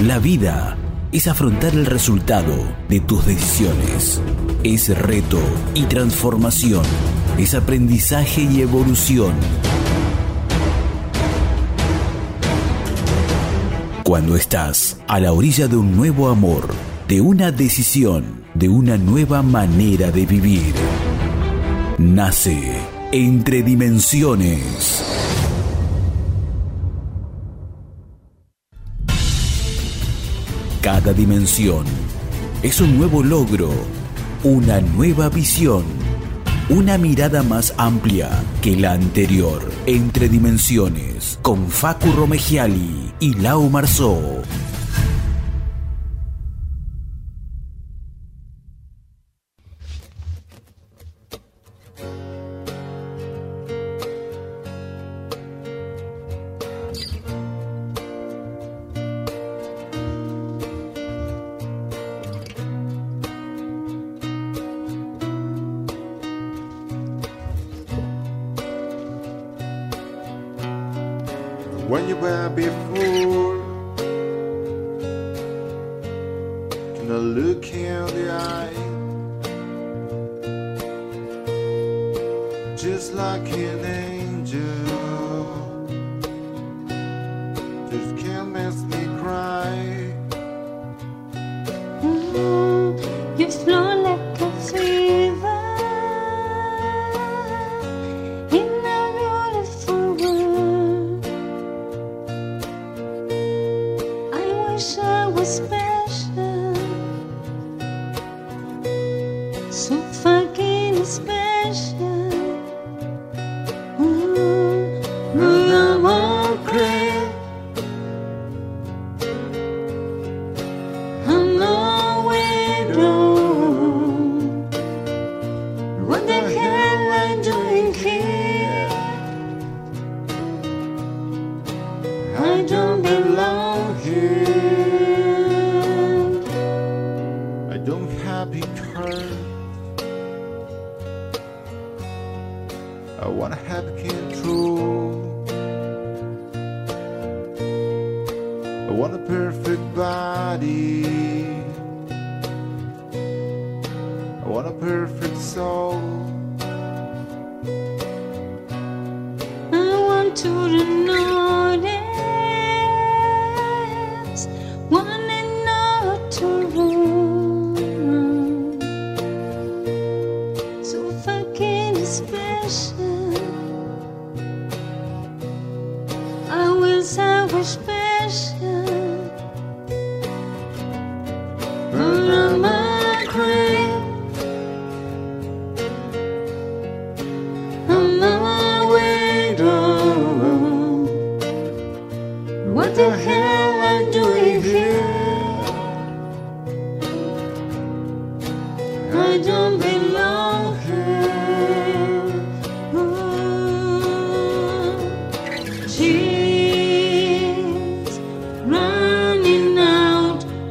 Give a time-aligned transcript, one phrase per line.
[0.00, 0.78] La vida
[1.12, 2.54] es afrontar el resultado
[2.88, 4.18] de tus decisiones.
[4.64, 5.38] Es reto
[5.74, 6.84] y transformación.
[7.36, 9.34] Es aprendizaje y evolución.
[14.02, 16.68] Cuando estás a la orilla de un nuevo amor,
[17.06, 20.72] de una decisión, de una nueva manera de vivir,
[21.98, 22.72] nace
[23.12, 25.29] entre dimensiones.
[30.92, 31.84] cada dimensión.
[32.64, 33.70] Es un nuevo logro,
[34.42, 35.84] una nueva visión,
[36.68, 38.28] una mirada más amplia
[38.60, 39.62] que la anterior.
[39.86, 44.42] Entre dimensiones, con Facu Romegiali y Lau Marzó.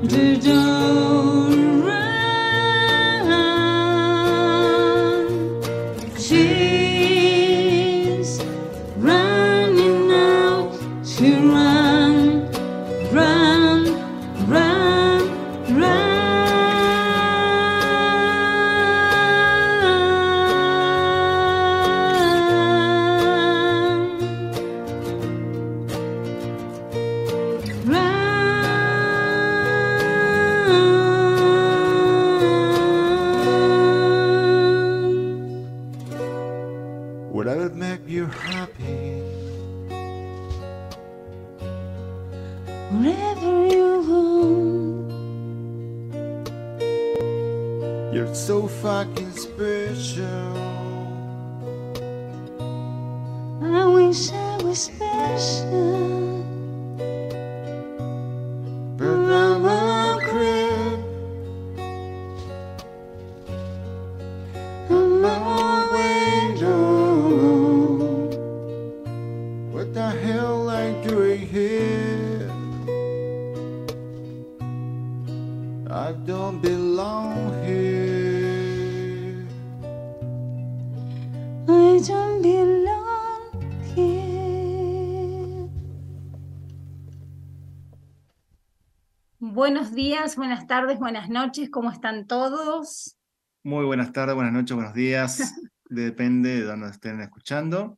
[0.01, 0.59] do do
[90.29, 93.17] días, buenas tardes, buenas noches, ¿cómo están todos?
[93.64, 95.55] Muy buenas tardes, buenas noches, buenos días,
[95.90, 97.97] depende de dónde estén escuchando.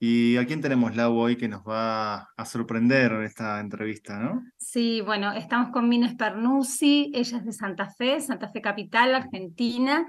[0.00, 4.42] ¿Y a quién tenemos, Lau, hoy que nos va a sorprender esta entrevista, no?
[4.56, 10.08] Sí, bueno, estamos con Mines Pernuzzi, ella es de Santa Fe, Santa Fe Capital, Argentina,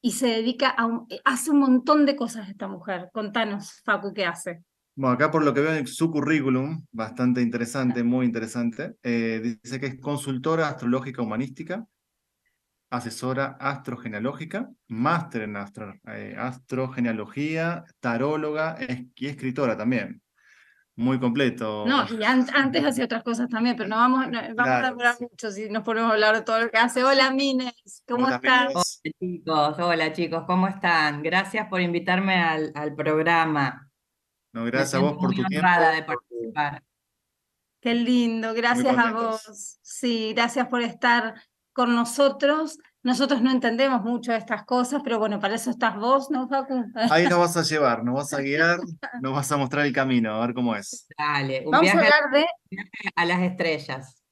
[0.00, 3.08] y se dedica a un, hace un montón de cosas esta mujer.
[3.12, 4.62] Contanos, Facu, ¿qué hace?
[4.94, 9.80] Bueno, acá por lo que veo en su currículum, bastante interesante, muy interesante, eh, dice
[9.80, 11.86] que es consultora astrológica humanística,
[12.90, 18.76] asesora astrogenealógica, máster en astro, eh, astrogenealogía, taróloga
[19.16, 20.20] y escritora también.
[20.94, 21.86] Muy completo.
[21.86, 25.70] No, y antes hacía otras cosas también, pero no vamos, vamos a hablar mucho si
[25.70, 27.02] nos ponemos a hablar de todo lo que hace.
[27.02, 28.74] Hola, Mines, ¿cómo estás?
[28.74, 31.22] Hola, chicos, hola, chicos, ¿cómo están?
[31.22, 33.90] Gracias por invitarme al, al programa.
[34.52, 35.68] No, gracias a vos por tu tiempo.
[35.68, 36.82] de participar.
[37.80, 39.78] Qué lindo, gracias a vos.
[39.82, 41.34] Sí, gracias por estar
[41.72, 42.78] con nosotros.
[43.02, 46.84] Nosotros no entendemos mucho de estas cosas, pero bueno, para eso estás vos, ¿no, Facu?
[47.10, 48.78] Ahí nos vas a llevar, nos vas a guiar,
[49.22, 51.08] nos vas a mostrar el camino, a ver cómo es.
[51.18, 52.46] Dale, un Vamos a hablar de...
[53.16, 54.22] a las estrellas.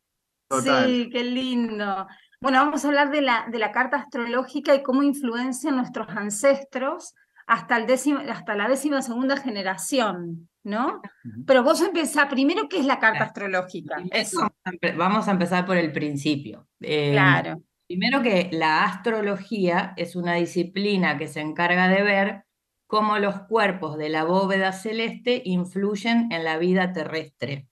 [0.62, 2.06] Sí, qué lindo.
[2.40, 7.14] Bueno, vamos a hablar de la, de la carta astrológica y cómo influencia nuestros ancestros
[7.46, 11.00] hasta, el décimo, hasta la décima segunda generación, ¿no?
[11.46, 13.96] Pero vos empezá primero, ¿qué es la carta astrológica?
[14.96, 16.68] Vamos a empezar por el principio.
[16.80, 17.62] Em, claro.
[17.86, 22.44] Primero que la astrología es una disciplina que se encarga de ver
[22.86, 27.68] cómo los cuerpos de la bóveda celeste influyen en la vida terrestre.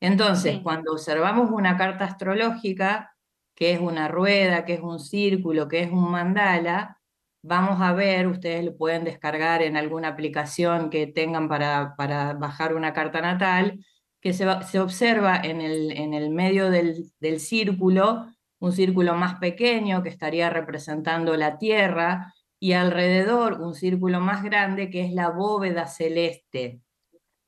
[0.00, 3.14] Entonces, cuando observamos una carta astrológica,
[3.54, 6.99] que es una rueda, que es un círculo, que es un mandala,
[7.42, 12.74] vamos a ver, ustedes lo pueden descargar en alguna aplicación que tengan para, para bajar
[12.74, 13.84] una carta natal,
[14.20, 18.26] que se, se observa en el, en el medio del, del, círculo,
[18.58, 24.90] un círculo más pequeño que estaría representando la Tierra, y alrededor un círculo más grande
[24.90, 26.82] que es la bóveda celeste.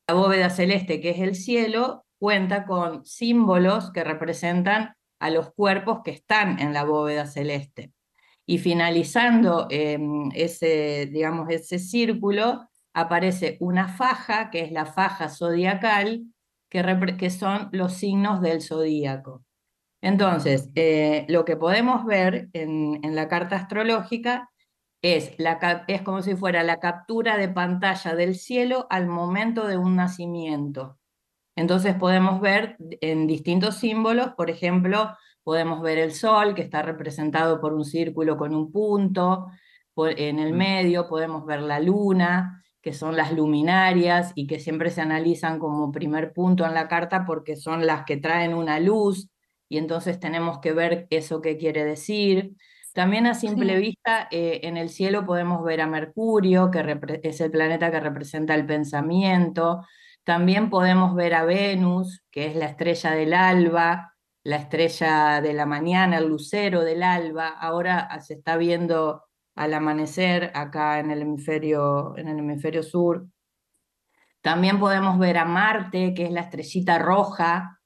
[0.08, 6.00] La bóveda celeste, que es el cielo, cuenta con símbolos que representan a los cuerpos
[6.02, 7.92] que están en la bóveda celeste.
[8.46, 16.24] Y finalizando em, ese, digamos, ese círculo, aparece una faja, que es la faja zodiacal,
[16.68, 19.44] que, son los signos del zodíaco.
[20.00, 24.50] Entonces, eh, lo que podemos ver en, en la carta astrológica
[25.02, 29.76] es, la, es como si fuera la captura de pantalla del cielo al momento de
[29.76, 30.98] un nacimiento.
[31.56, 37.60] Entonces podemos ver en distintos símbolos, por ejemplo, podemos ver el sol, que está representado
[37.60, 39.48] por un círculo con un punto,
[39.96, 40.56] en el mm.
[40.56, 45.92] medio podemos ver la luna, que son las luminarias y que siempre se analizan como
[45.92, 49.28] primer punto en la carta porque son las que traen una luz
[49.68, 52.56] y entonces tenemos que ver eso que quiere decir.
[52.92, 57.50] También a simple vista eh, en el cielo podemos ver a Mercurio, que es el
[57.50, 59.86] planeta que representa el pensamiento.
[60.24, 64.11] También podemos ver a Venus, que es la estrella del alba,
[64.44, 69.24] la estrella de la mañana, el lucero del alba, ahora se está viendo
[69.54, 73.26] al amanecer acá en el hemisferio, en el hemisferio sur.
[74.40, 77.80] También podemos ver a Marte, que es la estrellita roja,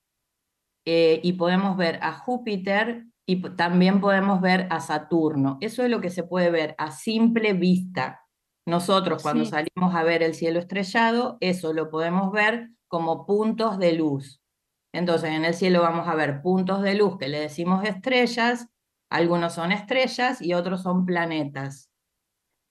[0.87, 5.59] eh, y podemos ver a Júpiter y también podemos ver a Saturno.
[5.61, 8.21] Eso es lo que se puede ver a simple vista.
[8.67, 13.93] Nosotros cuando salimos a ver el cielo estrellado, eso lo podemos ver como puntos de
[13.93, 14.41] luz.
[14.97, 18.69] Entonces, en el cielo vamos a ver puntos de luz que le decimos estrellas,
[19.11, 21.91] algunos son estrellas y otros son planetas.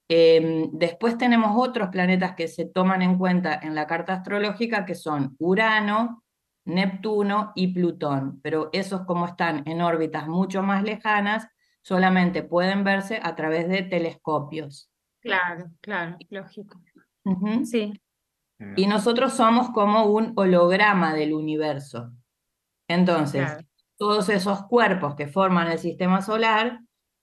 [0.10, 4.96] Em, después tenemos otros planetas que se toman en cuenta en la carta astrológica, que
[4.96, 6.24] son Urano,
[6.66, 11.48] Neptuno y Plutón, pero esos como están en órbitas mucho más lejanas,
[11.82, 14.92] solamente pueden verse a través de telescopios.
[15.20, 16.82] Claro, claro, lógico.
[17.66, 17.94] Sí.
[18.78, 22.12] Y nosotros somos como un holograma del universo.
[22.88, 23.50] Entonces,
[23.98, 26.80] todos esos cuerpos que forman el sistema solar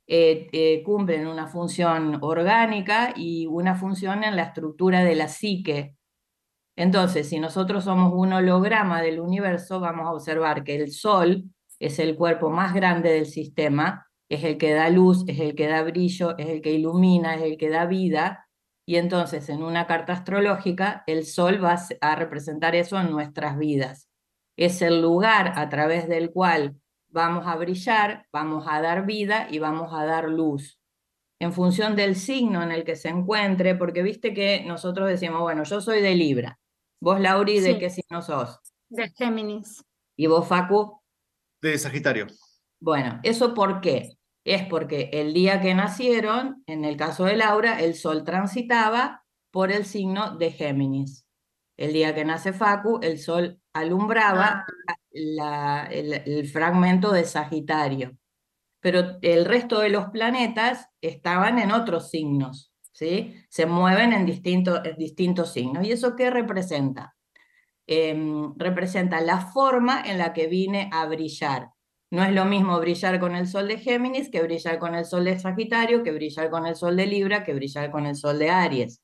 [0.07, 5.95] eh, eh, cumplen una función orgánica y una función en la estructura de la psique.
[6.77, 11.45] Entonces, si nosotros somos un holograma del universo, vamos a observar que el Sol
[11.79, 15.67] es el cuerpo más grande del sistema, es el que da luz, es el que
[15.67, 18.49] da brillo, es el que ilumina, es el que da vida,
[18.87, 24.09] y entonces en una carta astrológica el sol va a representar eso en nuestras vidas.
[24.57, 26.77] Es el lugar a través del cual
[27.09, 30.79] vamos a brillar, vamos a dar vida y vamos a dar luz.
[31.39, 35.65] En función del signo en el que se encuentre, porque viste que nosotros decimos, bueno,
[35.65, 36.59] yo soy de Libra.
[37.01, 38.61] Vos, Lauri, ¿de qué signo sos?
[38.89, 39.85] De Géminis.
[40.17, 41.01] ¿Y vos, Facu?
[41.61, 42.29] De Sagitario.
[42.81, 44.17] Bueno, ¿eso por qué?
[44.45, 49.71] Es porque el día que nacieron, en el caso de Laura, el sol transitaba por
[49.71, 51.27] el signo de Géminis.
[51.77, 54.95] El día que nace Facu, el sol alumbraba Ah.
[55.11, 58.17] la- el, el fragmento de Sagitario.
[58.81, 63.35] Pero el resto de los planetas estaban en otros signos, ¿sí?
[63.51, 65.87] Se mueven en, distintos en distintos signos.
[65.87, 67.15] ¿Y eso qué representa?
[67.87, 71.72] Em, representa la forma en la que vine a brillar.
[72.13, 75.25] No es lo mismo brillar con el sol de Géminis que brillar con el sol
[75.25, 78.51] de Sagitario, que brillar con el sol de Libra, que brillar con el sol de
[78.51, 79.03] Aries.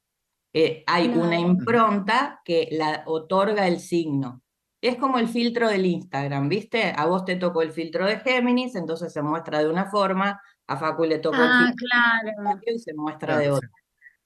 [0.52, 4.42] Eh, hay una impronta que la otorga el signo.
[4.80, 6.92] Es como el filtro del Instagram, ¿viste?
[6.96, 10.76] A vos te tocó el filtro de Géminis, entonces se muestra de una forma, a
[10.76, 12.36] Facu le tocó el Ah, filtro de claro.
[12.50, 13.70] Sagitario y se muestra Claro, de otra.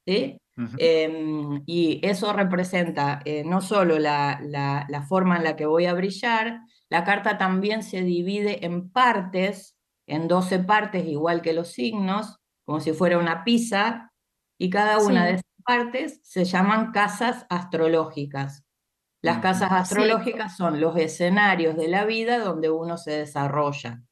[0.07, 0.39] ¿sí?
[0.79, 5.87] Em, y eso representa eh, no solo la, la- la forma en la que voy
[5.87, 6.61] a brillar,
[6.93, 12.81] la carta también se divide en partes, en 12 partes, igual que los signos, como
[12.81, 14.13] si fuera una pizza,
[14.59, 15.27] y cada una Sí.
[15.27, 18.65] de esas partes se llaman casas astrológicas.
[19.23, 19.75] Las casas Sí.
[19.77, 24.03] astrológicas son los escenarios de la vida donde uno se desarrolla.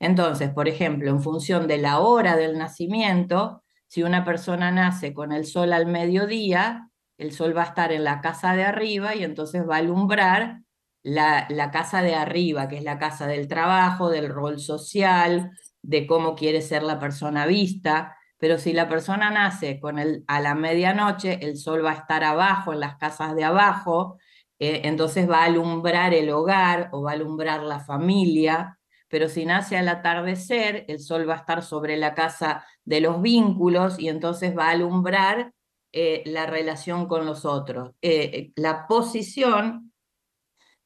[0.00, 5.32] Entonces, por ejemplo, en función de la hora del nacimiento, si una persona nace con
[5.32, 9.24] el sol al mediodía, el sol va a estar en la casa de arriba y
[9.24, 10.62] entonces va a alumbrar
[11.02, 16.34] la, casa de arriba, que es la casa del trabajo, del rol social, de cómo
[16.34, 18.16] quiere ser la persona vista.
[18.38, 22.24] Pero si la persona nace con el, a la medianoche, el sol va a estar
[22.24, 24.18] abajo, en las casas de abajo,
[24.58, 28.78] eh, entonces va a alumbrar el hogar o va a alumbrar la familia
[29.12, 33.20] pero si nace al atardecer, el sol va a estar sobre la casa de los
[33.20, 35.52] vínculos y entonces va a alumbrar
[35.92, 37.90] eh, la relación con los otros.
[38.00, 39.91] Eh, la posición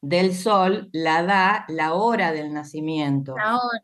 [0.00, 3.34] del sol la da la hora del nacimiento.
[3.38, 3.80] Ahora,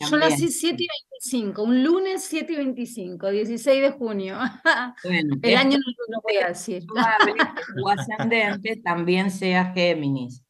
[0.00, 0.30] yo también.
[0.30, 0.86] nací 7 y
[1.20, 4.38] 25, un lunes 7 y 25, 16 de junio.
[5.04, 6.84] Bueno, El año no lo voy a decir.
[7.76, 10.42] tu ascendente también sea Géminis,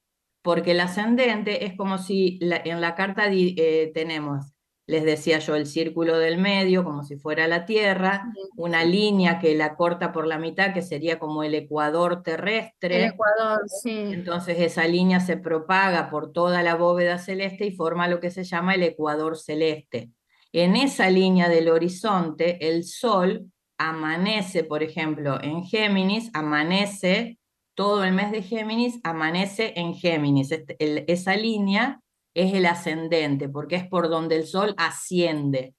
[0.42, 4.52] porque el ascendente es como si la- en la carta eh, tenemos,
[4.88, 9.54] les decía yo, el círculo del medio, como si fuera la Tierra, una línea que
[9.56, 13.04] la corta por la mitad, que sería como el ecuador El terrestre.
[13.06, 13.90] Ecuador, sí.
[14.12, 18.44] Entonces esa línea se propaga por toda la bóveda celeste y forma lo que se
[18.44, 20.10] llama el ecuador celeste.
[20.52, 27.38] En esa línea del horizonte, el Sol amanece, por ejemplo, en Géminis, amanece,
[27.74, 30.52] todo el mes de Géminis amanece en Géminis.
[30.52, 32.00] Este- el- esa línea
[32.36, 35.74] es el ascendente, porque es por donde el Sol asciende.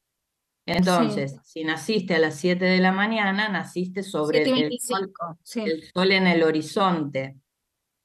[0.66, 5.00] Entonces, si naciste a las 7 de la mañana, naciste sobre 7 y el sol
[5.00, 5.62] 25, sí.
[5.62, 7.38] el sol en el horizonte.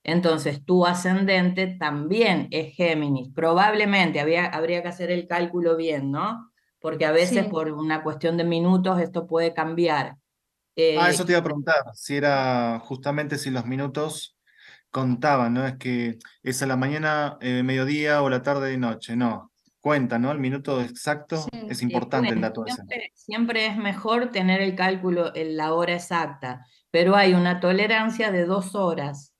[0.05, 3.31] Entonces, tu ascendente también es Géminis.
[3.35, 6.53] Probablemente había, habría que hacer el cálculo bien, ¿no?
[6.79, 7.51] Porque a veces Sí.
[7.51, 10.17] por una cuestión de minutos esto puede cambiar.
[10.77, 14.37] Eh, Ah, eso te iba a preguntar, si era justamente si los minutos
[14.93, 15.67] contaban, ¿no?
[15.67, 19.53] Es que es a la mañana, eh, mediodía o la tarde y noche, no.
[19.81, 20.31] Cuenta, ¿no?
[20.33, 21.67] El minuto exacto Sí.
[21.69, 22.77] es importante el bueno, dato ese.
[22.77, 28.31] siempre, siempre es mejor tener el cálculo en la hora exacta, pero hay una tolerancia
[28.31, 29.35] de dos horas,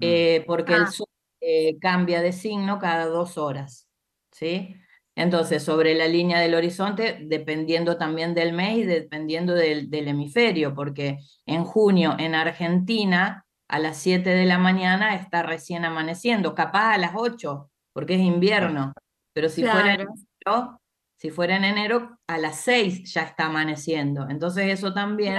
[0.00, 0.04] Mm.
[0.06, 0.90] eh, porque el Ah.
[0.90, 1.06] sol
[1.42, 3.88] eh, cambia de signo cada dos horas,
[4.32, 4.76] ¿sí?
[5.16, 10.74] Entonces, sobre la línea del horizonte, dependiendo también del mes y dependiendo del, del hemisferio,
[10.74, 16.94] porque en junio en Argentina a las 7 de la mañana está recién amaneciendo, capaz
[16.94, 18.92] a las 8, porque es invierno,
[19.32, 20.80] pero si fuera en enero,
[21.16, 24.26] si fuera en enero, a las 6 ya está amaneciendo.
[24.28, 25.34] Entonces eso también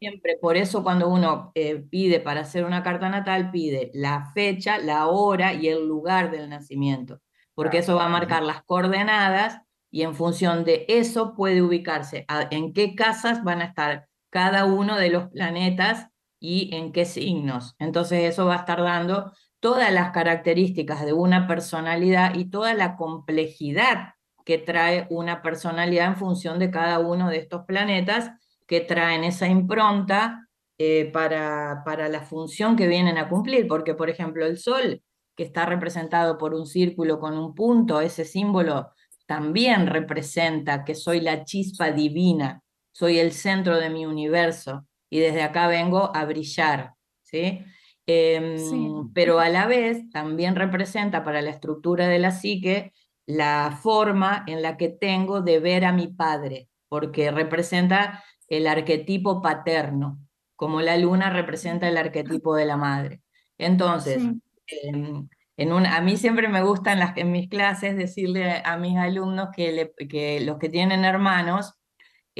[0.00, 4.78] Siempre, por eso cuando uno eh, pide para hacer una carta natal, pide la fecha,
[4.78, 7.20] la hora y el lugar del nacimiento,
[7.54, 9.60] porque eso va a marcar las coordenadas
[9.90, 14.66] y en función de eso puede ubicarse a- en qué casas van a estar cada
[14.66, 16.07] uno de los planetas
[16.40, 17.74] y en qué signos.
[17.78, 22.96] Entonces eso va a estar dando todas las características de una personalidad y toda la
[22.96, 24.14] complejidad
[24.44, 28.30] que trae una personalidad en función de cada uno de estos planetas
[28.66, 34.08] que traen esa impronta eh, para, para la función que vienen a cumplir, porque por
[34.08, 35.02] ejemplo el Sol,
[35.36, 38.92] que está representado por un círculo con un punto, ese símbolo
[39.26, 45.42] también representa que soy la chispa divina, soy el centro de mi universo y desde
[45.42, 47.64] acá vengo a brillar, ¿sí?
[48.06, 48.88] Em, Sí.
[49.14, 52.92] Pero a la vez también representa para la estructura de la psique
[53.26, 59.42] la forma en la que tengo de ver a mi padre, porque representa el arquetipo
[59.42, 60.18] paterno,
[60.56, 63.22] como la luna representa el arquetipo de la madre.
[63.58, 64.40] Entonces, Sí.
[64.66, 65.28] em,
[65.60, 68.96] En un, a mí siempre me gusta en, las, en mis clases decirle a mis
[68.96, 71.74] alumnos que, que los que tienen hermanos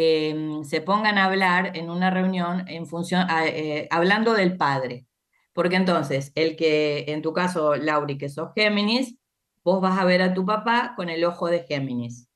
[0.01, 5.07] em, se pongan a hablar en una reunión en función, eh, hablando del padre.
[5.53, 9.17] Porque entonces, el que, en tu caso, Lauri, que sos Géminis,
[9.65, 12.29] vos vas a ver a tu papá con el ojo de Géminis.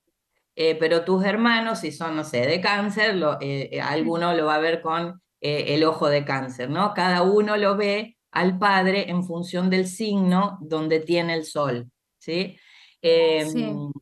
[0.57, 4.57] Eh, pero tus hermanos, si son, no sé, de cáncer, lo, eh, alguno lo va
[4.57, 6.95] a ver con el ojo de cáncer, ¿no?
[6.95, 12.57] Cada uno lo ve al padre en función del signo donde tiene el sol, ¿sí?
[13.01, 13.93] Em,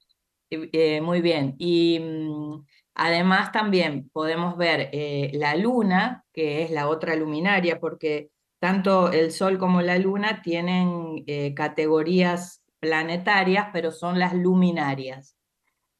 [0.50, 1.56] eh, muy bien.
[1.58, 2.64] Y mm,
[2.94, 9.32] además también podemos ver eh, la luna, que es la otra luminaria, porque tanto el
[9.32, 15.36] sol como la luna tienen eh, categorías planetarias, pero son las luminarias.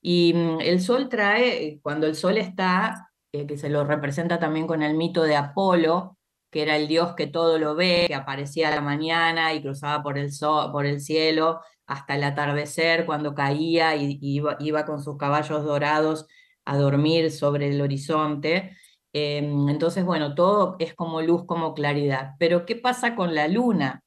[0.02, 4.82] Y mm, el sol trae, cuando el sol está, que se lo representa también con
[4.82, 6.16] el mito de Apolo,
[6.50, 10.02] que era el Dios que todo lo ve, que aparecía a la mañana y cruzaba
[10.02, 10.30] por el,
[10.72, 16.26] por el cielo hasta el atardecer cuando caía y, iba, con sus caballos dorados
[16.64, 18.76] a dormir sobre el horizonte.
[19.12, 22.34] Em, entonces, bueno, todo es como luz, como claridad.
[22.38, 24.02] Pero ¿qué pasa con la luna?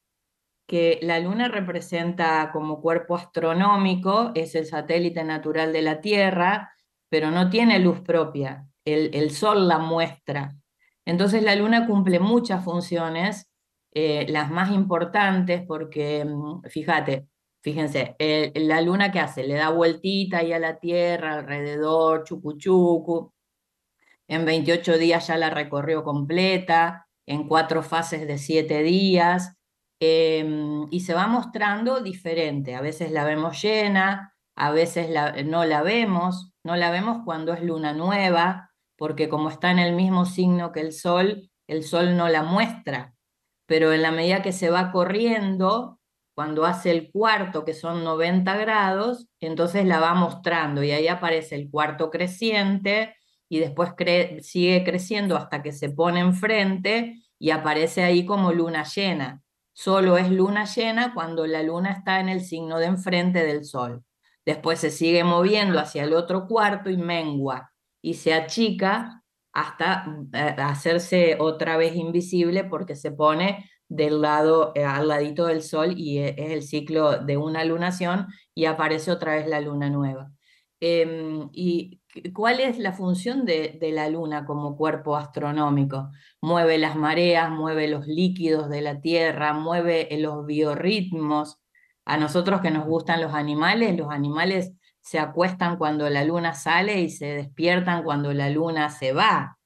[0.67, 6.73] Que la luna representa como cuerpo astronómico, es el satélite natural de la Tierra,
[7.09, 8.67] pero no tiene luz propia.
[8.85, 10.55] El, el sol la muestra.
[11.05, 13.49] Entonces la luna cumple muchas funciones,
[13.93, 17.27] eh, las más importantes, porque mm, fíjate,
[17.63, 18.15] fíjense,
[18.55, 23.31] la luna que hace, le da vueltita ahí a la Tierra, alrededor, chucu
[24.27, 29.55] En 28 días ya la recorrió completa, en cuatro fases de siete días,
[29.99, 32.75] em, y se va mostrando diferente.
[32.75, 35.09] A veces la vemos llena, a veces
[35.45, 39.95] no la vemos, no la vemos cuando es luna nueva, porque como está en el
[39.95, 43.15] mismo signo que el Sol, el Sol no la muestra,
[43.65, 45.99] pero en la medida que se va corriendo,
[46.35, 51.55] cuando hace el cuarto, que son 90 grados, entonces la va mostrando y ahí aparece
[51.55, 53.15] el cuarto creciente
[53.49, 53.91] y después
[54.41, 59.43] sigue creciendo hasta que se pone enfrente y aparece ahí como luna llena.
[59.73, 64.03] Solo es luna llena cuando la luna está en el signo de enfrente del sol.
[64.45, 70.55] Después se sigue moviendo hacia el otro cuarto y mengua y se achica hasta eh,
[70.57, 76.17] hacerse otra vez invisible porque se pone del lado, eh, al ladito del sol y
[76.19, 80.31] e, es el ciclo de una lunación y aparece otra vez la luna nueva.
[80.79, 82.01] Em, ¿Y
[82.33, 86.09] cuál es la función de, de, la luna como cuerpo astronómico?
[86.41, 91.59] Mueve las mareas, mueve los líquidos de la Tierra, mueve los biorritmos.
[92.05, 97.01] A nosotros que nos gustan los animales, los animales se acuestan cuando la luna sale
[97.01, 99.57] y se despiertan cuando la luna se va.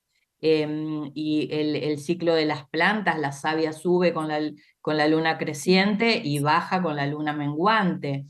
[0.41, 6.39] Em, y el, ciclo de las plantas, la savia sube con la, luna creciente y
[6.39, 8.27] baja con la luna menguante.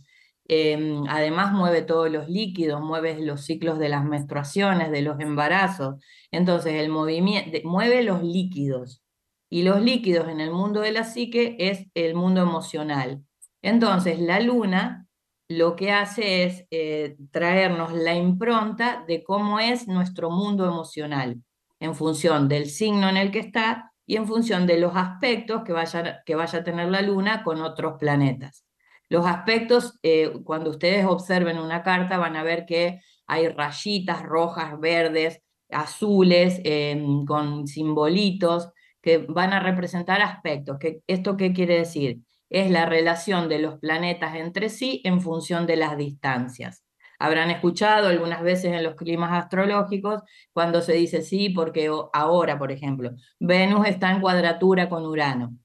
[0.50, 5.96] Em, además mueve todos los líquidos, mueve los ciclos de las menstruaciones, de los embarazos.
[6.32, 9.02] Entonces el movimiento mueve los líquidos.
[9.50, 13.24] Y los líquidos en el mundo de la psique es el mundo emocional.
[13.62, 15.08] Entonces la luna
[15.50, 21.42] lo que hace es eh, traernos la impronta de cómo es nuestro mundo emocional,
[21.80, 25.74] en función del signo en el que está y en función de los aspectos que
[25.74, 28.66] vaya, que vaya a tener la luna con otros planetas.
[29.10, 34.80] Los aspectos, eh, cuando ustedes observen una carta, van a ver que hay rayitas rojas,
[34.80, 38.70] verdes, azules, em, con simbolitos
[39.02, 40.78] que van a representar aspectos.
[41.08, 42.22] ¿Esto qué quiere decir?
[42.50, 46.84] es la relación de los planetas entre sí en función de las distancias.
[47.20, 50.22] Habrán escuchado algunas veces en los climas astrológicos
[50.54, 55.58] cuando se dice sí, porque ahora, por ejemplo, Venus está en cuadratura con Urano.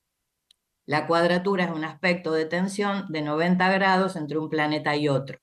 [0.86, 5.38] La cuadratura es un aspecto de tensión de 90 grados entre un planeta y otro.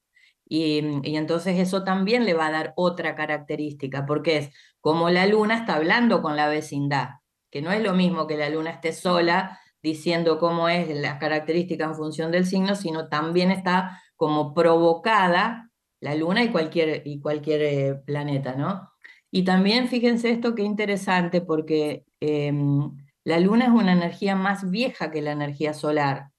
[0.46, 4.50] Y, y, entonces eso también le va a dar otra característica, porque es
[4.82, 7.10] como la luna está hablando con la vecindad,
[7.52, 11.86] que no es lo mismo que la luna esté sola diciendo cómo es la característica
[11.86, 15.69] en función del signo, sino también está como provocada
[16.02, 18.92] la luna y cualquier, y cualquier eh, planeta, ¿no?
[19.32, 22.92] Y también fíjense esto que interesante porque em,
[23.24, 26.32] la luna es una energía más vieja que la energía solar,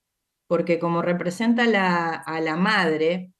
[0.49, 3.33] porque como representa a la madre,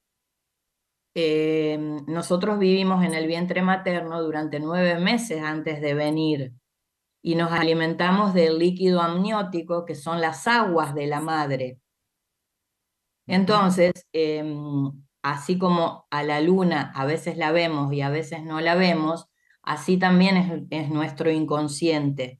[1.13, 6.53] em, nosotros vivimos en el vientre materno durante nueve meses antes de venir
[7.21, 11.79] y nos alimentamos del líquido amniótico, que son las aguas de la madre.
[13.27, 18.61] Entonces, em, así como a la luna a veces la vemos y a veces no
[18.61, 19.27] la vemos,
[19.61, 22.39] así también es, nuestro inconsciente.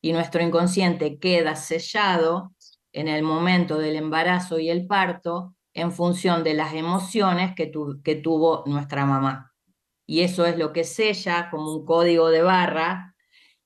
[0.00, 2.54] Y nuestro inconsciente queda sellado
[2.92, 7.70] en el momento del embarazo y el parto en función de las emociones que,
[8.02, 9.52] que tuvo nuestra mamá.
[10.06, 13.12] Y eso es lo que sella como un código de barra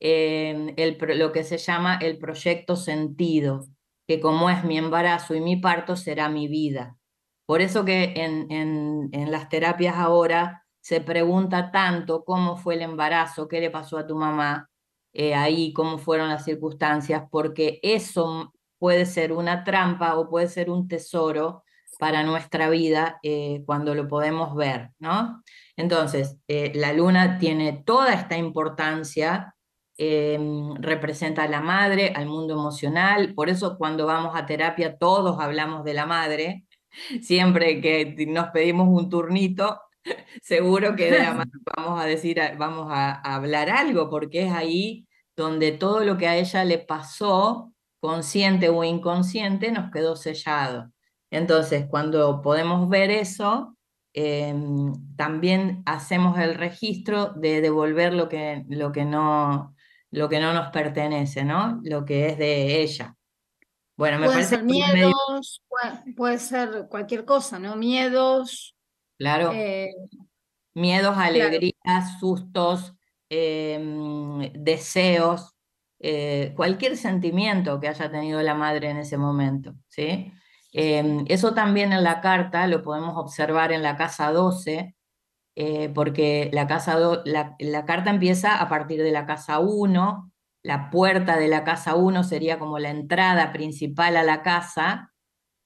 [0.01, 3.67] el, lo que se llama el proyecto sentido,
[4.07, 6.97] que como es mi embarazo y mi parto, será mi vida.
[7.47, 13.47] Por eso que en, en, las terapias ahora se pregunta tanto cómo fue el embarazo,
[13.47, 14.69] qué le pasó a tu mamá
[15.13, 20.71] eh, ahí, cómo fueron las circunstancias, porque eso puede ser una trampa o puede ser
[20.71, 21.63] un tesoro
[22.01, 25.43] para nuestra vida eh, cuando lo podemos ver, ¿no?
[25.77, 29.55] Entonces, eh, la luna tiene toda esta importancia,
[29.99, 35.85] representa a la madre, al mundo emocional, por eso cuando vamos a terapia todos hablamos
[35.85, 36.66] de la madre,
[37.21, 39.81] siempre que nos pedimos un turnito,
[40.43, 45.07] seguro que de la madre vamos a decir, vamos a hablar algo, porque es ahí
[45.37, 50.91] donde todo lo que a ella le pasó, consciente o inconsciente, nos quedó sellado.
[51.31, 53.77] Entonces, cuando podemos ver eso,
[54.15, 59.75] em, también hacemos el registro de devolver lo que, lo, que no,
[60.11, 61.81] lo que no nos pertenece, ¿no?
[61.85, 63.15] Lo que es de ella.
[63.97, 65.63] Bueno, me puede parece ser miedos,
[66.17, 67.77] puede, ser cualquier cosa, ¿no?
[67.77, 68.77] Miedos.
[69.19, 69.53] Claro.
[69.55, 69.89] Eh,
[70.75, 72.95] miedos, alegrías, sustos,
[73.31, 75.55] em, deseos,
[75.99, 80.31] eh, cualquier sentimiento que haya tenido la madre en ese momento, ¿sí?
[80.73, 84.95] Em, eso también en la carta lo podemos observar en la casa 12,
[85.55, 90.31] eh, porque la, casa la, carta empieza a partir de la casa 1,
[90.67, 95.13] la puerta de la casa 1 sería como la entrada principal a la casa.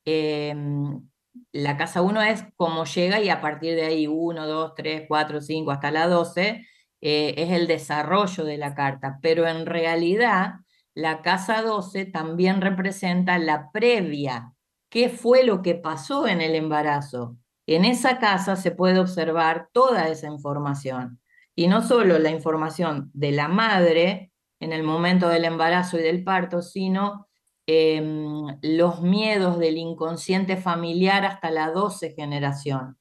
[0.04, 1.08] Em,
[1.52, 5.40] la casa 1 es como llega y a partir de ahí 1, 2, 3, 4,
[5.40, 6.66] 5 hasta la 12
[7.00, 10.56] eh, es el desarrollo de la carta, pero en realidad
[10.94, 14.52] la casa 12 también representa la previa
[14.90, 17.38] qué fue lo que pasó en el embarazo.
[17.66, 21.20] En esa casa se puede observar toda esa información.
[21.54, 24.29] Y no solo la información de la madre
[24.60, 27.26] en el momento del embarazo y del parto, sino
[27.66, 32.98] em, los miedos del inconsciente familiar hasta la 12 generación.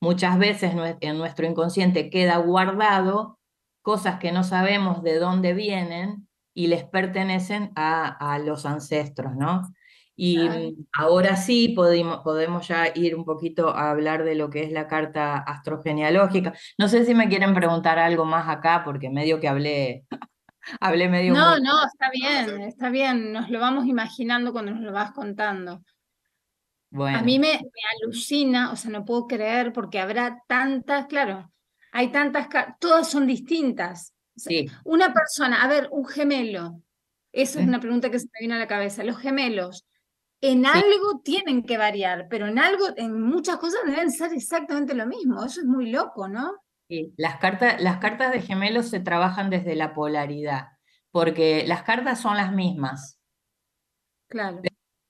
[0.00, 3.38] Muchas veces en nuestro inconsciente queda guardado
[3.82, 9.62] cosas que no sabemos de dónde vienen y les pertenecen a, a los ancestros, ¿no?
[10.22, 14.70] Y ahora sí podemos, podemos ya ir un poquito a hablar de lo que es
[14.70, 16.52] la carta astrogenealógica.
[16.76, 20.04] No sé si me quieren preguntar algo más acá, porque medio que hablé,
[20.78, 21.34] hablé medio...
[21.34, 25.82] No, no, está bien, está bien, nos lo vamos imaginando cuando nos lo vas contando.
[26.90, 27.18] Bueno.
[27.18, 27.60] A mí me,
[28.02, 31.50] alucina, o sea, no puedo creer porque habrá tantas, claro,
[31.92, 34.14] hay tantas, todas son distintas.
[34.36, 34.68] sí.
[34.84, 36.82] Una persona, a ver, un gemelo,
[37.32, 39.04] esa es una pregunta que se me viene a la cabeza.
[39.04, 39.86] Los gemelos,
[40.40, 45.06] en algo tienen que variar, pero en algo, en muchas cosas deben ser exactamente lo
[45.06, 45.44] mismo.
[45.44, 46.56] Eso es muy loco, ¿no?
[46.90, 50.70] Sí, las cartas, las cartas de gemelos se trabajan desde la polaridad,
[51.12, 53.16] porque las cartas son las mismas.
[54.26, 54.60] Claro.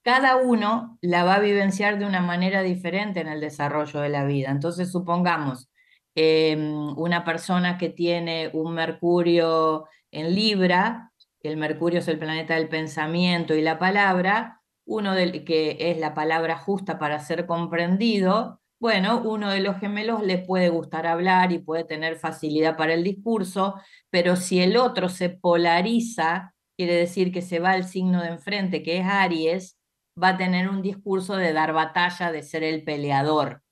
[0.03, 4.27] Cada uno la va a vivenciar de una manera diferente en el desarrollo de la
[4.27, 4.51] vida.
[4.51, 5.71] Entonces, supongamos
[6.15, 11.13] em, una persona que tiene un Mercurio en Libra,
[11.43, 16.13] el Mercurio es el planeta del pensamiento y la palabra, uno del, que es la
[16.13, 21.59] palabra justa para ser comprendido, bueno, uno de los gemelos le puede gustar hablar y
[21.59, 23.75] puede tener facilidad para el discurso,
[24.09, 28.83] pero si el otro se polariza, quiere decir que se va al signo de enfrente,
[28.83, 29.79] que es Aries,
[30.21, 33.63] va a tener un discurso de dar batalla, de ser el peleador.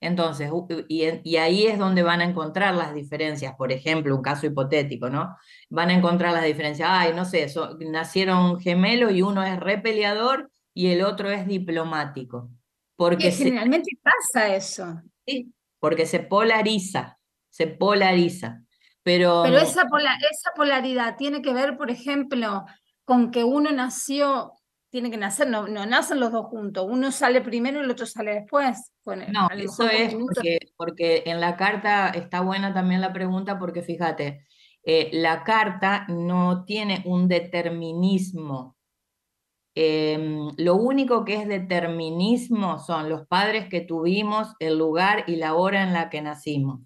[0.00, 0.50] Entonces,
[0.88, 5.36] y, ahí es donde van a encontrar las diferencias, por ejemplo, un caso hipotético, ¿no?
[5.68, 7.46] Van a encontrar las diferencias, ay, no sé,
[7.80, 12.50] nacieron gemelos y uno es repeleador y el otro es diplomático.
[13.00, 15.00] Porque generalmente pasa eso.
[15.26, 18.60] Sí, porque se polariza, se polariza.
[19.02, 19.84] Pero, Pero esa,
[20.30, 22.66] esa polaridad tiene que ver, por ejemplo,
[23.06, 24.52] con que uno nació
[24.90, 28.04] tiene que nacer, no, no nacen los dos juntos, uno sale primero y el otro
[28.04, 28.92] sale después.
[29.06, 30.14] no, eso es
[30.76, 34.46] porque, en la carta está buena también la pregunta porque fíjate,
[34.82, 38.76] eh, la carta no tiene un determinismo.
[39.82, 45.54] Em, lo único que es determinismo son los padres que tuvimos, el lugar y la
[45.54, 46.80] hora en la que nacimos.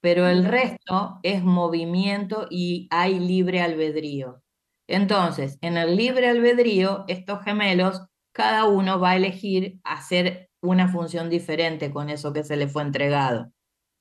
[0.00, 4.42] Pero el resto es movimiento y hay libre albedrío.
[4.88, 8.00] Entonces, en el libre albedrío, estos gemelos,
[8.32, 12.84] cada uno va a elegir hacer una función diferente con eso que se le fue
[12.84, 13.52] entregado.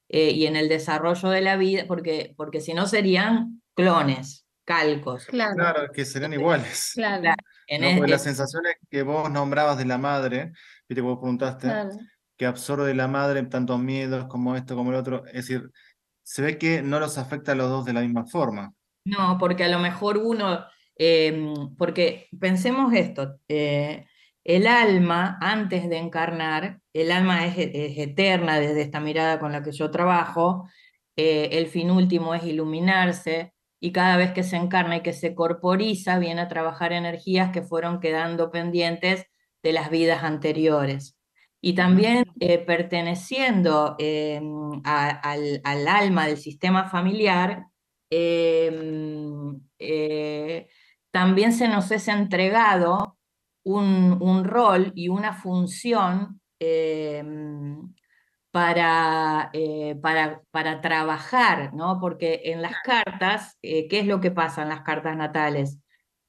[0.08, 4.46] Eh, y en el desarrollo de la vida, porque, porque si no serían clones.
[4.66, 5.26] calcos.
[5.26, 6.94] Claro, Claro, que serían iguales.
[6.96, 7.34] claro,
[7.68, 7.98] En ¿no?
[7.98, 10.52] Porque las sensaciones que vos nombrabas de la madre,
[10.88, 11.92] viste que vos preguntaste, claro.
[12.38, 15.70] que absorbe la madre tanto miedos como esto como el otro, es decir,
[16.24, 18.74] se ve que no los afecta a los dos de la misma forma.
[19.06, 24.06] No, porque a lo mejor uno, em, porque pensemos esto, eh,
[24.44, 29.64] el alma antes de encarnar, el alma es, es eterna desde esta mirada con la
[29.64, 30.68] que yo trabajo,
[31.16, 33.53] eh, el fin último es iluminarse
[33.84, 37.62] y cada vez que se encarna y que se corporiza viene a trabajar energías que
[37.64, 39.26] fueron quedando pendientes
[39.62, 41.18] de las vidas anteriores.
[41.62, 47.66] Y también eh, perteneciendo em, a- al, al alma del sistema familiar,
[48.10, 50.68] em, eh,
[51.12, 53.18] también se nos es entregado
[53.66, 57.94] un, un rol y una función em,
[58.54, 62.00] para, eh, para, para trabajar, ¿no?
[62.00, 65.80] Porque en las cartas, eh, ¿qué es lo que pasa en las cartas natales?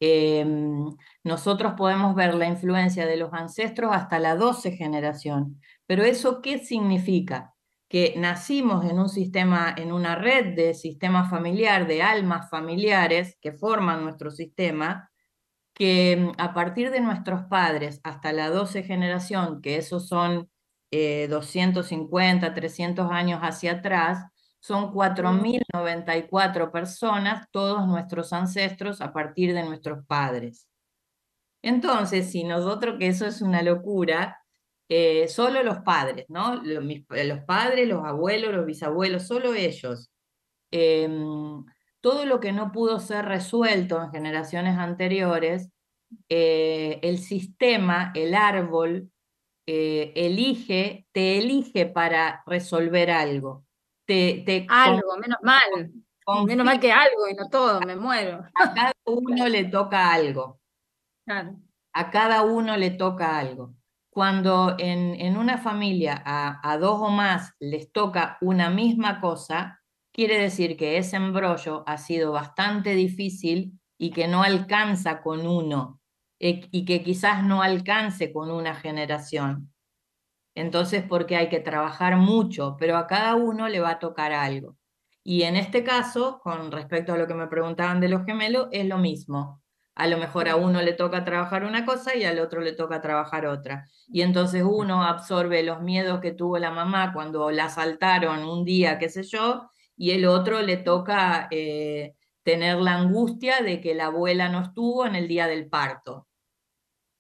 [0.00, 0.90] Em,
[1.22, 6.60] nosotros podemos ver la influencia de los ancestros hasta la 12 generación, pero ¿eso qué
[6.60, 7.54] significa?
[7.90, 13.52] Que nacimos en un sistema, en una red de sistema familiar, de almas familiares que
[13.52, 15.10] forman nuestro sistema,
[15.74, 20.48] que mm, a partir de nuestros padres hasta la 12 generación, que esos son
[20.96, 24.24] eh, 250, 300 años hacia atrás,
[24.61, 30.68] son 4.094 personas, todos nuestros ancestros a partir de nuestros padres.
[31.62, 34.38] Entonces, si nosotros, que eso es una locura,
[34.88, 36.62] eh, solo los padres, ¿no?
[36.62, 40.11] Mis- Los, padres, los abuelos, los bisabuelos, solo ellos.
[40.72, 41.64] Em,
[42.00, 45.70] todo lo que no pudo ser resuelto en generaciones anteriores,
[46.28, 49.11] eh, el sistema, el árbol,
[49.66, 53.64] eh, elige, te elige para resolver algo.
[54.07, 55.92] Te, te con- Algo, menos mal.
[56.46, 58.44] Menos mal que algo y no todo, me muero.
[58.55, 60.59] a cada uno le toca algo.
[61.27, 61.57] Claro.
[61.94, 63.74] a cada uno le toca algo.
[64.11, 69.81] Cuando en, en una familia a, a dos o más les toca una misma cosa,
[70.12, 76.00] quiere decir que ese embrollo ha sido bastante difícil y que no alcanza con uno,
[76.38, 79.73] eh, y que quizás no alcance con una generación.
[80.55, 84.77] Entonces, porque hay que trabajar mucho, pero a cada uno le va a tocar algo.
[85.25, 88.87] Y en este caso, con respecto a lo que me preguntaban de los gemelos, es
[88.87, 89.62] lo mismo.
[89.97, 93.01] A lo mejor a uno le toca trabajar una cosa y al otro le toca
[93.01, 93.87] trabajar otra.
[94.09, 98.99] Y entonces uno absorbe los miedos que tuvo la mamá cuando la asaltaron un día,
[98.99, 104.07] qué sé yo, y el otro le toca eh, tener la angustia de que la
[104.07, 106.28] abuela no estuvo en el día del parto.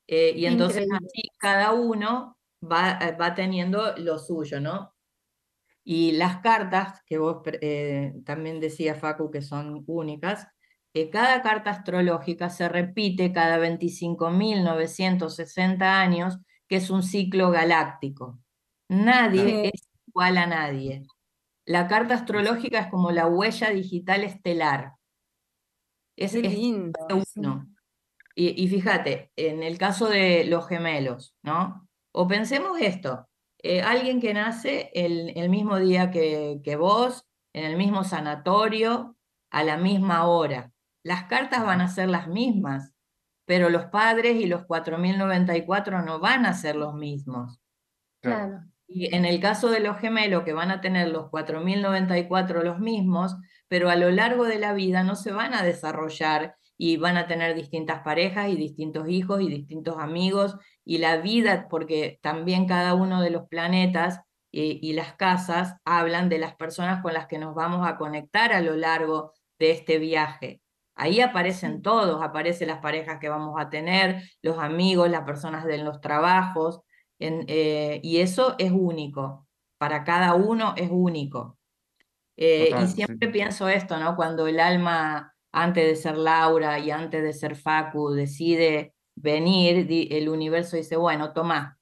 [0.06, 1.06] Eh, y entonces Increíble.
[1.06, 4.94] así cada uno va, eh, va teniendo lo suyo, ¿no?
[5.84, 10.48] Y las cartas, que vos eh, también decía Facu que son únicas,
[10.94, 18.38] eh, cada carta astrológica se repite cada 25.960 años, que es un ciclo galáctico.
[18.88, 21.02] Nadie es igual a nadie.
[21.66, 24.92] La carta astrológica es como la huella digital estelar.
[26.16, 26.98] Es, Qué lindo.
[27.36, 27.68] uno.
[28.34, 31.88] Y, y fíjate, en el caso de los gemelos, ¿no?
[32.12, 37.64] O pensemos esto, eh, alguien que nace el, el mismo día que, que vos, en
[37.64, 39.16] el mismo sanatorio,
[39.50, 40.72] a la misma hora.
[41.02, 42.92] Las cartas van a ser las mismas,
[43.46, 47.60] pero los padres y los 4094 no van a ser los mismos.
[48.20, 48.64] Claro.
[48.86, 53.36] Y en el caso de los gemelos, que van a tener los 4094 los mismos,
[53.68, 57.26] pero a lo largo de la vida no se van a desarrollar y van a
[57.26, 62.94] tener distintas parejas y distintos hijos y distintos amigos y la vida, porque también cada
[62.94, 64.20] uno de los planetas
[64.52, 68.52] eh, y las casas hablan de las personas con las que nos vamos a conectar
[68.52, 70.60] a lo largo de este viaje.
[70.96, 75.78] Ahí aparecen todos, aparecen las parejas que vamos a tener, los amigos, las personas de
[75.78, 76.82] los trabajos,
[77.18, 79.46] en, eh, y eso es único,
[79.78, 81.58] para cada uno es único.
[82.36, 82.94] Eh, Total, y sí.
[82.94, 84.16] siempre pienso esto, ¿no?
[84.16, 90.28] Cuando el alma, antes de ser Laura y antes de ser Facu, decide venir, el
[90.28, 91.78] universo dice, bueno, toma,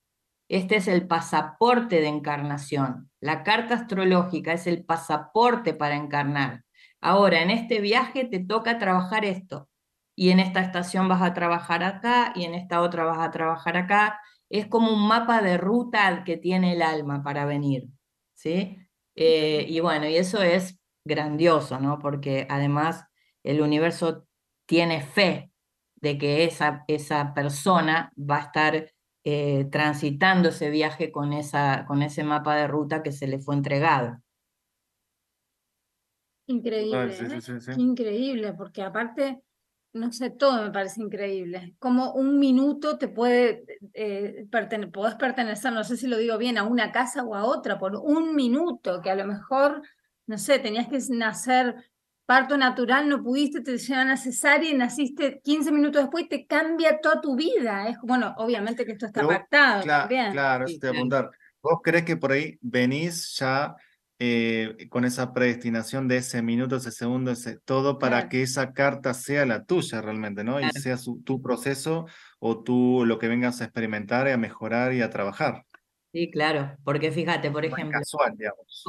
[0.49, 3.11] este es el pasaporte de encarnación.
[3.21, 6.65] La carta astrológica es el pasaporte para encarnar.
[7.01, 9.69] Ahora, en este viaje te toca trabajar esto.
[10.15, 13.77] Y en esta estación vas a trabajar acá y en esta otra vas a trabajar
[13.79, 14.21] acá.
[14.51, 17.89] Es como un mapa de ruta que tiene el alma para venir.
[18.35, 18.77] ¿sí?
[19.15, 21.99] Eh, y bueno, y eso es grandioso, ¿no?
[21.99, 23.05] Porque además
[23.43, 24.27] el universo
[24.67, 25.51] tiene fe
[25.97, 28.93] de que esa, esa persona va a estar
[29.25, 33.55] eh, transitando ese viaje con, esa, con ese mapa de ruta que se le fue
[33.55, 34.21] entregado.
[36.47, 37.29] Increíble, sí, ¿eh?
[37.29, 37.73] sí, sí, sí.
[37.75, 39.43] Qué increíble, porque aparte,
[39.93, 41.75] no sé, todo me parece increíble.
[41.79, 46.59] Como un minuto te puede, eh, pertene- podés pertenecer, no sé si lo digo bien,
[46.59, 49.83] a una casa o a otra, por un minuto, que a lo mejor,
[50.27, 51.75] no sé, tenías que nacer
[52.27, 56.47] parto natural, no pudiste, te llevan a cesárea y naciste 15 minutos después y te
[56.47, 57.89] cambia toda tu vida.
[57.89, 60.33] Es, bueno, obviamente que esto está Pero pactado también.
[60.33, 61.05] claro, Sí, eso te voy a claro.
[61.09, 61.31] preguntar.
[61.63, 63.77] ¿Vos crees que por ahí venís ya
[64.25, 68.29] eh, con esa predestinación de ese minuto, ese segundo, ese todo para Claro.
[68.29, 70.61] que esa carta sea la tuya realmente, ¿no?
[70.61, 70.81] Y Claro.
[70.81, 72.07] sea su- tu proceso
[72.39, 75.65] o tú lo que vengas a experimentar y a mejorar y a trabajar.
[76.13, 78.85] Sí, claro, porque fíjate, por No es ejemplo, casual, digamos.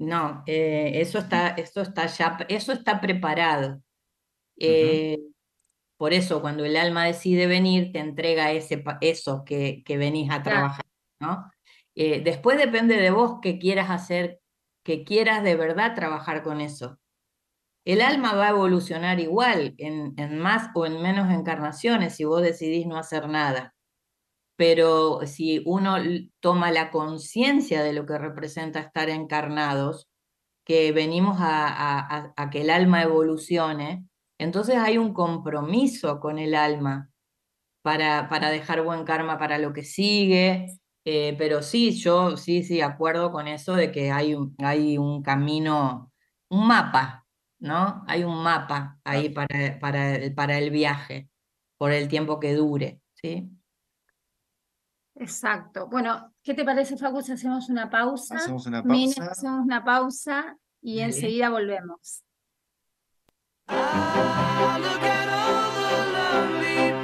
[0.00, 3.80] no, eh, eso está, eso está ya, eso está preparado.
[4.58, 5.18] Eh,
[5.96, 10.42] por eso, cuando el alma decide venir, te entrega ese, eso que, que venís a
[10.42, 10.58] Claro.
[10.58, 10.84] trabajar,
[11.20, 11.50] ¿no?
[11.94, 14.40] Eh, después depende de vos que quieras hacer,
[14.84, 16.98] que quieras de verdad trabajar con eso.
[17.84, 22.86] El alma va a evolucionar igual en, más o en menos encarnaciones si vos decidís
[22.86, 23.74] no hacer nada.
[24.56, 25.96] Pero si uno
[26.40, 30.08] toma la conciencia de lo que representa estar encarnados,
[30.66, 34.06] que venimos a- a que el alma evolucione,
[34.38, 37.10] entonces hay un compromiso con el alma
[37.82, 40.68] para, para dejar buen karma para lo que sigue.
[41.04, 45.22] Eh, pero sí, yo sí, sí, acuerdo con eso de que hay un, hay un
[45.22, 46.12] camino,
[46.48, 47.26] un mapa,
[47.58, 48.04] ¿no?
[48.06, 51.28] Hay un mapa ahí para, para, el- para el viaje,
[51.78, 53.50] por el tiempo que dure, ¿sí?
[55.16, 55.86] Exacto.
[55.88, 58.34] Bueno, ¿qué te parece, Facu, si hacemos una pausa?
[58.36, 59.30] Hacemos una Mine, pausa.
[59.30, 62.22] hacemos una pausa y enseguida volvemos.
[63.68, 67.03] Ah, look at all the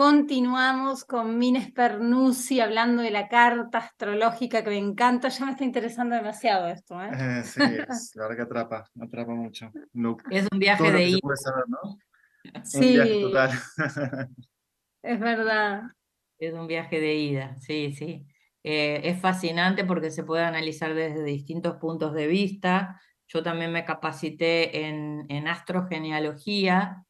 [0.00, 5.28] Continuamos con Mines Pernuzzi hablando de la carta astrológica que me encanta.
[5.28, 7.10] Ya me está interesando demasiado esto, ¿eh?
[7.12, 9.70] Eh, sí, es, la verdad que atrapa, atrapa mucho.
[9.92, 11.98] Lo- Es un viaje de saber, ¿no?
[12.54, 13.50] Un Sí, viaje total.
[15.02, 15.82] es verdad.
[16.38, 18.26] Es un viaje de ida, sí, sí.
[18.62, 22.98] Eh, es fascinante porque se puede analizar desde distintos puntos de vista.
[23.28, 27.04] Yo también me capacité en, en astrogenealogía,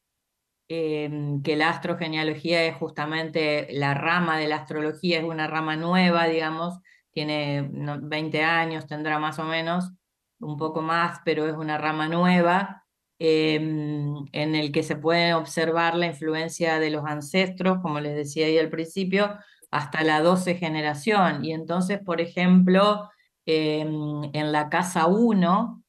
[0.73, 6.27] em, que la astrogenealogía es justamente la rama de la astrología, es una rama nueva,
[6.27, 6.79] digamos,
[7.11, 9.91] tiene no, 20 años, tendrá más o menos,
[10.39, 12.85] un poco más, pero es una rama nueva
[13.19, 18.45] em, en el que se puede observar la influencia de los ancestros, como les decía
[18.45, 19.37] ahí al principio,
[19.71, 21.43] hasta la 12 generación.
[21.43, 23.09] Y entonces, por ejemplo,
[23.45, 25.83] em, en la casa 1,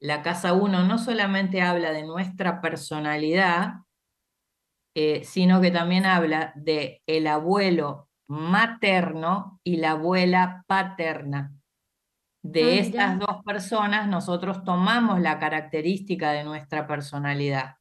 [0.00, 3.84] la casa 1 no solamente habla de nuestra personalidad,
[4.94, 11.52] eh, sino que también habla de el abuelo materno y la abuela paterna.
[12.42, 17.76] De Ah, estas dos personas nosotros tomamos la característica de nuestra personalidad.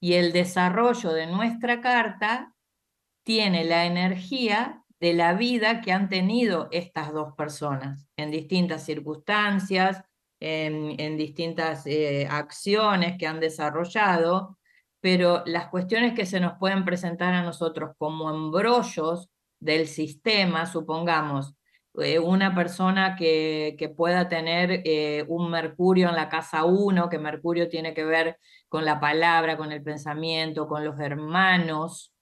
[0.00, 2.54] Y el desarrollo de nuestra carta
[3.24, 10.02] tiene la energía de la vida que han tenido estas dos personas en distintas circunstancias,
[10.40, 14.58] en, en distintas eh, acciones que han desarrollado,
[15.04, 19.28] pero las cuestiones que se nos pueden presentar a nosotros como embrollos
[19.60, 21.54] del sistema, supongamos,
[21.98, 27.18] eh, una persona que, que pueda tener eh, un Mercurio en la casa 1, que
[27.18, 28.38] Mercurio tiene que ver
[28.70, 32.14] con la palabra, con el pensamiento, con los hermanos,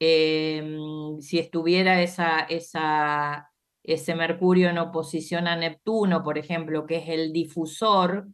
[0.00, 3.48] em, si estuviera esa, esa,
[3.84, 8.26] ese Mercurio en oposición a Neptuno, por ejemplo, que es el difusor,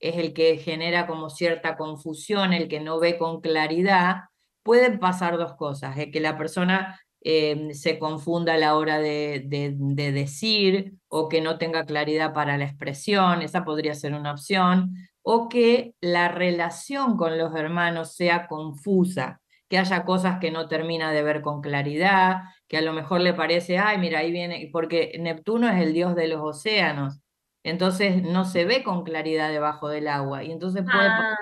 [0.00, 4.24] es el que genera como cierta confusión, el que no ve con claridad,
[4.62, 9.74] pueden pasar dos cosas, que la persona eh, se confunda a la hora de, de,
[9.76, 14.94] de decir o que no tenga claridad para la expresión, esa podría ser una opción,
[15.22, 21.12] o que la relación con los hermanos sea confusa, que haya cosas que no termina
[21.12, 25.12] de ver con claridad, que a lo mejor le parece, ay, mira, ahí viene, porque
[25.18, 27.20] Neptuno es el dios de los océanos,
[27.68, 31.36] entonces no se ve con claridad debajo del agua, y entonces puede Ah,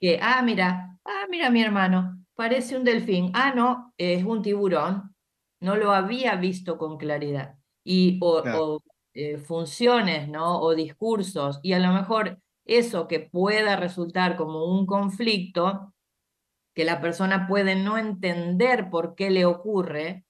[0.00, 5.14] que, ah, mira, ah, mira mi hermano, parece un delfín, ah, no, es un tiburón,
[5.60, 7.56] no lo había visto con claridad.
[7.84, 8.60] Y, o, Claro.
[8.76, 8.82] o,
[9.14, 10.60] eh, funciones, ¿no?
[10.60, 15.94] O discursos, y a lo mejor eso que pueda resultar como un conflicto,
[16.74, 20.24] que la persona puede no entender por qué le ocurre,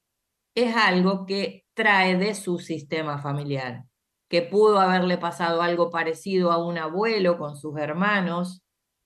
[0.57, 3.85] es algo que trae de su sistema familiar,
[4.29, 8.63] que pudo haberle pasado algo parecido a un abuelo con sus hermanos,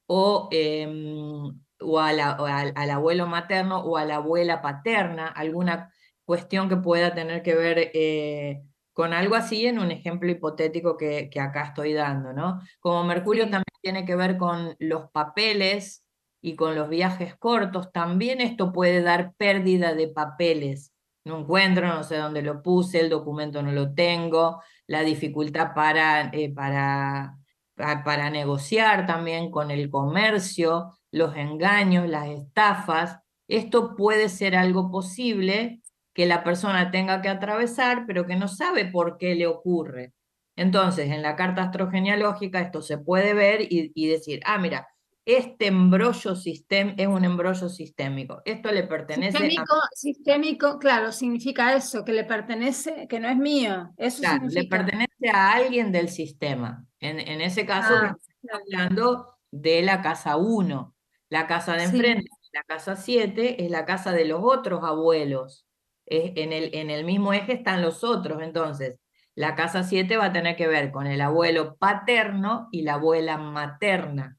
[0.07, 5.27] o, em, o, a la- o al, al abuelo materno o a la abuela paterna,
[5.29, 5.93] alguna
[6.25, 8.63] cuestión que pueda tener que ver eh,
[8.93, 12.61] con algo así en un ejemplo hipotético que, que acá estoy dando, ¿no?
[12.81, 13.51] Como Mercurio Sí.
[13.51, 16.05] también tiene que ver con los papeles
[16.41, 20.93] y con los viajes cortos, también esto puede dar pérdida de papeles.
[21.25, 26.31] No encuentro, no sé dónde lo puse, el documento no lo tengo, la dificultad para,
[26.35, 27.39] eh, para,
[27.77, 33.21] pa- para negociar también con el comercio, los engaños, las estafas.
[33.49, 35.83] Esto puede ser algo posible
[36.15, 40.15] que la persona tenga que atravesar, pero que no sabe por qué le ocurre.
[40.57, 44.89] Entonces, en la carta astrogenealógica esto se puede ver y, y decir, ah, mira,
[45.29, 48.41] este embrollo sistem es un embrollo sistémico.
[48.47, 53.37] Esto le pertenece a Sistémico, sistémico, claro, significa eso, que le pertenece, que no es
[53.37, 53.93] mío.
[53.99, 56.87] Eso Claro, le pertenece a alguien del sistema.
[56.99, 60.95] En, en ese caso, Ah, estamos hablando de la casa 1.
[61.29, 61.97] La casa de Sí.
[61.97, 65.67] enfrente, la casa 7, es la casa de los otros abuelos.
[66.07, 68.43] Es- en el, en el mismo eje están los otros.
[68.43, 68.97] Entonces,
[69.35, 73.37] la casa 7 va a tener que ver con el abuelo paterno y la abuela
[73.37, 74.38] materna.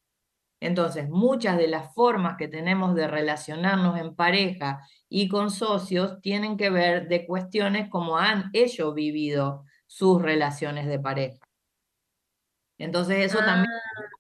[0.62, 6.58] Entonces, muchas de las formas que tenemos de relacionarnos en pareja y con socios tienen
[6.58, 11.40] que ver de cuestiones como han ellos vivido sus relaciones de pareja.
[12.78, 13.74] Entonces, eso también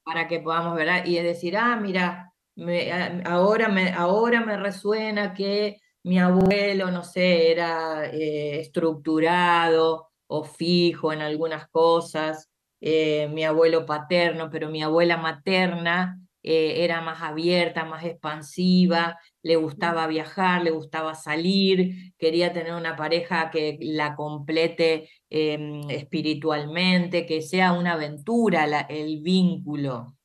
[0.04, 4.42] para que podamos ver ah, y es decir, ah, mira, me- a- ahora me, ahora
[4.42, 12.50] me resuena que mi abuelo, no sé, era eh, estructurado o fijo en algunas cosas,
[12.82, 19.56] eh, mi abuelo paterno, pero mi abuela materna eh, era más abierta, más expansiva, le
[19.58, 27.42] gustaba viajar, le gustaba salir, quería tener una pareja que la complete em, espiritualmente, que
[27.42, 30.16] sea una aventura la- el vínculo.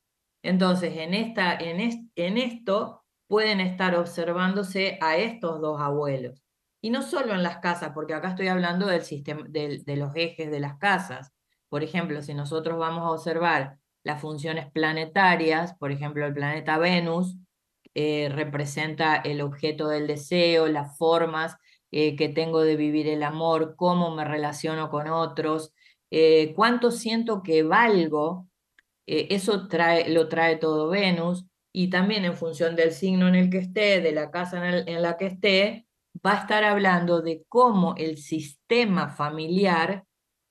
[0.43, 6.41] Entonces, en, esta, en, en esto pueden estar observándose a estos dos abuelos.
[6.81, 10.15] Y no solo en las casas, porque acá estoy hablando del sistema, del- de los
[10.15, 11.31] ejes de las casas.
[11.69, 17.35] Por ejemplo, si nosotros vamos a observar las funciones planetarias, por ejemplo, el planeta Venus,
[17.95, 21.57] eh, representa el objeto del deseo, las formas
[21.91, 25.73] eh, que tengo de vivir el amor, cómo me relaciono con otros,
[26.11, 28.47] eh, cuánto siento que valgo,
[29.07, 33.59] eso trae, lo trae todo Venus, y también en función del signo en el que
[33.59, 35.87] esté, de la casa en la que esté,
[36.25, 40.05] va a estar hablando de cómo el sistema familiar,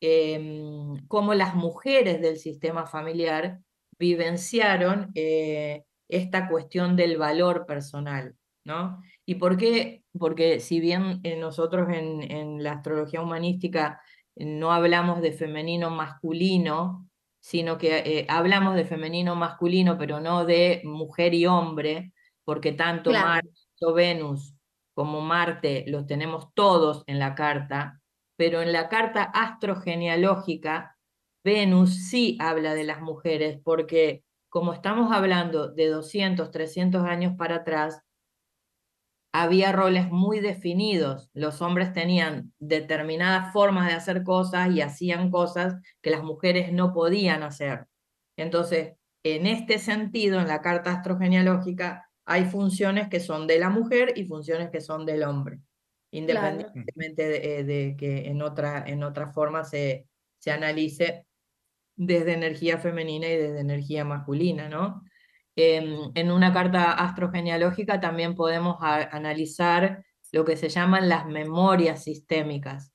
[0.05, 3.61] em, cómo las mujeres del sistema familiar
[3.99, 8.35] vivenciaron eh, esta cuestión del valor personal,
[8.65, 9.01] ¿no?
[9.27, 10.03] ¿Y por qué?
[10.19, 14.01] Porque si bien eh, nosotros en, en la astrología humanística
[14.37, 17.09] eh, no hablamos de femenino masculino,
[17.41, 22.13] sino que eh, hablamos de femenino masculino, pero no de mujer y hombre,
[22.45, 23.29] porque tanto Claro.
[23.29, 24.55] Marte, tanto Venus
[24.95, 28.01] como Marte, los tenemos todos en la carta,
[28.37, 30.97] pero en la carta astrogenealógica,
[31.45, 37.57] Venus sí habla de las mujeres, porque como estamos hablando de 200, 300 años para
[37.57, 38.03] atrás,
[39.33, 41.29] había roles muy definidos.
[41.35, 46.93] Los hombres tenían determinadas formas de hacer cosas y hacían cosas que las mujeres no
[46.93, 47.89] podían hacer.
[48.37, 54.13] Entonces, en este sentido, en la carta astrogenealógica, hay funciones que son de la mujer
[54.17, 55.59] y funciones que son del hombre,
[56.19, 60.07] independientemente de, de, que en otra, en otra forma se,
[60.39, 61.27] se analice
[61.97, 65.03] desde energía femenina y desde energía masculina, ¿no?
[65.57, 72.93] Em, en una carta astrogenealógica también podemos analizar lo que se llaman las memorias sistémicas,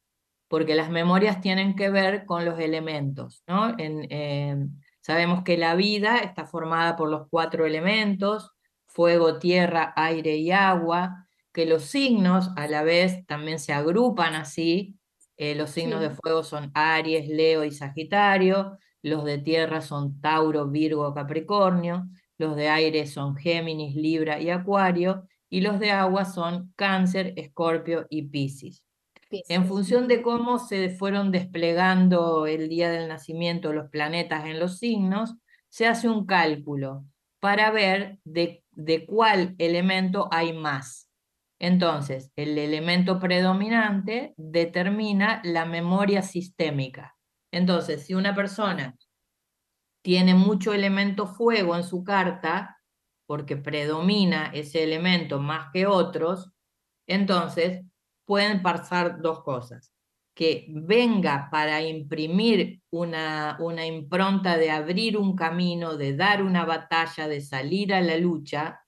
[0.49, 3.43] porque las memorias tienen que ver con los elementos.
[3.47, 3.75] ¿no?
[3.77, 8.51] En, sabemos que la vida está formada por los cuatro elementos,
[8.87, 11.28] fuego, tierra, aire y agua,
[11.59, 14.97] que los signos a la vez también se agrupan así.
[15.35, 20.69] Eh, los signos de fuego son Aries, Leo y Sagitario, los de tierra son Tauro,
[20.69, 22.07] Virgo, Capricornio,
[22.37, 28.07] los de aire son Géminis, Libra y Acuario, y los de agua son Cáncer, Escorpio
[28.09, 28.81] y Piscis.
[29.29, 34.77] En función de cómo se fueron desplegando el día del nacimiento los planetas en los
[34.77, 35.35] signos,
[35.67, 37.03] se hace un cálculo
[37.41, 41.08] para ver de, de cuál elemento hay más.
[41.59, 47.17] Entonces, el elemento predominante determina la memoria sistémica.
[47.51, 48.97] Entonces, si una persona
[50.01, 52.77] tiene mucho elemento fuego en su carta,
[53.27, 56.49] porque predomina ese elemento más que otros,
[57.07, 57.83] entonces
[58.25, 59.93] pueden pasar dos cosas.
[60.33, 67.27] Que venga para imprimir una, una impronta de abrir un camino, de dar una batalla,
[67.27, 68.79] de salir a la lucha,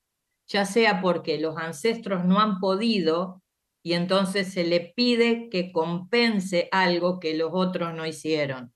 [0.52, 3.42] ya sea porque los ancestros no han podido
[3.84, 8.74] y entonces se le pide que compense algo que los otros no hicieron.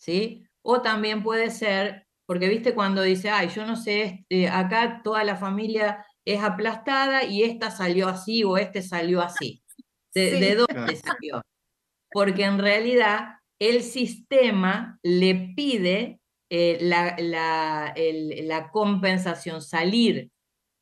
[0.00, 0.44] ¿Sí?
[0.62, 5.22] O también puede ser, porque viste cuando dice, ay, yo no sé, eh, acá toda
[5.22, 9.62] la familia es aplastada y esta salió así o este salió así.
[10.14, 11.42] ¿De, dónde salió?
[12.10, 16.20] Porque en realidad el sistema le pide
[16.50, 20.30] eh, la, la, la, compensación, salir.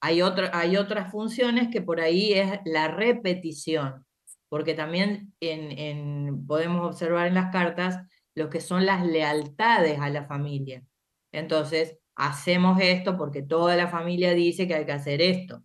[0.05, 0.21] Hay,
[0.53, 4.05] hay otras funciones que por ahí es la repetición,
[4.51, 8.01] porque también en, podemos observar en las cartas
[8.35, 10.85] lo que son las lealtades a la familia.
[11.33, 15.65] Entonces, hacemos esto porque toda la familia dice que hay que hacer esto.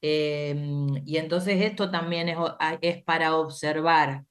[0.00, 2.38] Em, y entonces esto también es,
[2.80, 4.24] es para observar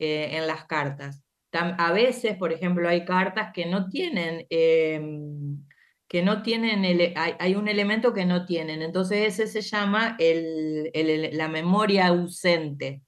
[0.00, 1.22] eh, en las cartas.
[1.52, 5.64] a veces, por ejemplo, hay cartas que no tienen, em,
[6.12, 8.82] que no tienen, el, hay, un elemento que no tienen.
[8.82, 10.90] Entonces ese se llama el,
[11.32, 13.02] la memoria ausente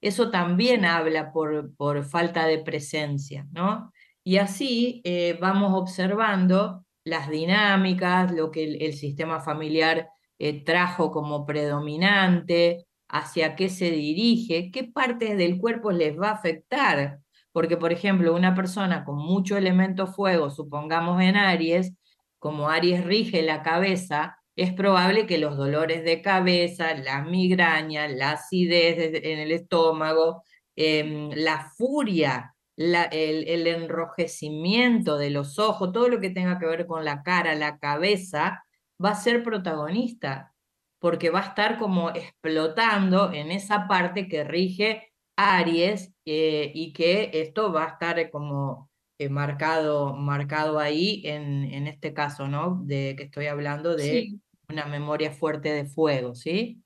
[0.00, 3.92] eso también habla por, por falta de presencia, ¿no?
[4.24, 11.46] Y así eh, vamos observando las dinámicas, lo que el, sistema familiar eh, trajo como
[11.46, 17.20] predominante, hacia qué se dirige, qué partes del cuerpo les va a afectar.
[17.52, 21.94] Porque, por ejemplo, una persona con mucho elemento fuego, supongamos en Aries,
[22.38, 28.32] como Aries rige la cabeza, es probable que los dolores de cabeza, la migraña, la
[28.32, 30.42] acidez en el estómago,
[30.76, 37.04] em, la furia, el, enrojecimiento de los ojos, todo lo que tenga que ver con
[37.04, 38.64] la cara, la cabeza,
[39.04, 40.54] va a ser protagonista,
[40.98, 47.30] porque va a estar como explotando en esa parte que rige Aries eh, y que
[47.32, 48.87] esto va a estar como
[49.18, 52.82] eh, marcado, marcado ahí en, en este caso, ¿no?
[52.84, 54.32] De que estoy hablando de
[54.68, 56.82] una memoria fuerte de fuego, ¿sí?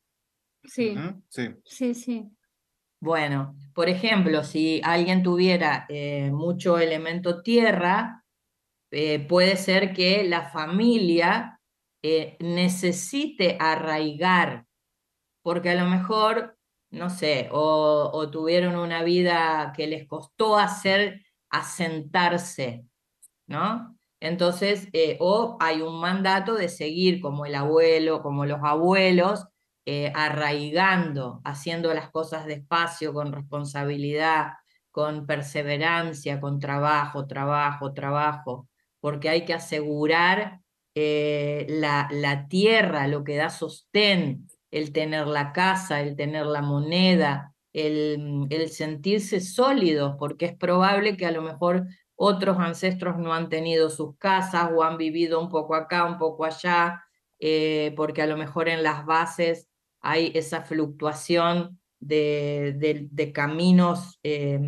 [0.64, 1.08] Sí.
[1.28, 1.54] Sí.
[1.64, 2.30] Sí, sí.
[3.00, 8.24] Bueno, por ejemplo, si alguien tuviera eh, mucho elemento tierra,
[8.90, 11.60] eh, puede ser que la familia
[12.02, 14.66] eh, necesite arraigar,
[15.42, 16.58] porque a lo mejor,
[16.90, 21.22] no sé, o, o tuvieron una vida que les costó hacer
[21.52, 22.84] asentarse,
[23.46, 23.96] ¿no?
[24.20, 29.46] Entonces, eh, o hay un mandato de seguir como el abuelo, como los abuelos,
[29.84, 34.52] eh, arraigando, haciendo las cosas despacio, con responsabilidad,
[34.92, 38.68] con perseverancia, con trabajo, trabajo, trabajo,
[39.00, 40.60] porque hay que asegurar
[40.94, 46.62] eh, la, la tierra, lo que da sostén, el tener la casa, el tener la
[46.62, 53.48] moneda, el, sentirse sólidos, porque es probable que a lo mejor otros ancestros no han
[53.48, 57.02] tenido sus casas o han vivido un poco acá, un poco allá,
[57.38, 59.68] eh, porque a lo mejor en las bases
[60.00, 64.60] hay esa fluctuación de, caminos eh,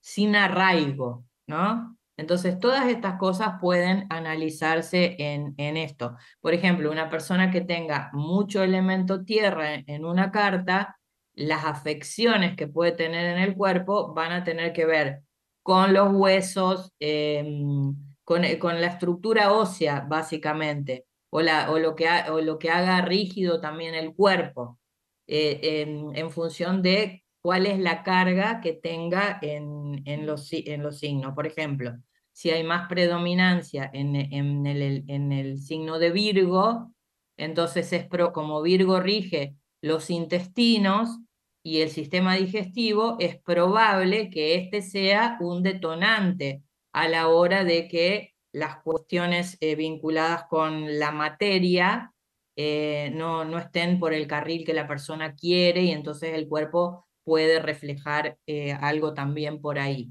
[0.00, 1.96] sin arraigo, ¿no?
[2.20, 6.16] Entonces, todas estas cosas pueden analizarse en, esto.
[6.42, 10.99] Por ejemplo, una persona que tenga mucho elemento tierra en una carta,
[11.40, 15.22] las afecciones que puede tener en el cuerpo van a tener que ver
[15.62, 21.94] con los huesos, em, con, eh, con la estructura ósea, básicamente, o, la, o, lo
[21.94, 24.78] que o lo que haga rígido también el cuerpo,
[25.26, 30.82] eh, en, en función de cuál es la carga que tenga en, en, los, en
[30.82, 31.34] los signos.
[31.34, 31.96] Por ejemplo,
[32.32, 36.92] si hay más predominancia en, en el, en el signo de Virgo,
[37.38, 41.18] entonces es pro, como Virgo rige los intestinos
[41.62, 47.88] y el sistema digestivo, es probable que este sea un detonante a la hora de
[47.88, 52.12] que las cuestiones eh, vinculadas con la materia
[52.56, 57.06] eh, no, no estén por el carril que la persona quiere y entonces el cuerpo
[57.24, 60.10] puede reflejar eh, algo también por ahí.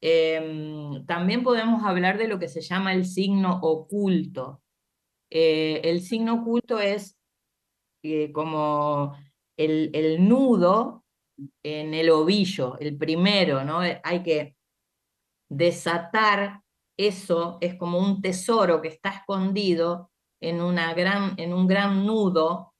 [0.00, 4.60] Em, también podemos hablar de lo que se llama el signo oculto.
[5.30, 7.16] El signo oculto es
[8.34, 9.14] como
[9.56, 11.04] el, el nudo
[11.62, 13.84] en el ovillo, el primero, ¿no?
[13.84, 14.56] Eh, Hay que
[15.48, 16.62] desatar
[16.96, 22.74] eso, es como un tesoro que está escondido en, una gran, en un gran nudo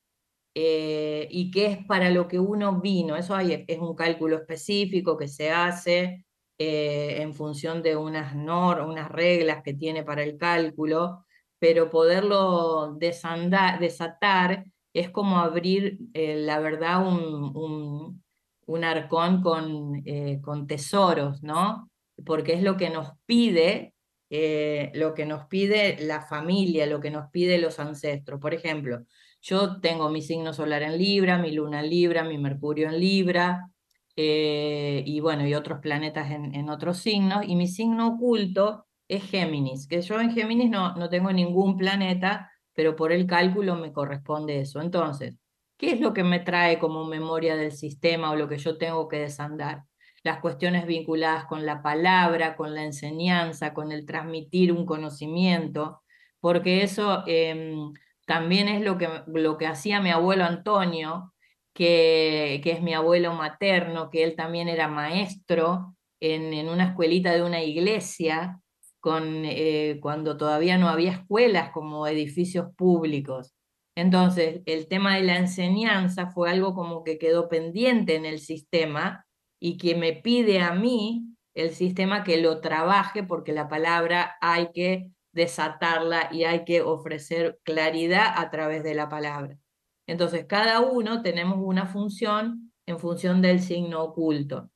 [0.55, 3.17] eh, y que es para lo que uno vino.
[3.17, 6.25] Eso hay, es un cálculo específico que se hace
[6.59, 11.25] eh, en función de unas, nor unas reglas que tiene para el cálculo,
[11.59, 18.23] pero poderlo desandar, desatar es como abrir, eh, la verdad, un,
[18.67, 21.91] un, arcón con, eh, con tesoros, ¿no?
[22.25, 23.95] Porque es lo que nos pide,
[24.31, 28.41] eh, lo que nos pide la familia, lo que nos pide los ancestros.
[28.41, 29.05] Por ejemplo,
[29.41, 33.69] yo tengo mi signo solar en Libra, mi luna en Libra, mi Mercurio en Libra,
[34.15, 39.87] y bueno, y otros planetas en, en otros signos, y mi signo oculto es Géminis,
[39.89, 44.61] que yo en Géminis no, no tengo ningún planeta, pero por el cálculo me corresponde
[44.61, 44.81] eso.
[44.81, 45.35] Entonces,
[45.77, 49.09] ¿qué es lo que me trae como memoria del sistema o lo que yo tengo
[49.09, 49.85] que desandar?
[50.23, 56.03] Las cuestiones vinculadas con la palabra, con la enseñanza, con el transmitir un conocimiento,
[56.41, 57.93] porque eso em,
[58.27, 61.33] también es lo que, lo que hacía mi abuelo Antonio,
[61.75, 67.33] que, que es mi abuelo materno, que él también era maestro en, en una escuelita
[67.33, 68.61] de una iglesia,
[69.03, 73.53] con, eh, cuando todavía no había escuelas como edificios públicos.
[73.97, 79.27] Entonces, el tema de la enseñanza fue algo como que quedó pendiente en el sistema
[79.61, 84.71] y que me pide a mí el sistema que lo trabaje porque la palabra hay
[84.73, 89.59] que desatarla y hay que ofrecer claridad a través de la palabra.
[90.07, 94.71] Entonces, cada uno tenemos una función en función del signo oculto.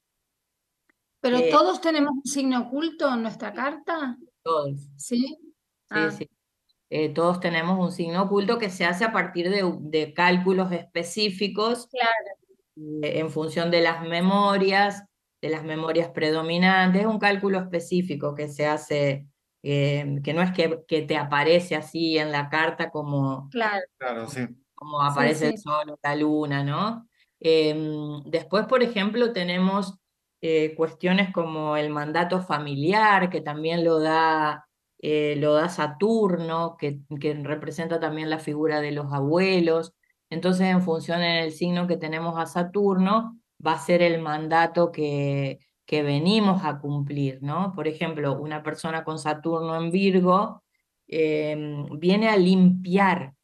[1.20, 4.80] Pero Eh, todos tenemos un signo oculto en nuestra carta, Todos.
[4.96, 5.18] ¿sí?
[5.26, 5.38] Sí,
[5.90, 6.28] Ah, sí.
[6.90, 11.88] Eh, todos tenemos un signo oculto que se hace a partir de, de cálculos específicos
[11.88, 13.02] claro.
[13.02, 15.04] eh, en función de las memorias,
[15.42, 17.02] de las memorias predominantes.
[17.02, 19.26] Es un cálculo específico que se hace,
[19.62, 24.28] eh, que no es que, que te aparece así en la carta como, Claro, Claro,
[24.28, 24.46] sí.
[24.74, 25.58] como aparece el sí.
[25.58, 27.08] sol o la luna, ¿no?
[27.40, 29.98] Em, después, por ejemplo, tenemos
[30.40, 34.66] eh, cuestiones como el mandato familiar, que también lo da,
[34.98, 39.94] eh, lo da Saturno, que, que representa también la figura de los abuelos.
[40.30, 44.92] Entonces, en función en el signo que tenemos a Saturno, va a ser el mandato
[44.92, 47.72] que, que venimos a cumplir, ¿no?
[47.74, 50.62] Por ejemplo, una persona con Saturno en Virgo
[51.06, 53.34] em, viene a limpiar,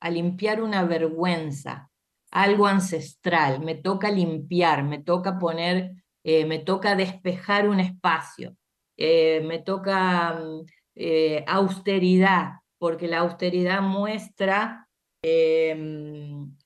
[0.00, 1.90] a limpiar una vergüenza,
[2.32, 5.92] algo ancestral, me toca limpiar, me toca poner,
[6.24, 8.56] eh, me toca despejar un espacio,
[8.96, 10.66] eh, me toca mm,
[10.96, 14.88] eh, austeridad, porque la austeridad muestra,
[15.22, 16.56] em,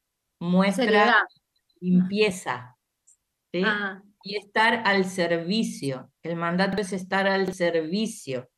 [0.41, 1.15] muestra Seriedad.
[1.81, 2.77] limpieza,
[3.53, 3.63] ¿sí?
[3.65, 6.11] Ah, Y estar al servicio.
[6.23, 8.49] El mandato es estar al servicio.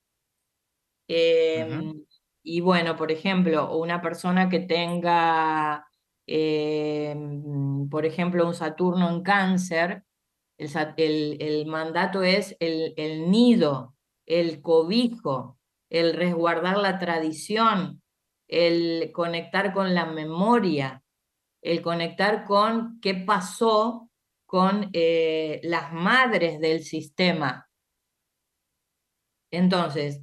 [1.08, 2.04] Em,
[2.42, 5.86] y bueno, por ejemplo, una persona que tenga,
[6.26, 10.04] em, por ejemplo, un Saturno en cáncer,
[10.58, 13.94] el, el- el mandato es el, el nido,
[14.26, 15.58] el cobijo,
[15.90, 18.02] el resguardar la tradición,
[18.48, 21.02] el conectar con la memoria,
[21.62, 24.10] el conectar con qué pasó
[24.46, 27.68] con eh, las madres del sistema.
[29.50, 30.20] Entonces,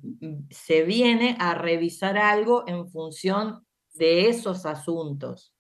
[0.52, 5.54] se viene a revisar algo en función de esos asuntos.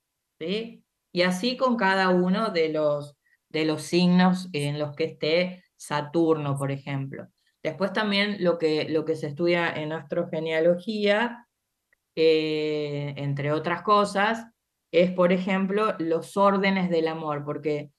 [1.11, 3.14] Y así con cada uno de los,
[3.55, 7.27] de los signos en los que esté Saturno, por ejemplo.
[7.63, 11.47] Después también lo que, lo que se estudia en astrogenealogía,
[12.15, 14.45] eh, entre otras cosas,
[14.91, 17.91] es, por ejemplo, los órdenes del amor, porque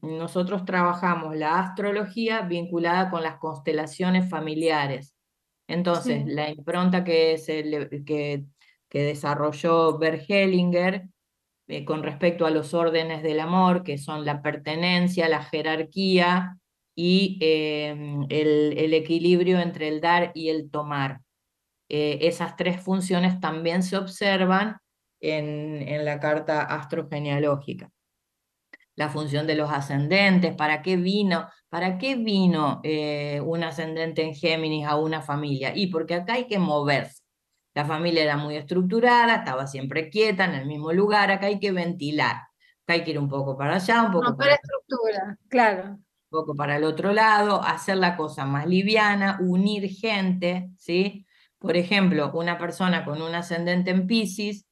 [0.00, 5.14] nosotros trabajamos la astrología vinculada con las constelaciones familiares.
[5.68, 7.36] Entonces, la impronta que,
[8.06, 8.44] que,
[8.88, 11.10] que, desarrolló Bert Hellinger
[11.70, 16.58] eh, con respecto a los órdenes del amor, que son la pertenencia, la jerarquía
[16.94, 21.20] y em, el, equilibrio entre el dar y el tomar.
[21.88, 24.78] Eh, esas tres funciones también se observan
[25.20, 27.90] en, en la carta astrogenealógica
[29.00, 34.34] la función de los ascendentes, para qué vino, para qué vino eh, un ascendente en
[34.34, 35.72] Géminis a una familia.
[35.74, 37.19] Y porque acá hay que moverse.
[37.80, 41.72] La familia era muy estructurada, estaba siempre quieta en el mismo lugar, acá hay que
[41.72, 42.36] ventilar.
[42.82, 45.84] Acá hay que ir un poco para allá, un poco para, estructura, claro.
[45.92, 51.24] Un poco para el otro lado, hacer la cosa más liviana, unir gente, ¿sí?
[51.58, 54.66] Por ejemplo, una persona con un ascendente en Pisces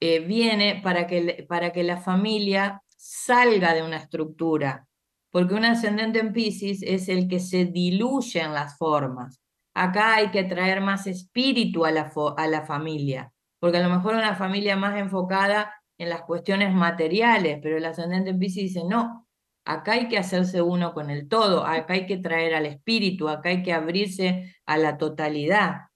[0.00, 4.88] eh, viene para que, para que la familia salga de una estructura,
[5.30, 9.42] porque un ascendente en Pisces es el que se diluye en las formas.
[9.78, 14.14] Acá hay que traer más espíritu a la, a la familia, porque a lo mejor
[14.14, 19.28] una familia más enfocada en las cuestiones materiales, pero el ascendente en Pisces dice, no,
[19.66, 23.50] acá hay que hacerse uno con el todo, acá hay que traer al espíritu, acá
[23.50, 25.88] hay que abrirse a la totalidad.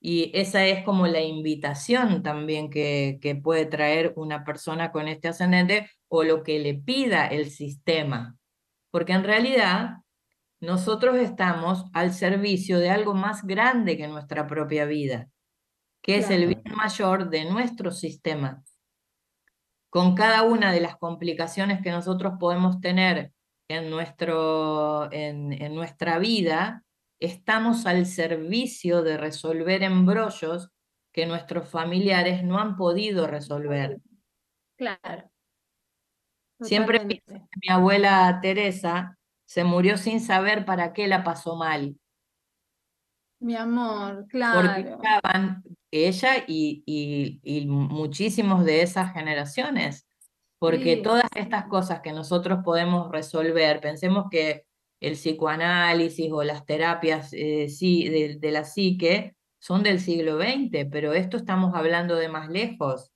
[0.00, 5.28] Y esa es como la invitación también que, que puede traer una persona con este
[5.28, 8.36] ascendente o lo que le pida el sistema.
[8.90, 9.98] Porque en realidad
[10.64, 15.28] nosotros estamos al servicio de algo más grande que nuestra propia vida,
[16.02, 18.62] que es el bien mayor de nuestro sistema.
[19.90, 23.32] Con cada una de las complicaciones que nosotros podemos tener
[23.68, 26.84] en, nuestro, en, en nuestra vida,
[27.20, 30.70] estamos al servicio de resolver embrollos
[31.12, 34.00] que nuestros familiares no han podido resolver.
[34.76, 35.30] Claro.
[36.60, 39.13] Siempre pienso que mi abuela Teresa
[39.44, 41.96] se murió sin saber para qué la pasó mal.
[43.40, 44.68] Mi amor, claro.
[44.68, 46.82] Porque estaban ella y,
[47.42, 50.06] y, muchísimos de esas generaciones.
[50.58, 54.64] Porque todas estas cosas que nosotros podemos resolver, pensemos que
[55.00, 57.68] el psicoanálisis o las terapias eh,
[58.40, 63.12] de, la psique son del siglo XX, pero esto estamos hablando de más lejos.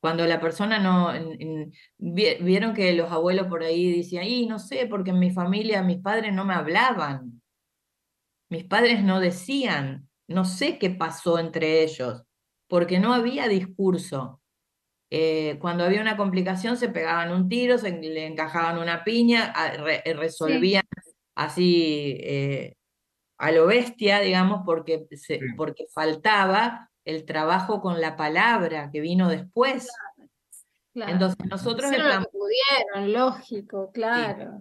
[0.00, 1.12] Cuando la persona no...
[1.98, 5.98] vieron que los abuelos por ahí decían, y no sé, porque en mi familia mis
[5.98, 7.42] padres no me hablaban.
[8.48, 12.22] Mis padres no decían, no sé qué pasó entre ellos,
[12.68, 14.40] porque no había discurso.
[15.10, 19.54] Eh, cuando había una complicación se pegaban un tiro, se le encajaban una piña,
[20.04, 20.84] resolvían
[21.34, 22.74] así eh,
[23.38, 25.06] a lo bestia, digamos, porque,
[25.56, 29.88] porque faltaba el trabajo con la palabra que vino después.
[30.94, 31.90] Entonces nosotros...
[31.90, 32.28] Estamos...
[32.28, 34.60] pudieron, lógico, claro.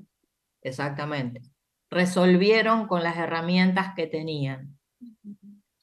[0.62, 1.42] exactamente.
[1.90, 4.80] Resolvieron con las herramientas que tenían.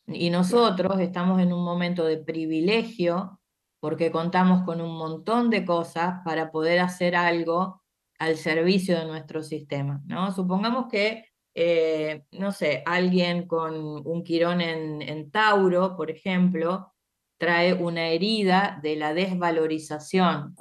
[0.07, 3.41] Y nosotros estamos en un momento de privilegio
[3.79, 7.83] porque contamos con un montón de cosas para poder hacer algo
[8.19, 10.01] al servicio de nuestro sistema.
[10.07, 10.33] ¿no?
[10.33, 16.93] Supongamos que, eh, no sé, alguien con un quirón en, Tauro, por ejemplo,
[17.39, 20.57] trae una herida de la desvalorización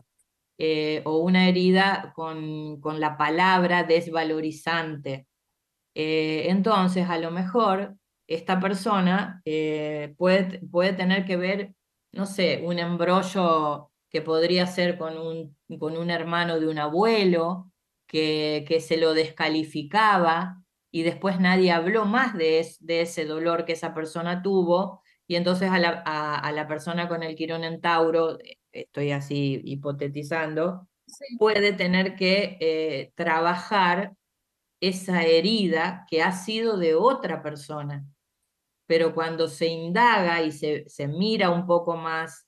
[0.59, 5.27] eh, o una herida con, con, la palabra desvalorizante.
[5.95, 7.95] Eh, entonces, a lo mejor
[8.27, 9.41] esta persona
[10.17, 11.73] puede, puede tener que ver,
[12.11, 17.71] no sé, un embrollo que podría ser con un, con un hermano de un abuelo,
[18.07, 20.62] que, que, se lo descalificaba
[20.93, 25.71] y después nadie habló más de, de ese dolor que esa persona tuvo, y entonces
[25.71, 28.37] a la, a, la persona con el quirón en Tauro,
[28.71, 30.87] estoy así hipotetizando,
[31.39, 34.13] puede tener que eh, trabajar
[34.81, 38.05] esa herida que ha sido de otra persona.
[38.85, 42.45] Pero cuando se indaga y se, se mira un poco más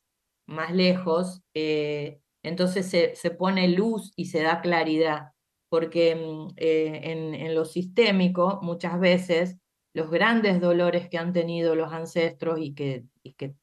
[0.47, 5.31] más lejos, eh, entonces se, se, pone luz y se da claridad,
[5.69, 9.57] porque mm, eh, en, en, lo sistémico muchas veces
[9.93, 13.55] los grandes dolores que han tenido los ancestros y que, y que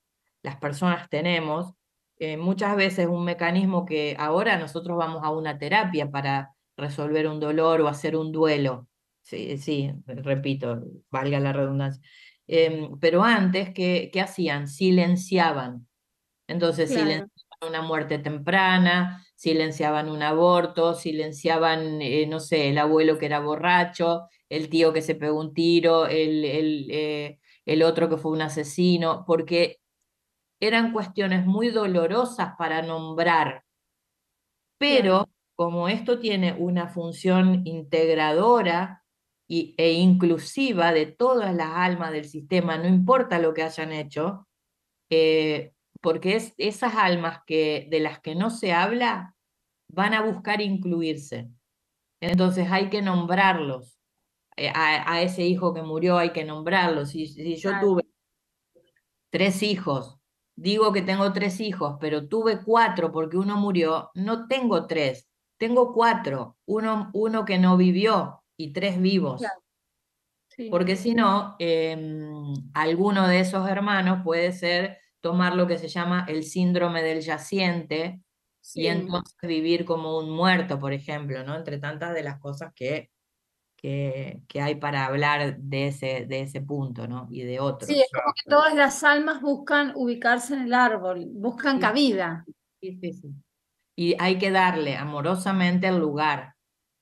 [0.43, 1.75] las personas tenemos,
[2.19, 7.39] eh, muchas veces un mecanismo que ahora nosotros vamos a una terapia para resolver un
[7.39, 8.89] dolor o hacer un duelo.
[9.23, 12.03] Sí, sí repito, valga la redundancia.
[12.47, 14.67] Em, pero antes, ¿qué, hacían?
[14.67, 15.87] Silenciaban
[16.53, 17.31] entonces, silenciaban
[17.67, 24.29] una muerte temprana, silenciaban un aborto, silenciaban, eh, no sé, el abuelo que era borracho,
[24.49, 28.43] el tío que se pegó un tiro, el, el, eh, el otro que fue un
[28.43, 29.81] asesino, porque
[30.61, 33.65] eran cuestiones muy dolorosas para nombrar.
[34.79, 39.03] Pero como esto tiene una función integradora
[39.49, 44.47] y, e inclusiva de todas las almas del sistema, no importa lo que hayan hecho,
[45.11, 45.73] eh,
[46.03, 49.37] porque es esas almas que, de las que no se habla
[49.89, 51.49] van a buscar incluirse.
[52.21, 53.99] Entonces hay que nombrarlos.
[54.57, 57.07] Eh, a, a, ese hijo que murió hay que nombrarlo.
[57.07, 57.87] Si, si yo claro.
[57.87, 58.03] tuve
[59.31, 60.19] tres hijos,
[60.57, 65.95] digo que tengo tres hijos, pero tuve cuatro porque uno murió, no tengo tres, tengo
[65.95, 69.41] cuatro, uno, uno que no vivió y tres vivos.
[69.41, 69.63] Claro.
[70.49, 70.69] Sí.
[70.69, 71.97] Porque si no, eh,
[72.75, 78.21] alguno de esos hermanos puede ser tomar lo que se llama el síndrome del yaciente
[78.61, 78.83] sí.
[78.83, 81.57] y entonces vivir como un muerto, por ejemplo, ¿no?
[81.57, 83.11] Entre tantas de las cosas que
[83.77, 87.27] que, que, hay para hablar de ese, de ese punto, ¿no?
[87.33, 87.91] Y de otros.
[87.91, 91.81] Sí, es como que todas las almas buscan ubicarse en el árbol, buscan Sí.
[91.81, 92.45] cabida.
[92.81, 93.29] Sí, sí, sí.
[93.97, 96.55] Y hay que darle amorosamente el lugar,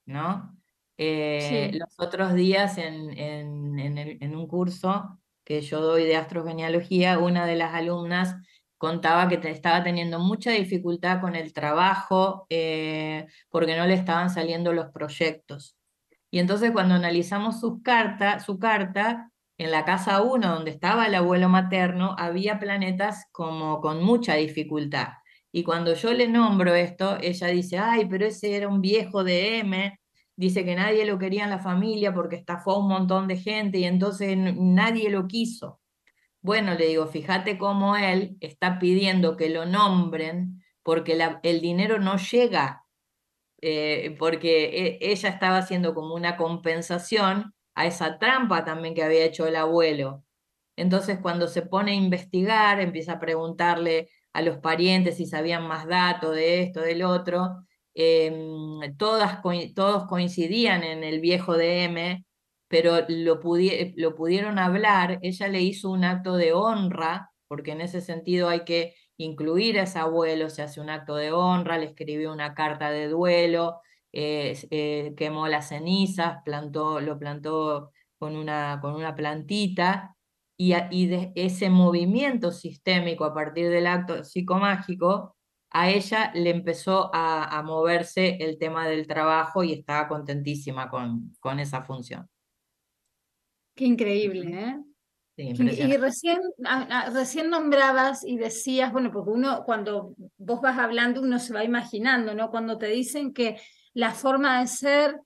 [0.07, 0.57] ¿no?
[0.97, 1.79] Eh, Sí.
[1.79, 5.20] Los otros días en, en, en el- en un curso
[5.51, 8.37] que yo doy de astrogenealogía, una de las alumnas
[8.79, 14.73] contaba que estaba teniendo mucha dificultad con el trabajo eh, porque no le estaban saliendo
[14.73, 15.77] los proyectos.
[16.31, 21.17] Y entonces cuando analizamos sus cartas, su carta, en la casa 1, donde estaba el
[21.17, 25.09] abuelo materno, había planetas como con mucha dificultad.
[25.51, 29.59] Y cuando yo le nombro esto, ella dice, ay, pero ese era un viejo de
[29.59, 30.00] M,
[30.41, 33.79] dice que nadie lo quería en la familia porque estafó a un montón de gente
[33.79, 35.81] y entonces nadie lo quiso.
[36.43, 42.17] Bueno, le digo, fíjate cómo él está pidiendo que lo nombren porque el dinero no
[42.19, 42.85] llega
[43.63, 49.25] eh, porque e- ella estaba haciendo como una compensación a esa trampa también que había
[49.25, 50.25] hecho el abuelo.
[50.77, 55.87] Entonces, cuando se pone a investigar, empieza a preguntarle a los parientes si sabían más
[55.87, 57.67] datos de esto, del otro.
[58.27, 59.41] Em, todas,
[59.75, 62.25] todos coincidían en el viejo DM,
[62.69, 65.19] pero lo, pudi- lo pudieron hablar.
[65.23, 69.83] Ella le hizo un acto de honra, porque en ese sentido hay que incluir a
[69.85, 73.81] ese abuelo, se hace un acto de honra, le escribió una carta de duelo,
[74.13, 80.17] eh, eh, quemó las cenizas, plantó, lo plantó con una, con una plantita,
[80.57, 85.37] y, y ese movimiento sistémico a partir del acto psicomágico,
[85.71, 91.33] a ella le empezó a, a moverse el tema del trabajo y estaba contentísima con,
[91.41, 92.29] con esa función.
[93.75, 94.79] Qué increíble, ¿eh?
[95.37, 100.79] Sí, Y, recién, ah, ah, recién nombrabas y decías, bueno, porque uno cuando vos vas
[100.79, 102.51] hablando uno se va imaginando, ¿no?
[102.51, 103.59] Cuando te dicen que
[103.95, 105.21] la forma de ser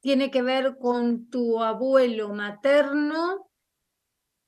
[0.00, 3.49] tiene que ver con tu abuelo materno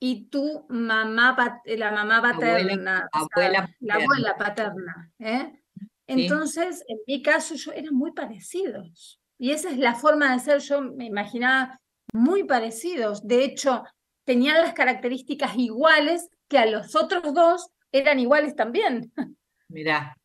[0.05, 5.49] y tu mamá, la mamá Abuela, paterna, o sea, abuela la abuela paterna, ¿eh?
[5.77, 5.87] Sí.
[6.07, 9.21] Entonces, en mi caso, yo eran muy parecidos.
[9.37, 11.79] Y esa es la forma de ser, yo me imaginaba
[12.11, 13.25] muy parecidos.
[13.25, 13.81] De hecho,
[14.25, 19.13] tenían las características iguales que a los otros dos eran iguales también.
[19.69, 20.17] Mirá.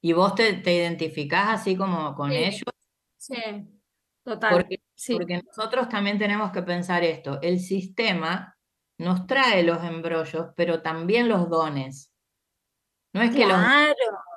[0.00, 2.36] ¿Y vos te, te identificás así como con Sí.
[2.36, 2.62] ellos?
[3.16, 3.34] Sí,
[4.22, 4.52] total.
[4.52, 7.40] Porque, Sí, porque nosotros también tenemos que pensar esto.
[7.42, 8.54] El sistema
[8.98, 12.12] nos trae los embrollos, pero también los dones.
[13.14, 13.58] No es que los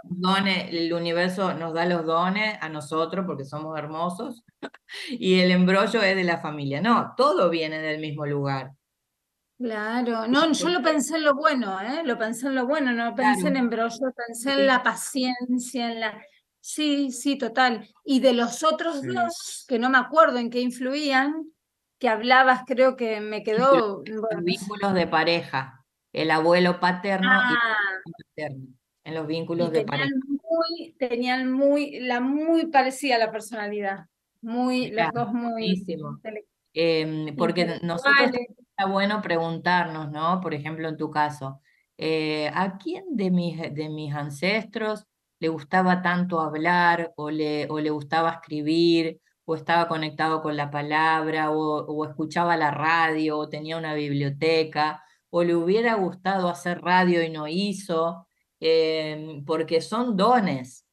[0.03, 4.43] dones, el universo nos da los dones a nosotros porque somos hermosos
[5.09, 6.82] y el embrollo es de la familia.
[6.82, 8.72] No, todo viene del mismo lugar.
[9.57, 10.28] claro.
[10.28, 12.01] No, yo lo pensé en lo bueno, ¿eh?
[12.03, 14.59] Lo pensé en lo bueno, no pensé en embrollo, pensé Sí.
[14.59, 16.22] en la paciencia, en la...
[16.59, 17.88] Sí, sí, total.
[18.05, 19.07] Y de los otros Sí.
[19.07, 21.50] dos, que no me acuerdo en qué influían,
[22.01, 27.31] que hablabas, creo que me quedó, bueno, Los vínculos de pareja, el abuelo paterno y
[27.31, 28.67] ah, el materno,
[29.03, 30.09] en los y vínculos de pareja.
[30.09, 34.07] tenían muy, tenían muy, la muy parecida la personalidad,
[34.41, 35.85] muy, Mirá, los dos muy
[36.73, 40.41] Em, porque nosotros está bueno preguntarnos, ¿no?
[40.41, 41.61] Por ejemplo, en tu caso,
[41.99, 45.05] eh, ¿a quién de mis, de mis ancestros
[45.37, 49.21] le gustaba tanto hablar o le, o le gustaba escribir
[49.51, 55.03] o estaba conectado con la palabra o, o escuchaba la radio o tenía una biblioteca
[55.29, 58.27] o le hubiera gustado hacer radio y no hizo?
[58.59, 60.85] Em, porque son dones,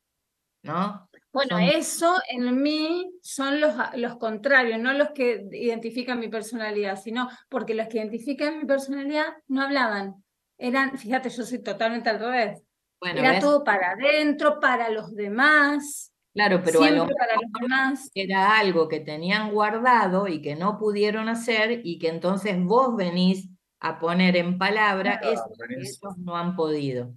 [0.62, 1.08] ¿no?
[1.30, 6.96] Bueno, Son eso en mí son los, los contrarios, no los que identifican mi personalidad,
[6.96, 10.24] sino porque los que identifican mi personalidad no hablaban.
[10.56, 12.62] Eran, fíjate, yo soy totalmente al revés.
[13.00, 13.40] Bueno, Era ¿ves?
[13.40, 18.10] todo para adentro, para los demás, Claro, pero a lo para los demás.
[18.14, 23.48] era algo que tenían guardado y que no pudieron hacer y que entonces vos venís
[23.80, 27.14] a poner en palabra Claro, eso que ellos no han podido.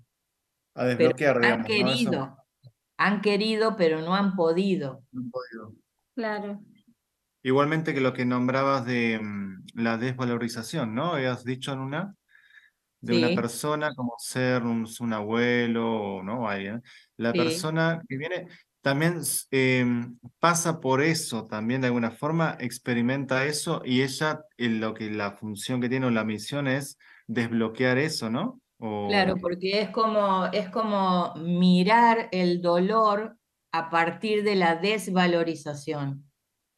[0.75, 1.67] A Pero desbloquear, han digamos.
[1.67, 2.37] querido,
[2.97, 5.03] han querido, pero no han podido.
[5.11, 5.73] no he podido.
[6.15, 6.61] Claro.
[7.43, 11.13] Igualmente que lo que nombrabas de mm, la desvalorización, ¿no?
[11.13, 12.15] Habías dicho en una
[13.01, 13.19] de Sí.
[13.19, 16.47] una persona como ser un, un abuelo, ¿no?
[16.47, 16.83] Alguien.
[17.17, 17.37] La Sí.
[17.39, 18.47] persona que viene
[18.81, 19.21] también
[19.51, 25.33] em, pasa por eso, también de alguna forma experimenta eso y ella lo que la
[25.33, 28.59] función que tiene o la misión es desbloquear eso, ¿no?
[28.79, 33.37] O, Claro, porque es como, es como mirar el dolor
[33.71, 36.25] a partir de la desvalorización,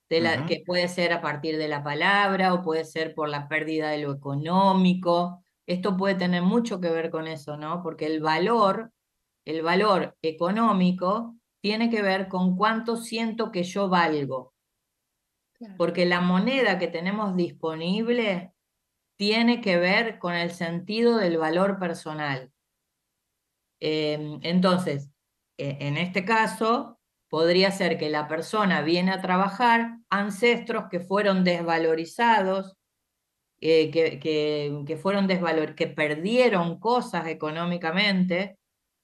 [0.10, 3.48] de la, que puede ser a partir de la palabra o puede ser por la
[3.48, 5.44] pérdida de lo económico.
[5.66, 7.82] Esto puede tener mucho que ver con eso, ¿no?
[7.82, 8.92] Porque el valor,
[9.46, 14.54] el valor económico tiene que ver con cuánto siento que yo valgo.
[15.54, 15.76] Claro.
[15.78, 18.54] Porque la moneda que tenemos disponible
[19.16, 22.52] tiene que ver con el sentido del valor personal.
[23.80, 25.10] Em, entonces,
[25.58, 27.00] e- en este caso,
[27.30, 32.76] podría ser que la persona viene a trabajar ancestros que fueron desvalorizados,
[33.62, 38.58] eh, que, que, que fueron desvalor, que perdieron cosas económicamente,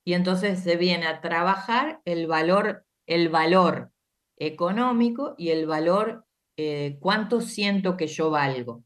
[0.04, 3.92] y entonces se viene a trabajar el valor, el valor
[4.38, 6.24] económico y el valor,
[6.56, 8.84] eh, cuánto siento que yo valgo,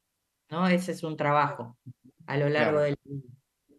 [0.50, 0.66] ¿no?
[0.68, 1.76] Ese es un trabajo
[2.26, 2.80] a lo largo Claro.
[2.80, 2.98] del.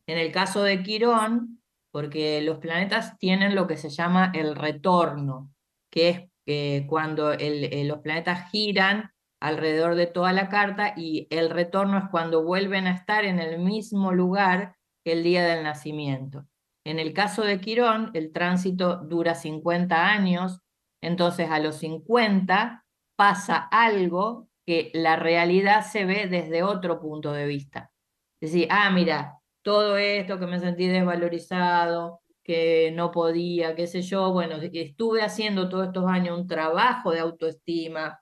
[0.08, 1.62] En el caso de Quirón,
[1.92, 5.52] porque los planetas tienen lo que se llama el retorno,
[5.92, 9.12] que es eh, cuando el- eh, los planetas giran
[9.42, 13.58] alrededor de toda la carta y el retorno es cuando vuelven a estar en el
[13.60, 16.46] mismo lugar que el día del nacimiento.
[16.86, 20.62] En el caso de Quirón, el tránsito dura 50 años,
[21.02, 22.86] entonces a los 50
[23.18, 27.92] pasa algo que la realidad se ve desde otro punto de vista.
[28.40, 34.02] Es decir, ah, mira, todo esto que me sentí desvalorizado, que no podía, qué sé
[34.04, 38.20] yo, bueno, estuve haciendo todos estos años un trabajo de autoestima,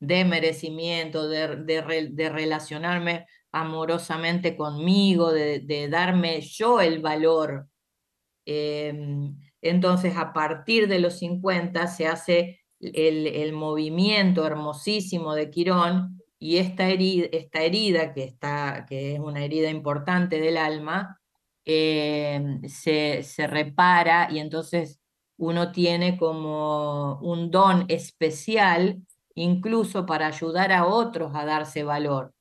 [0.00, 7.68] de merecimiento, de, de, re- de relacionarme amorosamente conmigo, de, darme yo el valor.
[8.46, 16.22] Em, entonces, a partir de los 50 se hace el, el movimiento hermosísimo de Quirón
[16.38, 21.20] y esta herida, esta herida que, está, que es una herida importante del alma,
[21.64, 25.00] em, se, se repara y entonces
[25.36, 29.02] uno tiene como un don especial
[29.34, 32.34] incluso para ayudar a otros a darse valor.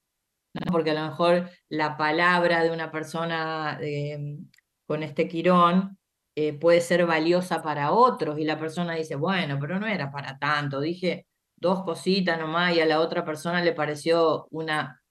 [0.66, 0.72] ¿No?
[0.72, 4.38] Porque a lo mejor la palabra de una persona eh,
[4.86, 5.98] con este quirón
[6.36, 10.38] eh, puede ser valiosa para otros y la persona dice, bueno, pero no era para
[10.38, 11.26] tanto, dije
[11.60, 15.02] dos cositas nomás y a la otra persona le pareció una,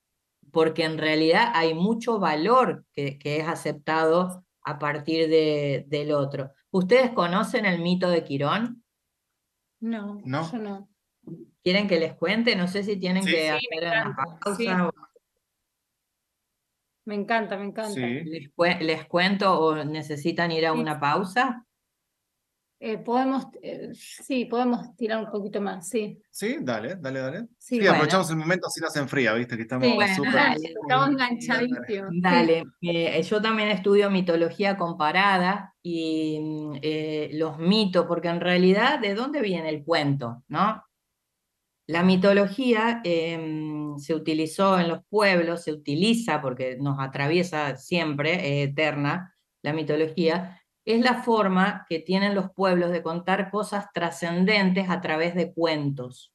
[0.53, 6.53] porque en realidad hay mucho valor que, que es aceptado a partir de, del otro.
[6.71, 8.85] ¿Ustedes conocen el mito de Quirón?
[9.81, 10.51] No, No.
[10.53, 10.89] yo no.
[11.65, 12.55] ¿Quieren que les cuente?
[12.55, 13.31] No sé si tienen Sí.
[13.33, 14.69] que Sí, hacer una pausa sí.
[14.69, 14.93] o-
[17.07, 17.93] Me encanta, me encanta.
[17.95, 18.01] Sí.
[18.25, 20.79] ¿Les, cue- les cuento o necesitan ir a Sí.
[20.79, 21.63] una pausa?
[22.79, 26.21] Eh, podemos, eh, sí, podemos tirar un poquito más, sí.
[26.31, 27.41] Sí, dale, dale, dale.
[27.59, 27.93] Sí, Sí, bueno.
[27.93, 30.33] aprovechamos el momento así no se enfría, viste, que estamos Sí, Bueno, súper.
[30.35, 31.13] dale, Estamos dale.
[31.13, 31.87] enganchadísimos.
[31.87, 32.21] sí.
[32.21, 38.99] Dale, eh, yo también estudio mitología comparada y mm, eh, los mitos, porque en realidad,
[39.01, 40.43] ¿de dónde viene el cuento?
[40.49, 40.83] ¿No?
[41.89, 48.69] La mitología em, se utilizó en los pueblos, se utiliza porque nos atraviesa siempre, es
[48.71, 55.01] eterna, la mitología, es la forma que tienen los pueblos de contar cosas trascendentes a
[55.01, 56.33] través de cuentos.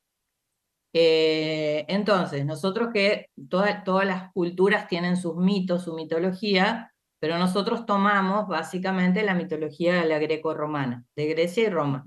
[0.93, 7.85] Eh, entonces, nosotros que toda- todas las culturas tienen sus mitos, su mitología, pero nosotros
[7.85, 12.03] tomamos básicamente la mitología de la greco-romana, de Grecia y Roma.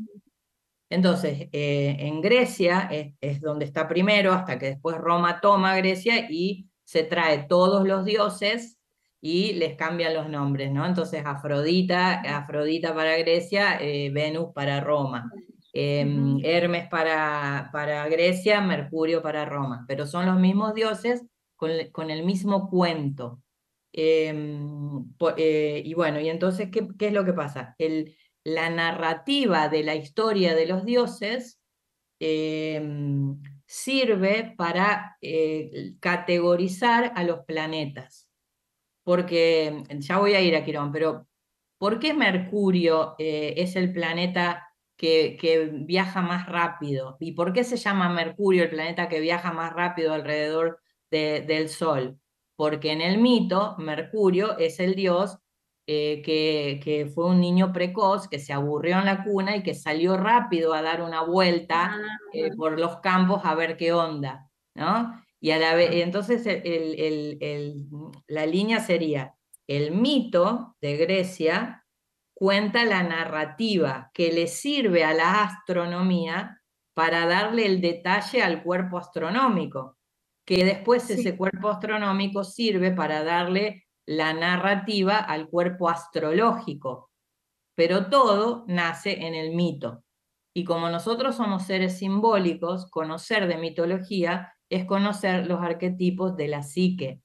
[0.94, 6.26] Entonces, eh, en Grecia es, es donde está primero, hasta que después Roma toma Grecia
[6.30, 8.78] y se trae todos los dioses
[9.20, 10.84] y les cambian los nombres, ¿no?
[10.86, 15.30] Entonces, Afrodita, Afrodita para Grecia, eh, Venus para Roma.
[15.72, 16.38] Em.
[16.44, 21.24] Hermes para, para Grecia, Mercurio para Roma, pero son los mismos dioses
[21.56, 23.40] con, el- con el mismo cuento.
[23.92, 27.74] Em, po- eh, y bueno, y entonces, ¿qué, qué es lo que pasa?
[27.78, 28.14] El,
[28.44, 31.60] la narrativa de la historia de los dioses
[32.20, 38.28] em, sirve para eh, categorizar a los planetas.
[39.02, 41.26] Porque, ya voy a ir a Quirón, pero
[41.78, 45.38] ¿por qué Mercurio eh, es el planeta que,
[45.72, 47.16] viaja más rápido?
[47.20, 50.80] ¿Y por qué se llama Mercurio el planeta que viaja más rápido alrededor
[51.10, 52.18] de, del Sol?
[52.56, 55.38] Porque en el mito, Mercurio es el dios
[55.86, 59.74] eh, que, que, fue un niño precoz, que se aburrió en la cuna y que
[59.74, 62.18] salió rápido a dar una vuelta ah.
[62.32, 65.22] eh, por los campos a ver qué onda, ¿no?
[65.40, 67.86] Y a la vez, entonces el, el, el,
[68.28, 69.34] la línea sería,
[69.66, 71.84] el mito de Grecia
[72.32, 76.62] cuenta la narrativa que le sirve a la astronomía
[76.94, 79.98] para darle el detalle al cuerpo astronómico,
[80.46, 81.14] que después sí.
[81.14, 87.10] ese cuerpo astronómico sirve para darle la narrativa al cuerpo astrológico,
[87.74, 90.04] pero todo nace en el mito.
[90.54, 96.62] Y como nosotros somos seres simbólicos, conocer de mitología es conocer los arquetipos de la
[96.62, 97.20] psique.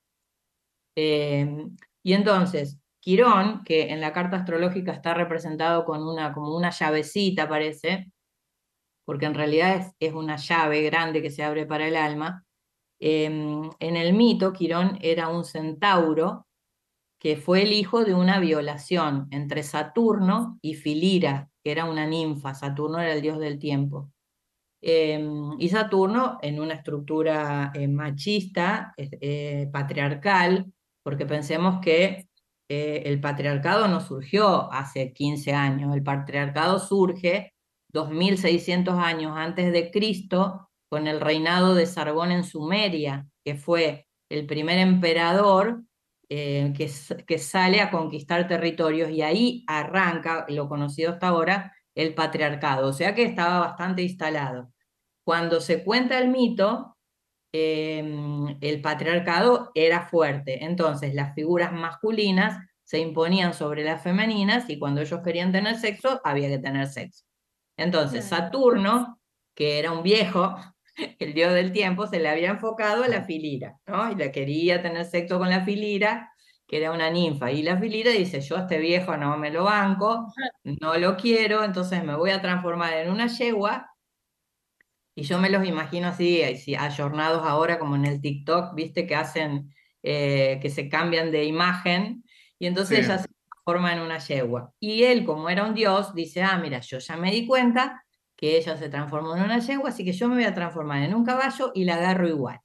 [0.95, 1.67] Eh,
[2.03, 7.47] y entonces, Quirón, que en la carta astrológica está representado con una, como una llavecita,
[7.47, 8.11] parece,
[9.05, 12.45] porque en realidad es, es una llave grande que se abre para el alma,
[12.99, 16.47] eh, en el mito Quirón era un centauro
[17.19, 22.55] que fue el hijo de una violación entre Saturno y Filira, que era una ninfa,
[22.55, 24.11] Saturno era el dios del tiempo.
[24.81, 25.21] Eh,
[25.59, 30.71] y Saturno, en una estructura eh, machista, eh, patriarcal,
[31.03, 32.29] porque pensemos que
[32.69, 37.53] eh, el patriarcado no surgió hace 15 años, el patriarcado surge
[37.91, 44.45] 2600 años antes de Cristo con el reinado de Sargón en Sumeria, que fue el
[44.45, 45.83] primer emperador
[46.29, 46.91] eh, que,
[47.25, 52.93] que, sale a conquistar territorios y ahí arranca, lo conocido hasta ahora, el patriarcado, o
[52.93, 54.71] sea que estaba bastante instalado.
[55.23, 56.97] Cuando se cuenta el mito,
[57.51, 64.79] eh, el patriarcado era fuerte, entonces las figuras masculinas se imponían sobre las femeninas y
[64.79, 67.25] cuando ellos querían tener sexo, había que tener sexo.
[67.77, 69.19] Entonces Saturno,
[69.55, 70.55] que era un viejo,
[71.19, 74.11] el dios del tiempo, se le había enfocado a la filira, ¿no?
[74.11, 76.31] Y la quería tener sexo con la filira,
[76.67, 77.51] que era una ninfa.
[77.51, 80.31] Y la filira dice, yo a este viejo no me lo banco,
[80.63, 83.89] no lo quiero, entonces me voy a transformar en una yegua.
[85.15, 89.15] Y yo me los imagino así, así ayornados ahora como en el TikTok, viste, que
[89.15, 89.73] hacen,
[90.03, 92.23] eh, que se cambian de imagen.
[92.57, 93.05] Y entonces sí.
[93.05, 94.71] ella se transforma en una yegua.
[94.79, 98.03] Y él, como era un dios, dice, ah, mira, yo ya me di cuenta
[98.39, 101.13] que ella se transformó en una yegua, así que yo me voy a transformar en
[101.13, 102.61] un caballo y la agarro igual.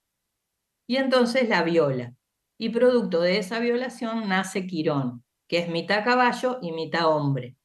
[0.86, 2.14] Y entonces la viola.
[2.56, 7.56] Y producto de esa violación nace Quirón, que es mitad caballo y mitad hombre.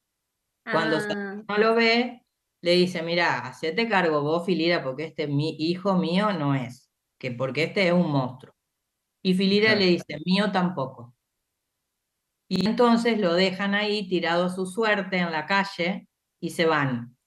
[0.63, 1.43] Cuando ah.
[1.47, 2.25] no lo ve,
[2.61, 6.89] le dice, mira, hacete cargo vos, Filira, porque este mi hijo mío no es,
[7.19, 8.55] que porque este es un monstruo.
[9.21, 9.81] Y Filira claro.
[9.81, 11.13] le dice, mío tampoco.
[12.49, 16.07] Y entonces lo dejan ahí tirado a su suerte en la calle
[16.39, 17.18] y se van.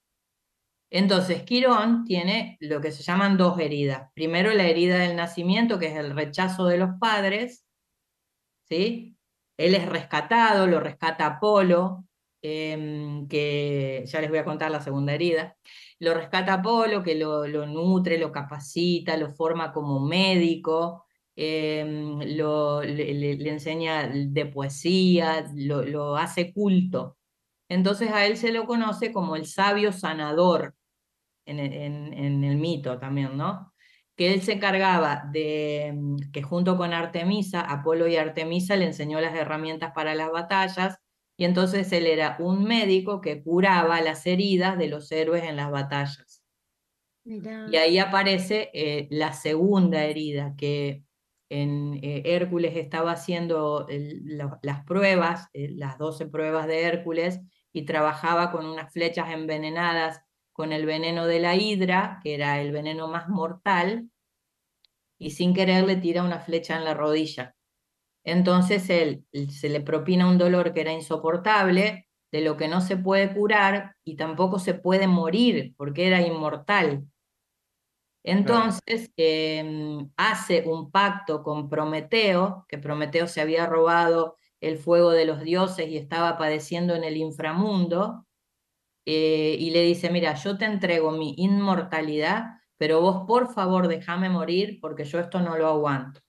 [0.95, 4.11] Entonces, Quirón tiene lo que se llaman dos heridas.
[4.15, 7.65] Primero, la herida del nacimiento, que es el rechazo de los padres,
[8.69, 9.17] ¿sí?
[9.57, 12.05] Él es rescatado, lo rescata Apolo,
[12.43, 15.57] eh, que ya les voy a contar la segunda herida.
[15.99, 21.87] Lo rescata Apolo, que lo, nutre, lo capacita, lo forma como médico, eh,
[22.37, 27.17] lo, le, le, enseña de poesía, lo, lo hace culto.
[27.71, 30.75] Entonces a él se lo conoce como el sabio sanador,
[31.59, 33.73] en, en, en, el mito también, ¿no?
[34.17, 35.95] Que él se encargaba de
[36.33, 40.99] que junto con Artemisa, Apolo y Artemisa le enseñó las herramientas para las batallas,
[41.37, 45.71] y entonces él era un médico que curaba las heridas de los héroes en las
[45.71, 46.43] batallas.
[47.25, 47.67] Mirá.
[47.71, 51.05] Y ahí aparece eh, la segunda herida, que
[51.49, 57.41] en eh, Hércules estaba haciendo el, la, las pruebas, eh, las 12 pruebas de Hércules,
[57.73, 60.23] y trabajaba con unas flechas envenenadas
[60.53, 64.11] con el veneno de la hidra, que era el veneno más mortal,
[65.19, 67.55] y sin querer le tira una flecha en la rodilla.
[68.25, 72.97] Entonces él se le propina un dolor que era insoportable, de lo que no se
[72.97, 77.05] puede curar y tampoco se puede morir, porque era inmortal.
[78.25, 85.25] Entonces eh, hace un pacto con Prometeo, que Prometeo se había robado el fuego de
[85.25, 88.27] los dioses y estaba padeciendo en el inframundo,
[89.05, 94.29] eh, y le dice, mira, yo te entrego mi inmortalidad, pero vos por favor déjame
[94.29, 96.21] morir porque yo esto no lo aguanto.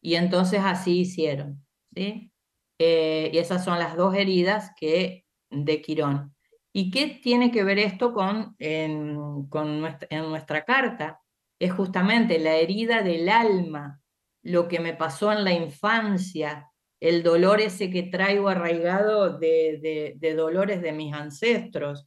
[0.00, 1.64] Y entonces así hicieron,
[1.94, 2.32] ¿sí?
[2.78, 6.34] Eh, y esas son las dos heridas que de Quirón.
[6.72, 11.20] ¿Y qué tiene que ver esto con, en, con nuestra, en nuestra carta?
[11.58, 14.02] Es justamente la herida del alma,
[14.42, 16.70] lo que me pasó en la infancia,
[17.04, 22.06] el dolor ese que traigo arraigado de, de, de dolores de mis ancestros.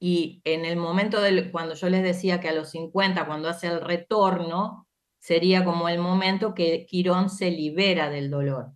[0.00, 3.68] Y en el momento del, cuando yo les decía que a los 50, cuando hace
[3.68, 4.88] el retorno,
[5.20, 8.72] sería como el momento que Quirón se libera del dolor.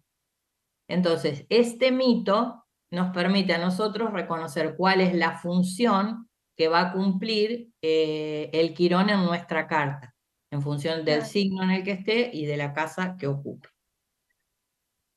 [0.88, 6.92] Entonces, este mito nos permite a nosotros reconocer cuál es la función que va a
[6.92, 10.14] cumplir eh, el Quirón en nuestra carta,
[10.52, 13.71] en función del signo en el que esté y de la casa que ocupe.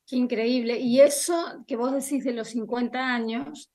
[0.06, 0.78] Qué increíble.
[0.78, 3.72] Y eso que vos decís de los 50 años,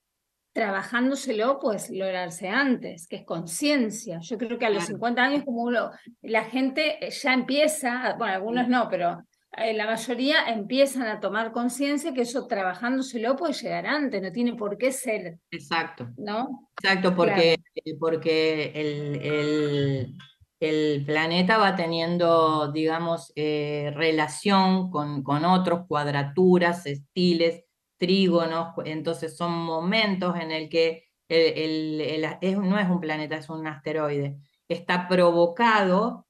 [0.54, 4.20] trabajándoselo pues lograrse antes, que es conciencia.
[4.22, 5.92] Yo creo que a los 50 años como uno,
[6.22, 9.24] la gente ya empieza, bueno, algunos no, pero
[9.58, 14.56] eh, la mayoría empiezan a tomar conciencia que eso trabajándoselo puede llegar antes, no tiene
[14.56, 15.40] por qué ser.
[15.52, 16.10] Exacto.
[16.18, 16.70] ¿No?
[16.82, 17.58] Exacto, porque,
[18.00, 20.18] porque el, el,
[20.62, 27.66] el, planeta va teniendo, digamos, eh, relación con, con otros, cuadraturas, estiles,
[27.98, 33.68] trígonos, entonces son momentos en el que el, el, no es un planeta, es un
[33.68, 36.28] asteroide, está provocado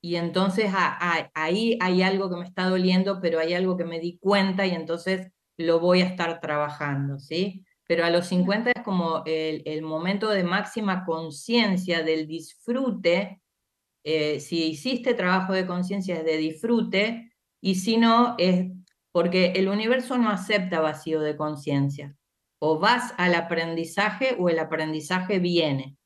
[0.00, 0.72] y entonces
[1.34, 4.72] ahí hay algo que me está doliendo, pero hay algo que me di cuenta y
[4.72, 7.64] entonces lo voy a estar trabajando, ¿sí?
[7.86, 13.41] Pero a los 50 es como el momento de máxima conciencia del disfrute.
[14.04, 18.70] Eh, si hiciste trabajo de conciencia es de disfrute y si no es
[19.12, 22.16] porque el universo no acepta vacío de conciencia.
[22.58, 25.96] O vas al aprendizaje o el aprendizaje viene,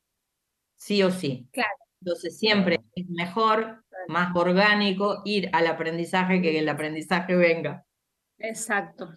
[0.74, 1.48] sí o sí.
[1.52, 1.68] Claro.
[2.00, 7.84] Entonces siempre es mejor, más orgánico ir al aprendizaje que el aprendizaje venga.
[8.38, 9.16] Exacto.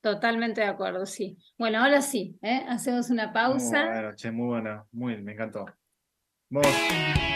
[0.00, 1.38] Totalmente de acuerdo, sí.
[1.58, 2.64] Bueno, ahora sí, ¿eh?
[2.68, 3.84] hacemos una pausa.
[3.84, 5.66] Muy bueno, che, muy buena, muy, me encantó.
[6.50, 7.35] Vamos.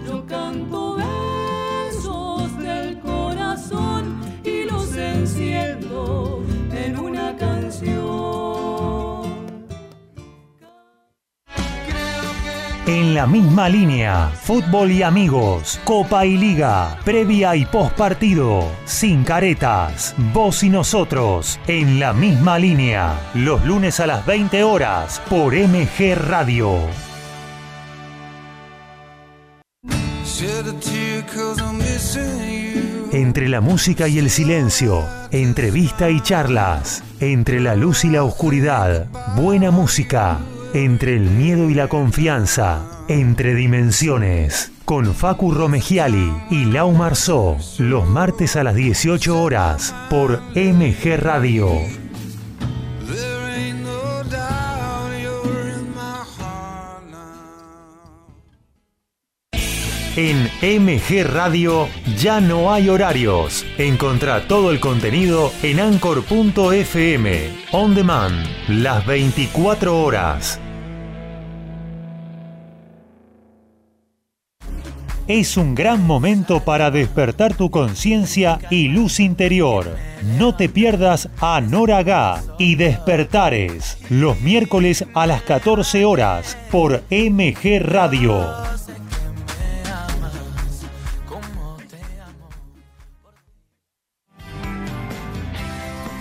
[12.93, 19.23] En la misma línea, fútbol y amigos, Copa y Liga, previa y post partido, sin
[19.23, 25.53] caretas, vos y nosotros, en la misma línea, los lunes a las 20 horas por
[25.53, 26.79] MG Radio.
[33.13, 39.05] Entre la música y el silencio, entrevista y charlas, entre la luz y la oscuridad,
[39.37, 40.39] buena música,
[40.73, 48.07] entre el miedo y la confianza, entre dimensiones, con Facu Romegiali y Lau Marzó, los
[48.07, 52.00] martes a las 18 horas por MG Radio.
[60.17, 63.65] En MG Radio ya no hay horarios.
[63.77, 67.49] Encontrá todo el contenido en anchor.fm.
[67.71, 70.59] On demand, las 24 horas.
[75.29, 79.95] Es un gran momento para despertar tu conciencia y luz interior.
[80.37, 81.61] No te pierdas a
[82.59, 88.45] y Despertares los miércoles a las 14 horas por MG Radio.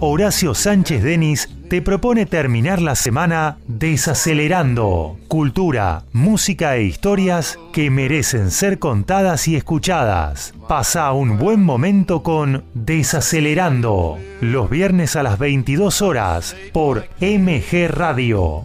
[0.00, 8.50] Horacio Sánchez Denis te propone terminar la semana desacelerando cultura, música e historias que merecen
[8.50, 10.52] ser contadas y escuchadas.
[10.68, 18.64] Pasa un buen momento con Desacelerando, los viernes a las 22 horas por MG Radio.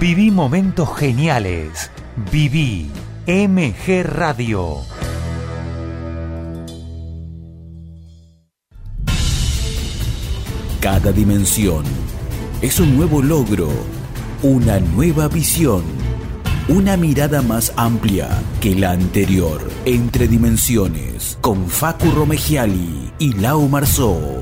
[0.00, 1.90] Viví momentos geniales.
[2.32, 2.90] Viví
[3.26, 4.78] MG Radio.
[10.80, 11.84] Cada dimensión
[12.62, 13.68] es un nuevo logro,
[14.42, 15.82] una nueva visión,
[16.68, 18.30] una mirada más amplia
[18.62, 24.40] que la anterior, entre dimensiones, con Facu Romegiali y Lau Marzó.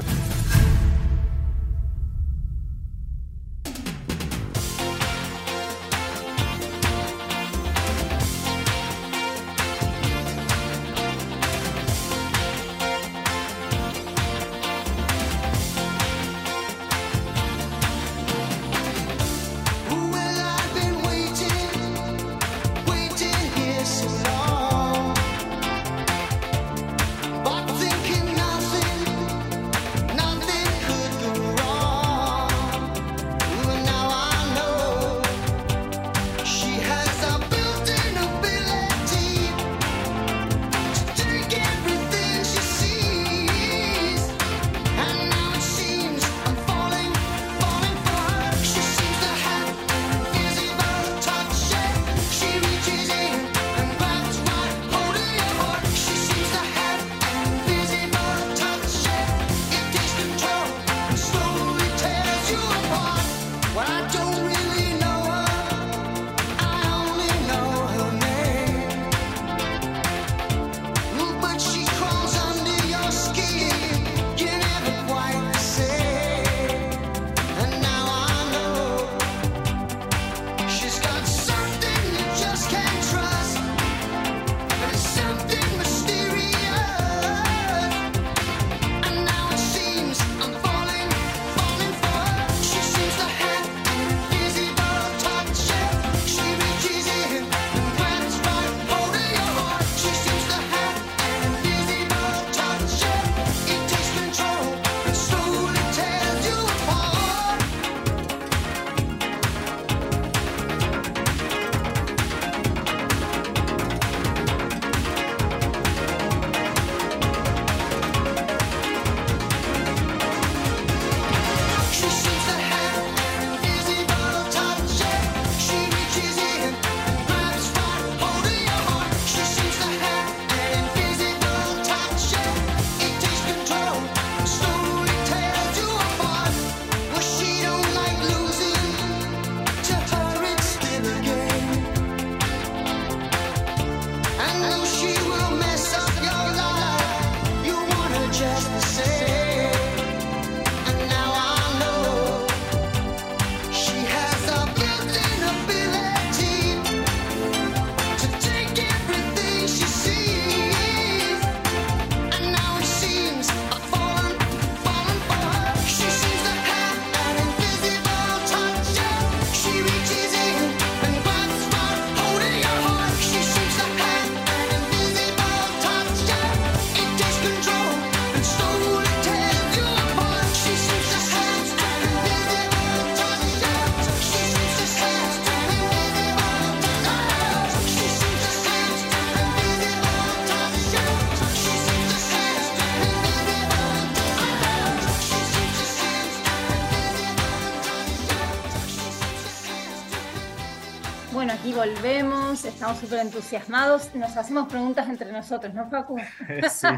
[201.94, 206.16] Volvemos, estamos súper entusiasmados, nos hacemos preguntas entre nosotros, ¿no, Facu?
[206.70, 206.89] Sí,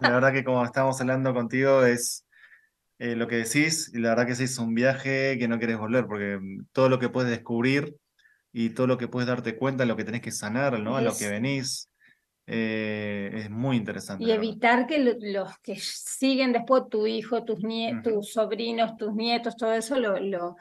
[0.00, 2.24] la verdad que como estábamos hablando contigo es
[2.98, 5.78] eh, lo que decís, y la verdad que sí es un viaje que no querés
[5.78, 7.96] volver, porque mm, todo lo que puedes descubrir
[8.52, 10.96] y todo lo que puedes darte cuenta, lo que tenés que sanar, ¿no?
[10.96, 11.90] A lo que venís,
[12.46, 14.24] eh, es muy interesante.
[14.24, 19.14] Y evitar que lo- los que siguen después, tu hijo, tus, nie- tus sobrinos, tus
[19.14, 20.56] nietos, todo eso, lo, lo-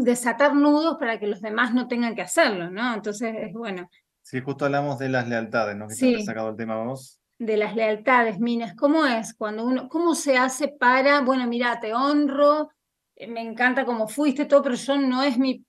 [0.00, 2.94] desatar nudos para que los demás no tengan que hacerlo, ¿no?
[2.94, 3.88] Entonces, es bueno,
[4.22, 5.86] Sí, justo hablamos de las lealtades, ¿no?
[5.86, 6.22] Que siempre Sí.
[6.22, 7.20] has sacado el tema vos.
[7.38, 11.92] de las lealtades, Minas, ¿cómo es cuando uno, cómo se hace para, bueno, mira, te
[11.92, 12.70] honro,
[13.16, 15.64] eh, me encanta cómo fuiste, todo, pero yo no es mi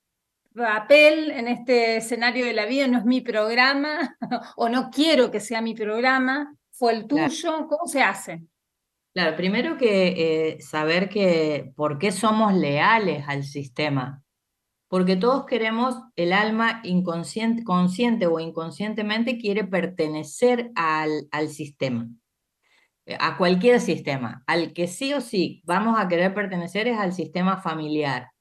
[0.53, 4.15] papel en este escenario de la vida, no es mi programa,
[4.57, 7.29] o no quiero que sea mi programa, fue el Claro.
[7.29, 8.43] tuyo, ¿cómo se hace?
[9.15, 14.21] Claro, primero que eh, saber que por qué somos leales al sistema.
[14.89, 22.09] Porque todos queremos, el alma inconsciente, consciente o inconscientemente quiere pertenecer al, al sistema,
[23.05, 24.43] eh, a cualquier sistema.
[24.47, 28.31] Al que sí o sí vamos a querer pertenecer es al sistema familiar.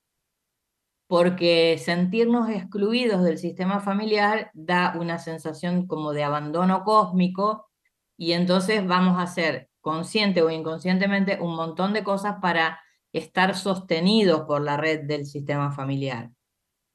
[1.06, 7.68] Porque sentirnos excluidos del sistema familiar da una sensación como de abandono cósmico
[8.16, 12.80] y entonces vamos a hacer consciente o inconscientemente un montón de cosas para
[13.12, 16.30] estar sostenidos por la red del sistema familiar.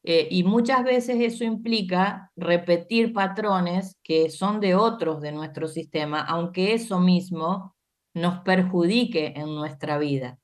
[0.03, 6.22] Eh, y muchas veces eso implica repetir patrones que son de otros de nuestro sistema,
[6.22, 7.76] aunque eso mismo
[8.16, 10.40] nos perjudique en nuestra vida.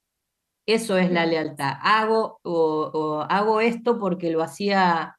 [0.68, 1.74] Eso es la lealtad.
[1.82, 5.18] Hago, o, o hago esto porque lo hacía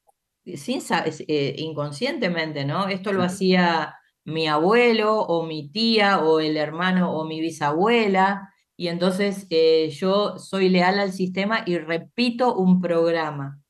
[0.55, 0.81] sin,
[1.27, 2.87] eh, inconscientemente, ¿no?
[2.87, 3.97] Esto lo hacía
[4.27, 10.39] mi abuelo o mi tía o el hermano o mi bisabuela, y entonces eh, yo
[10.39, 13.61] soy leal al sistema y repito un programa.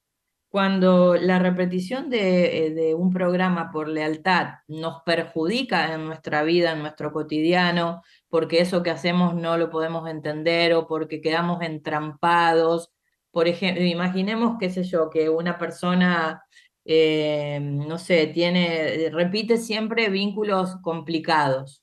[0.49, 6.73] Cuando la repetición de, eh, de un programa por lealtad nos perjudica en nuestra vida,
[6.73, 12.91] en nuestro cotidiano, porque eso que hacemos no lo podemos entender o porque quedamos entrampados.
[13.31, 16.46] Por ejemplo, imaginemos, qué sé yo, que una persona,
[16.89, 21.83] eh, no sé, tiene, repite siempre vínculos complicados,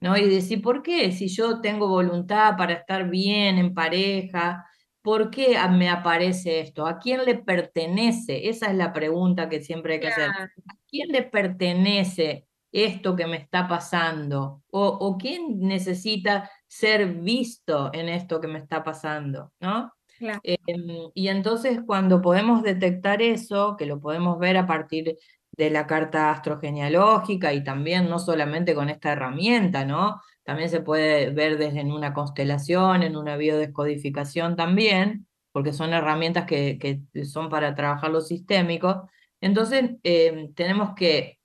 [0.00, 0.16] ¿no?
[0.16, 1.12] Y decir, ¿por qué?
[1.12, 4.66] Si yo tengo voluntad para estar bien en pareja,
[5.02, 6.86] ¿por qué me aparece esto?
[6.86, 8.48] ¿A quién le pertenece?
[8.48, 10.30] Esa es la pregunta que siempre hay que hacer.
[10.30, 10.48] ¿A
[10.88, 14.62] quién le pertenece esto que me está pasando?
[14.70, 19.52] ¿O, o quién necesita ser visto en esto que me está pasando?
[19.60, 19.92] ¿No?
[20.42, 25.16] Em, y entonces cuando podemos detectar eso, que lo podemos ver a partir
[25.52, 30.20] de la carta astrogenealógica y también no solamente con esta herramienta, ¿no?
[30.44, 36.46] También se puede ver desde en una constelación, en una biodescodificación también, porque son herramientas
[36.46, 39.08] que, que son para trabajar lo sistémico.
[39.40, 41.38] Entonces em, tenemos que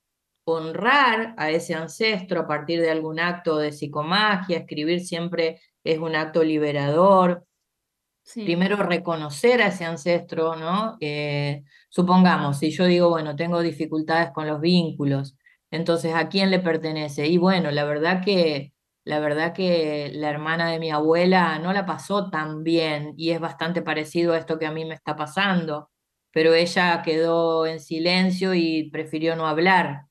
[0.44, 6.14] honrar a ese ancestro a partir de algún acto de psicomagia, escribir siempre es un
[6.14, 7.46] acto liberador,
[8.42, 10.96] Primero reconocer a ese ancestro, ¿no?
[11.00, 15.36] Eh, supongamos, si yo digo, bueno, tengo dificultades con los vínculos,
[15.70, 17.26] entonces, ¿a quién le pertenece?
[17.26, 18.72] Y bueno, la verdad que,
[19.04, 23.40] la verdad que la hermana de mi abuela no la pasó tan bien y es
[23.40, 25.90] bastante parecido a esto que a mí me está pasando,
[26.32, 30.06] pero ella quedó en silencio y prefirió no hablar.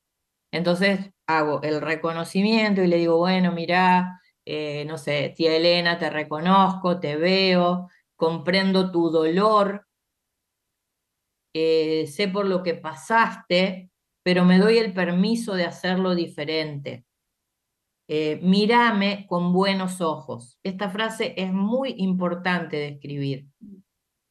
[0.51, 6.09] Entonces hago el reconocimiento y le digo, bueno, mirá, eh, no sé, tía Elena, te
[6.09, 9.85] reconozco, te veo, comprendo tu dolor,
[11.53, 13.89] eh, sé por lo que pasaste,
[14.23, 17.05] pero me doy el permiso de hacerlo diferente.
[18.07, 20.59] Eh, mírame con buenos ojos.
[20.63, 23.47] Esta frase es muy importante de escribir,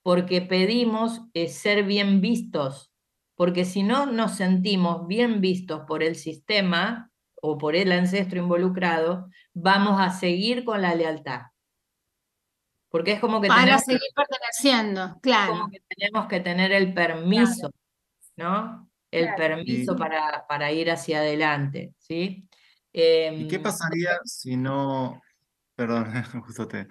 [0.02, 2.93] porque pedimos eh, ser bien vistos,
[3.36, 9.28] porque si no nos sentimos bien vistos por el sistema o por el ancestro involucrado,
[9.55, 11.53] vamos a seguir con la lealtad.
[12.95, 15.53] Porque es como que Para tenemos seguir perteneciendo, claro.
[15.53, 17.71] como que tenemos que tener el permiso,
[18.37, 18.89] ¿no?
[19.11, 19.57] El Claro.
[19.57, 22.49] permiso Y- para, para ir hacia adelante, ¿sí?
[22.93, 25.21] ¿Y qué Em, pasaría si no,
[25.75, 26.05] perdón,
[26.47, 26.87] justo te,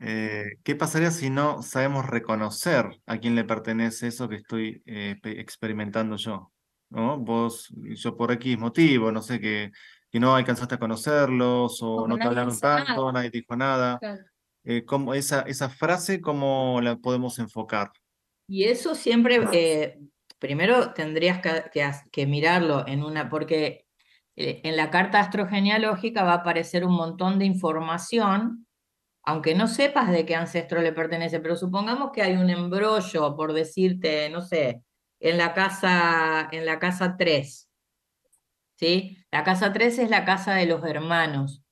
[0.00, 5.16] eh, ¿qué pasaría si no sabemos reconocer a quién le pertenece eso que estoy eh,
[5.22, 6.52] pe- experimentando yo?
[6.90, 7.18] ¿No?
[7.18, 9.70] Vos, yo por X motivo, no sé, que,
[10.10, 13.12] que no alcanzaste a conocerlos o O que no te hablaron tanto, nada.
[13.12, 13.98] nadie te dijo nada.
[14.00, 14.24] Claro.
[14.64, 17.92] Eh, ¿cómo- esa, esa frase, ¿cómo la podemos enfocar?
[18.46, 19.98] Y eso siempre, eh,
[20.38, 23.86] primero tendrías que, que has- que mirarlo en una, porque
[24.36, 28.66] eh, en la carta astrogenealógica va a aparecer un montón de información,
[29.24, 33.52] aunque no sepas de qué ancestro le pertenece, pero supongamos que hay un embrollo, por
[33.54, 34.82] decirte, no sé,
[35.20, 37.70] en la casa, en la casa 3,
[38.76, 39.18] ¿sí?
[39.32, 41.63] La casa 3 es la casa de los hermanos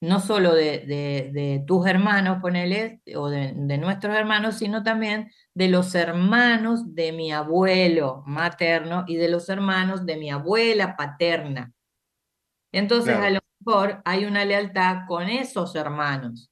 [0.00, 5.30] no solo de, de- de tus hermanos, ponele, o de, de nuestros hermanos, sino también
[5.54, 11.72] de los hermanos de mi abuelo materno y de los hermanos de mi abuela paterna.
[12.72, 16.50] Entonces, a lo mejor hay una lealtad con esos hermanos,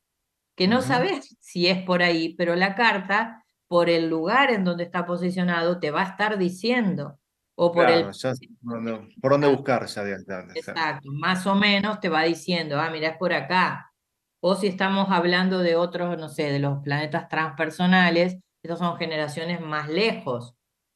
[0.56, 4.85] que no sabes si es por ahí, pero la carta, por el lugar en donde
[4.85, 7.18] está posicionado, te va a estar diciendo,
[7.57, 8.49] o por el Claro, ya sé
[9.20, 9.89] por dónde, buscar ya
[10.19, 10.47] sea.
[10.55, 13.93] Exacto, más o menos te va diciendo, ah, mira, es por acá.
[14.41, 19.61] O si estamos hablando de otros, no sé, de los planetas transpersonales, estos son generaciones
[19.61, 20.55] más lejos.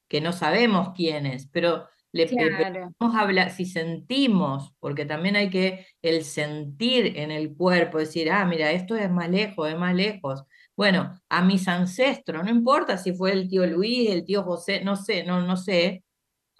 [0.09, 2.95] que no sabemos quién es, pero le Claro.
[2.99, 8.45] podemos hablar, si sentimos, porque también hay que el sentir en el cuerpo, decir, ah,
[8.45, 10.45] mira, esto es más lejos, es más lejos.
[10.77, 14.97] Bueno, a mis ancestros, no importa si fue el tío Luis, el tío José, no
[14.97, 16.03] sé, no, no sé,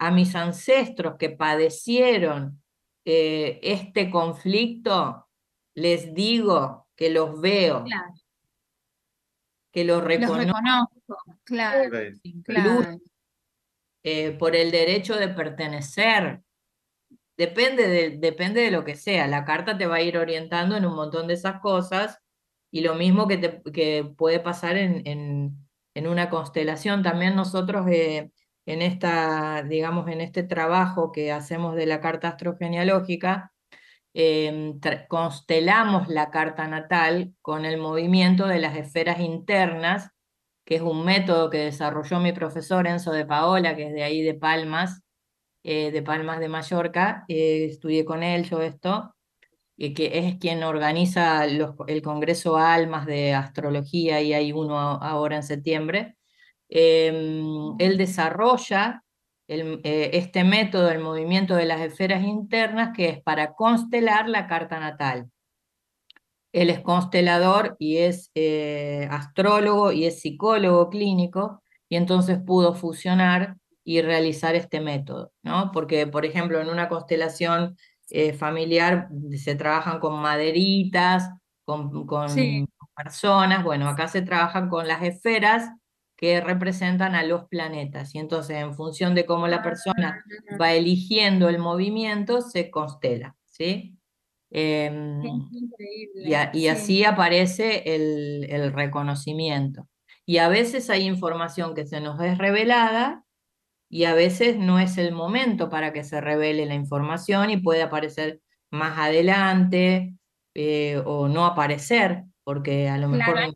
[0.01, 2.63] a mis ancestros que padecieron
[3.05, 5.27] eh, este conflicto,
[5.75, 8.13] les digo que los veo, Claro.
[9.71, 12.15] que los Los reconozco, reconozco, claro, Ok.
[12.23, 12.97] incluso claro.
[14.03, 16.41] eh, por el derecho de pertenecer.
[17.37, 19.27] Depende de, depende de lo que sea.
[19.27, 22.17] La carta te va a ir orientando en un montón de esas cosas
[22.71, 25.57] y lo mismo que, te, que puede pasar en, en,
[25.93, 27.03] en una constelación.
[27.03, 28.31] También nosotros eh,
[28.65, 33.53] en esta, digamos, en este trabajo que hacemos de la carta astrogenealógica,
[34.13, 34.79] em,
[35.09, 40.09] constelamos la carta natal con el movimiento de las esferas internas,
[40.65, 44.21] que es un método que desarrolló mi profesor Enzo de Paola, que es de ahí
[44.23, 45.01] de Palmas,
[45.63, 49.15] eh, de Palmas de Mallorca, eh, estudié con él yo esto,
[49.77, 56.15] que es quien organiza el Congreso Almas de Astrología, y hay uno ahora en septiembre.
[56.73, 59.03] Em, él desarrolla
[59.47, 64.47] el- eh, este método, el movimiento de las esferas internas, que es para constelar la
[64.47, 65.29] carta natal.
[66.53, 73.57] Él es constelador y es eh, astrólogo y es psicólogo clínico, y entonces pudo fusionar
[73.83, 75.71] y realizar este método, ¿no?
[75.73, 77.75] Porque, por ejemplo, en una constelación
[78.09, 81.29] eh, familiar se trabajan con maderitas,
[81.65, 82.65] con, con Sí.
[82.95, 85.69] personas, bueno, acá se trabajan con las esferas
[86.21, 90.73] que representan a los planetas, y entonces en función de cómo la persona Ah, va
[90.73, 93.97] eligiendo el movimiento, se constela, ¿sí?
[94.51, 95.21] Em,
[96.15, 99.87] y, a- y Sí, así aparece el, el reconocimiento.
[100.25, 103.25] Y a veces hay información que se nos es revelada
[103.89, 107.83] y a veces no es el momento para que se revele la información y puede
[107.83, 108.41] aparecer
[108.71, 110.15] más adelante
[110.55, 113.53] eh, o no aparecer, porque a lo mejor no,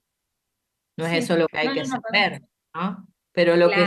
[0.98, 1.18] no es sí.
[1.20, 2.42] eso lo que hay No, que no, saber,
[2.76, 3.08] ¿no?
[3.34, 3.86] Pero lo que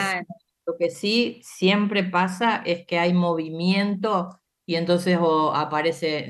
[0.67, 6.29] lo que sí siempre pasa es que hay movimiento y entonces o aparece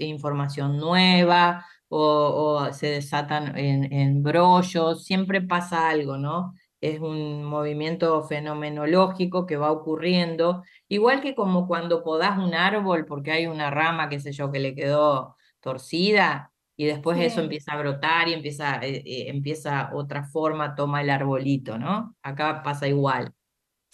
[0.00, 6.54] información nueva o, o se desatan en, en brollos, siempre pasa algo, ¿no?
[6.80, 13.32] Es un movimiento fenomenológico que va ocurriendo, igual que como cuando podás un árbol porque
[13.32, 17.78] hay una rama, qué sé yo, que le quedó torcida y después eso empieza a
[17.78, 22.14] brotar y empieza, eh, eh, empieza otra forma, toma el arbolito, ¿no?
[22.22, 23.32] Acá pasa igual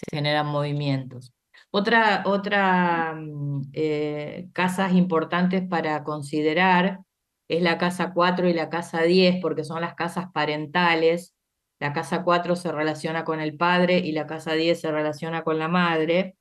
[0.02, 1.32] se generan movimientos.
[1.70, 7.00] Otra, otra mm, eh, casas importantes para considerar
[7.48, 11.34] es la casa 4 y la casa 10, porque son las casas parentales.
[11.78, 15.58] La casa 4 se relaciona con el padre y la casa 10 se relaciona con
[15.58, 16.36] la madre.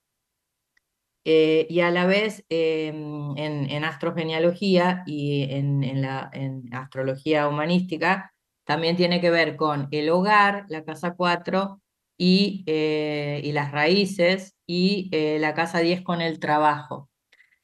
[1.24, 7.48] Eh, y a la vez em, en, en astrogenealogía y en, en la en astrología
[7.48, 8.34] humanística
[8.64, 11.82] también tiene que ver con el hogar, la casa 4,
[12.18, 17.10] y, eh, y las raíces, y eh, la casa 10 con el trabajo.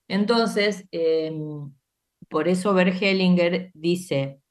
[0.08, 1.74] Entonces, em,
[2.30, 4.42] por eso Bergelinger dice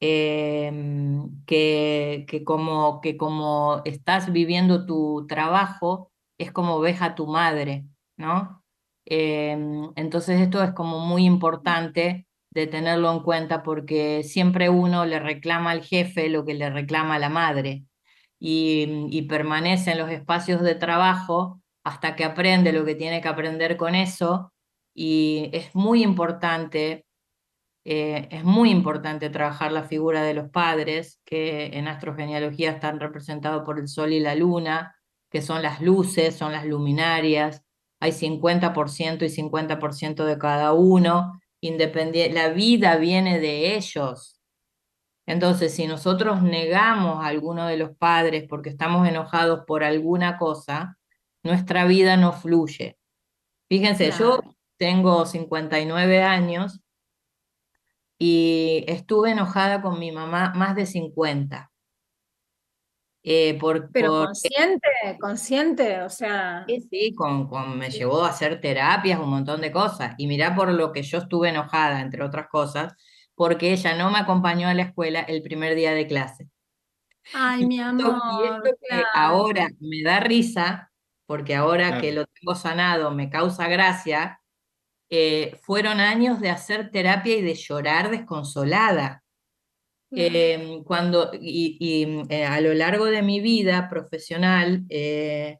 [0.00, 7.26] em, que, que, como, que como estás viviendo tu trabajo, es como ves a tu
[7.26, 7.86] madre,
[8.20, 8.62] ¿no?
[9.06, 15.20] Em, entonces esto es como muy importante de tenerlo en cuenta porque siempre uno le
[15.20, 17.84] reclama al jefe lo que le reclama a la madre
[18.38, 23.28] y, y permanece en los espacios de trabajo hasta que aprende lo que tiene que
[23.28, 24.52] aprender con eso
[24.94, 27.06] y es muy importante
[27.84, 33.64] eh, es muy importante trabajar la figura de los padres, que en astrogenealogía están representados
[33.64, 34.96] por el sol y la luna,
[35.30, 37.64] que son las luces, son las luminarias,
[38.00, 44.40] hay 50% y 50% de cada uno, independiente, la vida viene de ellos.
[45.26, 50.98] Entonces, si nosotros negamos a alguno de los padres porque estamos enojados por alguna cosa,
[51.42, 52.98] nuestra vida no fluye.
[53.68, 54.40] Fíjense, yo
[54.78, 56.80] tengo 59 años
[58.18, 61.69] y estuve enojada con mi mamá más de 50.
[63.22, 64.88] Eh, por, Pero por- consciente,
[65.20, 67.98] consciente, o sea, sí, sí, con, con- me Sí.
[67.98, 70.14] llevó a hacer terapias, un montón de cosas.
[70.18, 72.94] Y mirá por lo que yo estuve enojada, entre otras cosas,
[73.34, 76.48] porque ella no me acompañó a la escuela el primer día de clase.
[77.32, 80.92] ay, Y mi esto, y amor, esto que ahora me da risa,
[81.26, 84.40] porque ahora que lo tengo sanado me causa gracia,
[85.10, 89.24] eh, fueron años de hacer terapia y de llorar desconsolada.
[90.14, 95.58] Em, cuando, y, y, eh, a lo largo de mi vida profesional, eh,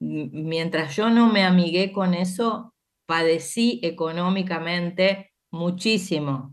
[0.00, 2.74] mientras yo no me amigué con eso,
[3.06, 6.50] padecí económicamente muchísimo.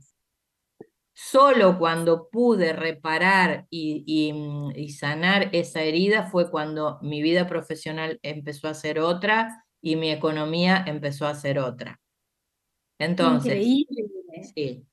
[1.13, 7.47] Solo cuando pude reparar y, y, mm, y sanar esa herida fue cuando mi vida
[7.47, 11.99] profesional empezó a ser otra y mi economía empezó a ser otra.
[12.99, 14.09] Entonces, Increíble.
[14.55, 14.86] Sí.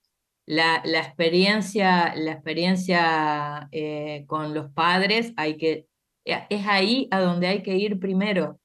[0.47, 5.87] La, la experiencia, la experiencia eh, con los padres hay que,
[6.25, 8.61] eh, es ahí a donde hay que ir primero,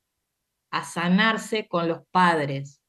[0.72, 2.82] a sanarse con los padres.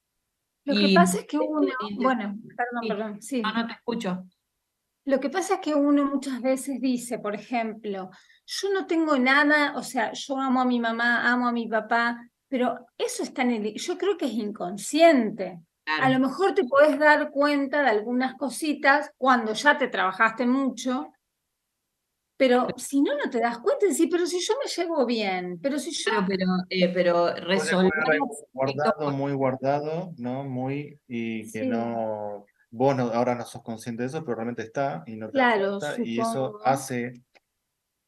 [0.64, 3.40] Lo que Y- pasa es que uno, bueno, perdón, perdón, sí.
[3.42, 4.24] No, no te escucho.
[5.06, 8.10] Lo que pasa es que uno muchas veces dice, por ejemplo,
[8.44, 12.28] yo no tengo nada, o sea, yo amo a mi mamá, amo a mi papá,
[12.48, 15.60] pero eso está en el, yo creo que es inconsciente.
[15.86, 21.08] A lo mejor te puedes dar cuenta de algunas cositas cuando ya te trabajaste mucho,
[22.36, 25.78] pero si no, no te das cuenta, decís, pero si yo me llevo bien, pero
[25.78, 26.10] si yo...
[26.10, 27.92] Claro, pero, eh, pero resolver
[28.52, 30.44] guardado, muy guardado, ¿no?
[30.44, 31.68] Muy, y que Sí.
[31.68, 35.38] no, vos no, ahora no sos consciente de eso, pero realmente está y no te
[35.38, 37.12] das Claro, cuenta, y eso hace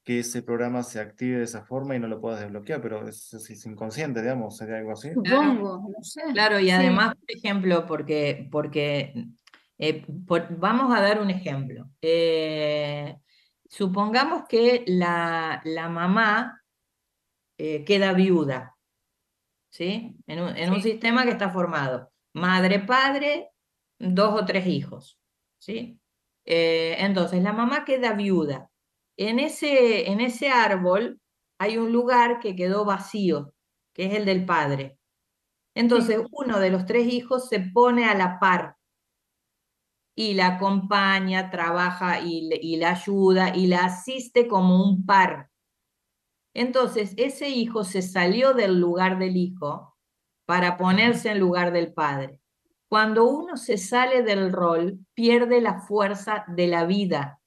[0.04, 3.32] que ese programa se active de esa forma y no lo puedas desbloquear, pero es,
[3.34, 5.10] es- es inconsciente, digamos, sería algo así.
[5.14, 6.22] Supongo, no sé.
[6.32, 6.70] Claro, y sí.
[6.70, 9.26] además, por ejemplo, porque, porque
[9.78, 11.88] eh, por- vamos a dar un ejemplo.
[12.00, 13.16] Eh,
[13.68, 16.62] supongamos que la, la mamá
[17.58, 18.76] eh, queda viuda,
[19.70, 20.16] ¿sí?
[20.26, 22.12] En un, en un sistema que está formado.
[22.34, 23.50] Madre, padre,
[23.98, 25.20] dos o tres hijos,
[25.58, 26.00] ¿sí?
[26.44, 28.70] Eh, entonces, la mamá queda viuda.
[29.16, 31.20] En ese, en ese árbol
[31.58, 33.54] hay un lugar que quedó vacío,
[33.92, 34.98] que es el del padre.
[35.74, 38.76] Entonces, uno de los tres hijos se pone a la par
[40.14, 45.50] y la acompaña, trabaja y, y la ayuda y la asiste como un par.
[46.54, 49.96] Entonces, ese hijo se salió del lugar del hijo
[50.44, 52.40] para ponerse en lugar del padre.
[52.88, 57.41] Cuando uno se sale del rol, pierde la fuerza de la vida,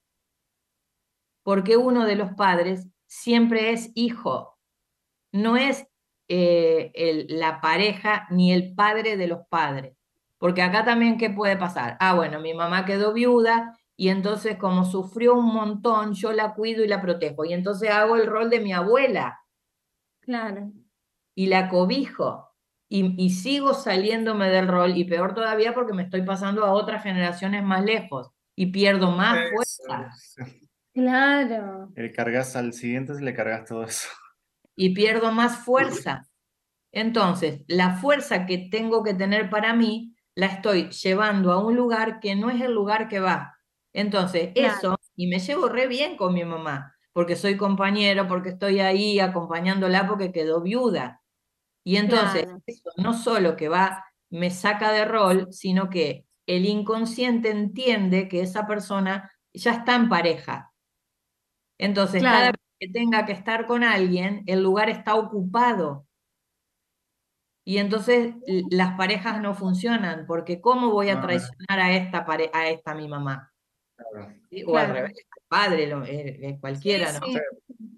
[1.46, 4.60] porque uno de los padres siempre es hijo,
[5.32, 5.88] no es
[6.30, 9.96] eh, el- la pareja ni el padre de los padres.
[10.40, 11.98] Porque acá también, ¿qué puede pasar?
[12.00, 16.84] Ah, bueno, mi mamá quedó viuda y entonces como sufrió un montón, yo la cuido
[16.84, 17.46] y la protejo.
[17.46, 19.40] Y entonces hago el rol de mi abuela
[20.22, 20.72] Claro,
[21.36, 22.50] y la cobijo.
[22.90, 27.04] Y, y sigo saliéndome del rol y peor todavía porque me estoy pasando a otras
[27.04, 30.22] generaciones más lejos y pierdo más fuerza.
[30.96, 31.90] Claro.
[31.96, 34.08] Le cargas al siguiente, le cargas todo eso.
[34.76, 36.28] y pierdo más fuerza.
[36.94, 42.20] Entonces, la fuerza que tengo que tener para mí, la estoy llevando a un lugar
[42.20, 43.58] que no es el lugar que va.
[43.94, 44.76] Entonces, Claro.
[44.78, 49.20] eso, y me llevo re bien con mi mamá, porque soy compañero, porque estoy ahí
[49.20, 51.22] acompañándola porque quedó viuda.
[51.86, 52.62] Y entonces, Claro.
[52.68, 58.42] eso no solo que va, me saca de rol, sino que el inconsciente entiende que
[58.42, 60.74] esa persona ya está en pareja.
[61.78, 66.08] Entonces, cada vez que tenga que estar con alguien, el lugar está ocupado.
[67.68, 68.36] Y entonces
[68.70, 73.08] las parejas no funcionan, porque ¿cómo voy a traicionar a esta, pare- a esta mi
[73.08, 73.52] mamá?
[73.96, 74.34] Claro.
[74.50, 74.64] ¿Sí?
[74.68, 77.28] O al revés, el padre, lo- eh, eh, cualquiera, Sí, ¿no?
[77.28, 77.40] sí.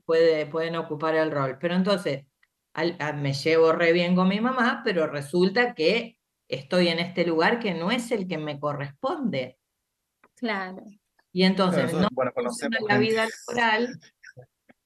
[0.05, 1.57] Puede, pueden ocupar el rol.
[1.59, 2.25] Pero entonces,
[2.73, 6.17] al- a- me llevo re bien con mi mamá, pero resulta que
[6.47, 9.57] estoy en este lugar que no es el que me corresponde.
[10.35, 10.83] Claro,
[11.37, 13.09] Y entonces Claro, no bueno, conocemos la gente.
[13.09, 13.99] vida laboral.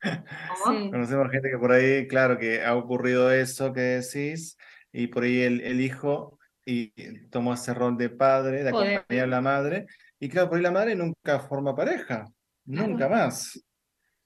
[0.65, 0.78] ¿Cómo?
[0.80, 0.91] sí.
[0.91, 4.57] Conocemos gente que por ahí, claro, que ha ocurrido eso que decís,
[4.91, 6.91] y por ahí el, el hijo y
[7.30, 9.86] tomó ese rol de padre, de acompañar a la madre,
[10.19, 12.28] y claro, por ahí la madre nunca forma pareja,
[12.65, 13.64] nunca más.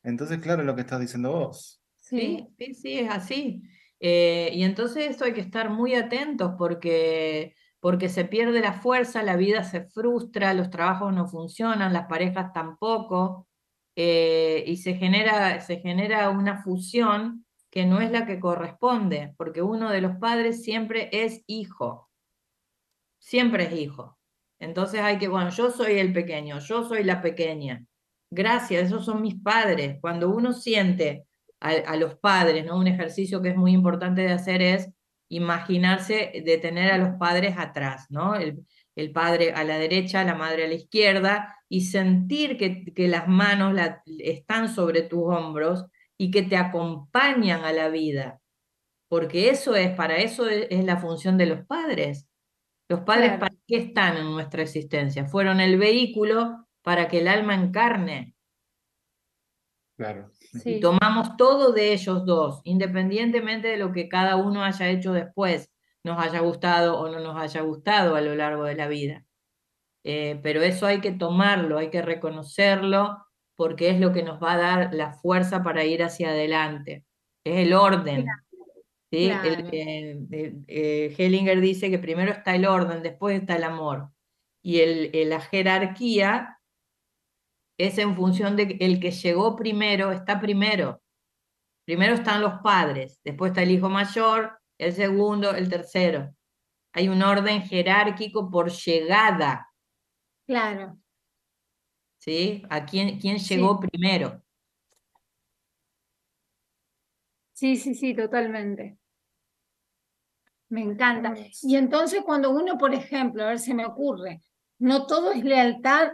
[0.01, 1.79] Entonces, claro, es lo que estás diciendo vos.
[1.95, 3.61] Sí, sí, sí, es así.
[3.99, 7.53] Eh, y entonces esto hay que estar muy atentos porque,
[7.85, 12.51] porque se pierde la fuerza, la vida se frustra, los trabajos no funcionan, las parejas
[12.51, 13.47] tampoco,
[13.95, 19.61] eh, y se genera, se genera una fusión que no es la que corresponde, porque
[19.61, 22.09] uno de los padres siempre es hijo,
[23.19, 24.17] siempre es hijo.
[24.57, 27.85] Entonces hay que, bueno, yo soy el pequeño, yo soy la pequeña.
[28.31, 29.99] Gracias, esos son mis padres.
[30.01, 31.27] Cuando uno siente
[31.59, 32.79] a, a los padres, ¿no?
[32.79, 34.89] Un ejercicio que es muy importante de hacer es
[35.35, 38.35] imaginarse de tener a los padres atrás, ¿no?
[38.35, 43.07] El, el padre a la derecha, la madre a la izquierda, y sentir que, que
[43.07, 45.85] las manos la- están sobre tus hombros
[46.17, 48.39] y que te acompañan a la vida.
[49.07, 52.27] Porque eso es, para eso es, es la función de los padres.
[52.89, 53.39] Los padres, Claro.
[53.39, 55.25] ¿para qué están en nuestra existencia?
[55.25, 58.35] Fueron el vehículo para que el alma encarne.
[59.97, 60.34] Claro.
[60.63, 65.71] Y tomamos todo de ellos dos, independientemente de lo que cada uno haya hecho después,
[66.03, 69.25] nos haya gustado o no nos haya gustado a lo largo de la vida.
[70.03, 73.25] Eh, pero eso hay que tomarlo, hay que reconocerlo,
[73.55, 77.05] porque es lo que nos va a dar la fuerza para ir hacia adelante.
[77.43, 78.25] Es el orden.
[79.11, 79.29] ¿sí?
[79.29, 79.67] Claro.
[79.71, 84.09] eh, Hellinger dice que primero está el orden, después está el amor.
[84.61, 86.54] Y el, eh, la jerarquía
[87.77, 91.01] es en función de que el que llegó primero está primero.
[91.85, 96.35] Primero están los padres, después está el hijo mayor, el segundo, el tercero.
[96.93, 99.69] Hay un orden jerárquico por llegada,
[100.47, 100.97] claro.
[102.17, 102.63] ¿sí?
[102.69, 103.55] A quién, quién Sí.
[103.55, 104.41] llegó primero.
[107.53, 108.97] Sí, sí, sí, totalmente.
[110.69, 111.35] Me encanta.
[111.61, 114.41] Y entonces cuando uno, por ejemplo, a ver, se me ocurre,
[114.79, 116.13] no todo es lealtad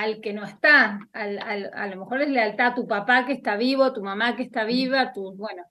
[0.00, 3.32] al que no está, al, al- a lo mejor es lealtad a tu papá que
[3.34, 5.62] está vivo, a tu mamá que está viva, tu, bueno,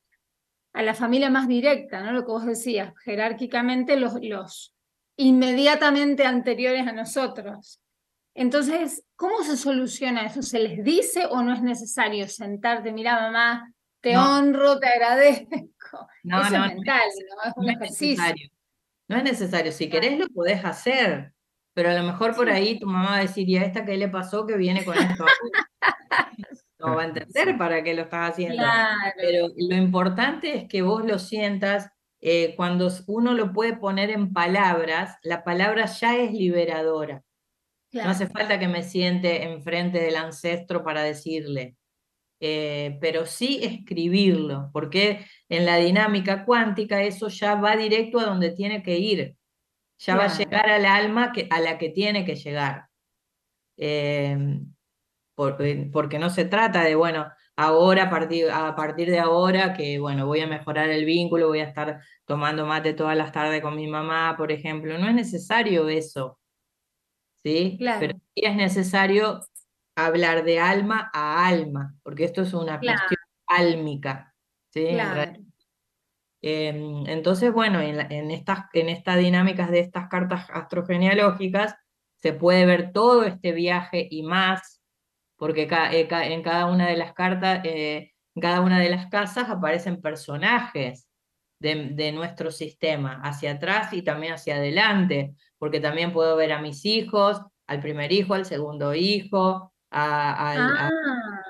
[0.74, 2.12] a la familia más directa, ¿no?
[2.14, 4.74] Lo que vos decías, jerárquicamente los, los
[5.18, 7.80] inmediatamente anteriores a nosotros.
[8.36, 10.42] Entonces, ¿cómo se soluciona eso?
[10.42, 13.72] ¿Se les dice o no es necesario sentarte, mira mamá,
[14.02, 14.38] te No.
[14.38, 16.08] honro, te agradezco?
[16.24, 17.02] No, Eso no, es mental,
[17.36, 17.50] ¿no?
[17.50, 18.08] Es un No es ejercicio.
[18.24, 18.50] necesario.
[19.10, 19.72] No es necesario.
[19.72, 21.33] Si querés lo podés hacer,
[21.74, 23.98] pero a lo mejor por ahí tu mamá va a decir, ¿y a esta qué
[23.98, 25.26] le pasó que viene con esto?
[26.80, 28.58] No va a entender para qué lo estás haciendo.
[28.58, 31.90] Claro, Pero lo importante es que vos lo sientas,
[32.20, 37.24] eh, cuando uno lo puede poner en palabras, la palabra ya es liberadora.
[37.94, 41.78] No hace falta que me siente enfrente del ancestro para decirle,
[42.40, 48.52] eh, pero sí escribirlo, porque en la dinámica cuántica eso ya va directo a donde
[48.52, 49.38] tiene que ir,
[50.06, 52.88] ya va a llegar al alma que, a la que tiene que llegar.
[53.78, 54.38] Eh,
[55.36, 59.74] por- eh, porque no se trata de, bueno, ahora, a partir, a partir de ahora,
[59.74, 63.62] que bueno, voy a mejorar el vínculo, voy a estar tomando mate todas las tardes
[63.62, 64.98] con mi mamá, por ejemplo.
[64.98, 66.40] No es necesario eso,
[67.44, 67.76] ¿sí?
[68.00, 68.22] Pero Claro.
[68.36, 69.42] sí es necesario
[69.96, 73.00] hablar de alma a alma, porque esto es una Claro.
[73.00, 74.34] cuestión álmica,
[74.72, 74.88] ¿sí?
[74.88, 75.34] Claro.
[76.46, 81.76] Em, entonces, bueno, en, la- en estas, en estas dinámicas de estas cartas astrogenealógicas
[82.18, 84.82] se puede ver todo este viaje y más,
[85.38, 89.08] porque ca- eh, en cada una de las cartas, eh, en cada una de las
[89.08, 91.08] casas aparecen personajes
[91.60, 96.62] de, de nuestro sistema, hacia atrás y también hacia adelante, porque también puedo ver a
[96.62, 101.42] mis hijos, al primer hijo, al segundo hijo, a- al- a- Ah,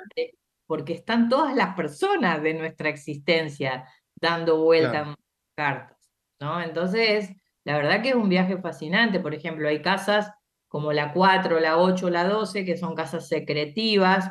[0.67, 3.85] porque están todas las personas de nuestra existencia
[4.23, 5.09] dando vuelta Claro.
[5.11, 5.15] en
[5.55, 6.09] cartas,
[6.39, 6.61] ¿no?
[6.61, 7.29] Entonces,
[7.65, 9.19] la verdad que es un viaje fascinante.
[9.19, 10.31] Por ejemplo, hay casas
[10.69, 14.29] como la 4, la 8, la 12, que son casas secretivas,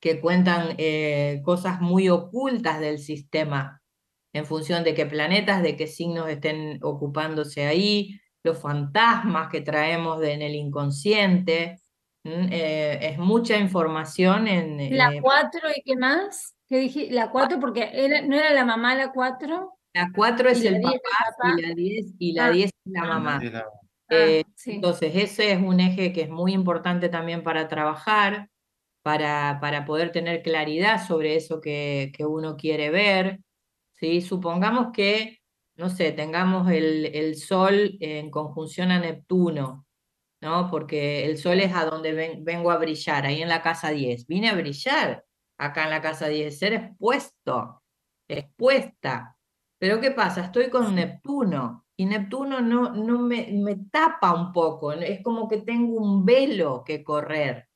[0.00, 3.80] que cuentan eh, cosas muy ocultas del sistema,
[4.34, 10.20] en función de qué planetas, de qué signos estén ocupándose ahí, los fantasmas que traemos
[10.20, 11.78] de- en el inconsciente.
[12.24, 14.96] Eh, es mucha información en...
[14.96, 16.53] la eh, 4 y qué más?
[16.66, 17.08] ¿Qué dije?
[17.10, 20.80] La 4 porque era, no era la mamá la 4 La 4 y es el
[20.80, 23.42] 10 papá y la 10 y la Ah, 10 es la ah, mamá.
[23.42, 23.60] La-
[24.10, 24.72] Ah, Eh, sí.
[24.72, 28.50] entonces, ese es un eje que es muy importante también para trabajar,
[29.02, 33.40] para, para poder tener claridad sobre eso que, que uno quiere ver.
[33.94, 34.20] ¿sí?
[34.20, 35.38] Supongamos que,
[35.76, 39.86] no sé, tengamos el, el Sol en conjunción a Neptuno,
[40.42, 40.70] ¿no?
[40.70, 44.26] Porque el Sol es a donde ven- vengo a brillar, ahí en la casa 10.
[44.26, 45.24] Vine a brillar
[45.58, 47.82] acá en la casa 10, ser expuesto,
[48.28, 49.36] expuesta.
[49.78, 50.44] Pero ¿qué pasa?
[50.46, 55.58] Estoy con Neptuno y Neptuno no, no me, me tapa un poco, es como que
[55.62, 57.68] tengo un velo que correr,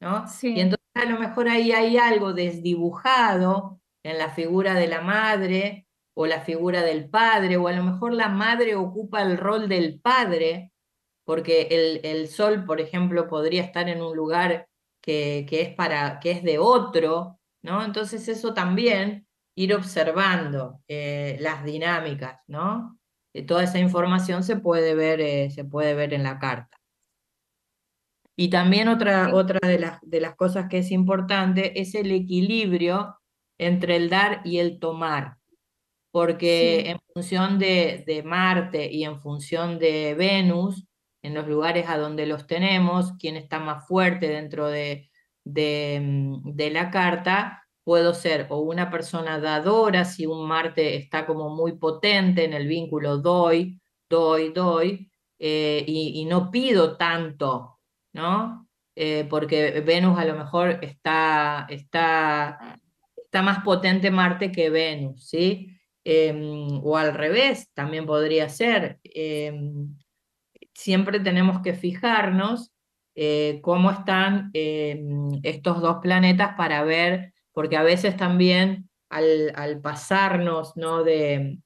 [0.00, 0.24] ¿no?
[0.24, 5.00] Y Sí, entonces a lo mejor ahí hay algo desdibujado en la figura de la
[5.00, 9.68] madre o la figura del padre, o a lo mejor la madre ocupa el rol
[9.68, 10.72] del padre,
[11.24, 14.68] porque el, el sol, por ejemplo, podría estar en un lugar
[15.04, 17.84] que, que es para, que es de otro, ¿no?
[17.84, 19.26] Entonces eso también,
[19.56, 22.98] ir observando eh, las dinámicas, ¿no?
[23.34, 26.76] Eh, toda esa información se puede ver, eh, se puede ver en la carta.
[28.36, 33.16] Y también otra, otra de las, de las cosas que es importante es el equilibrio
[33.58, 35.36] entre el dar y el tomar,
[36.12, 36.90] porque Sí.
[36.90, 40.86] en función de, de Marte y en función de Venus,
[41.24, 45.08] en los lugares a donde los tenemos, quién está más fuerte dentro de,
[45.44, 51.48] mm, de la carta, puedo ser o una persona dadora, si un Marte está como
[51.50, 57.78] muy potente en el vínculo doy, doy, doy, eh, y, no pido tanto,
[58.12, 58.68] ¿no?
[58.96, 62.78] eh, porque Venus a lo mejor está, está,
[63.16, 65.70] está más potente Marte que Venus, ¿sí?
[66.04, 69.00] Em, o al revés, también podría ser.
[70.74, 72.72] Em, siempre tenemos que fijarnos
[73.16, 79.80] eh, cómo están em, estos dos planetas para ver, porque a veces también al, al
[79.80, 81.04] pasarnos ¿no?
[81.04, 81.58] de,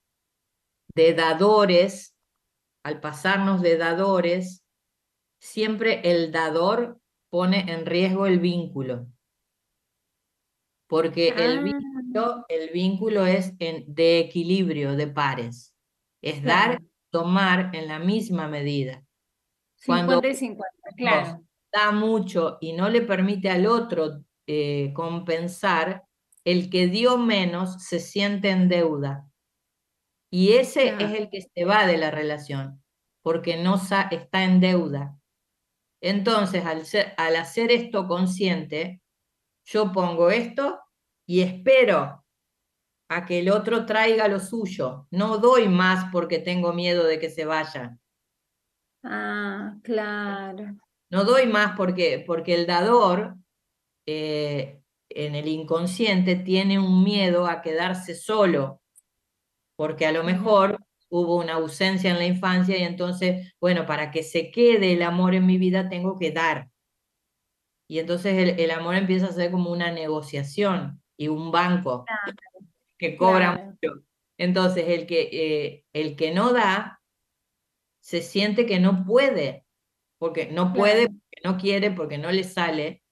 [0.95, 2.15] de dadores,
[2.85, 4.63] al pasarnos de dadores,
[5.41, 9.07] siempre el dador pone en riesgo el vínculo.
[10.87, 11.63] Porque el, Ah.
[11.63, 15.75] vínculo, el vínculo es en- de equilibrio, de pares.
[16.23, 16.81] Es dar.
[17.11, 19.05] Tomar en la misma medida.
[19.85, 21.43] Cuando 50 y 50, claro.
[21.73, 26.05] da mucho y no le permite al otro eh, compensar,
[26.45, 29.29] el que dio menos se siente en deuda.
[30.31, 32.83] Y ese es el que se va de la relación,
[33.23, 34.09] porque no está
[34.45, 35.19] en deuda.
[36.01, 39.01] Entonces, al, ser- al hacer esto consciente,
[39.65, 40.81] yo pongo esto
[41.27, 42.25] y espero
[43.09, 45.07] a que el otro traiga lo suyo.
[45.11, 47.99] No doy más porque tengo miedo de que se vaya.
[49.03, 50.77] Ah, claro.
[51.11, 53.37] No doy más porque, porque el dador
[54.07, 58.83] eh, en el inconsciente tiene un miedo a quedarse solo,
[59.77, 60.79] porque a lo mejor
[61.09, 65.35] hubo una ausencia en la infancia y entonces, bueno, para que se quede el amor
[65.35, 66.69] en mi vida tengo que dar.
[67.89, 72.05] Y entonces el, el amor empieza a ser como una negociación y un banco
[72.99, 73.65] que cobra claro.
[73.65, 74.03] mucho.
[74.39, 77.01] Entonces el que, eh, el que no da
[78.01, 79.65] se siente que no puede,
[80.19, 81.15] porque no puede, Claro.
[81.21, 83.03] porque no quiere, porque no le sale.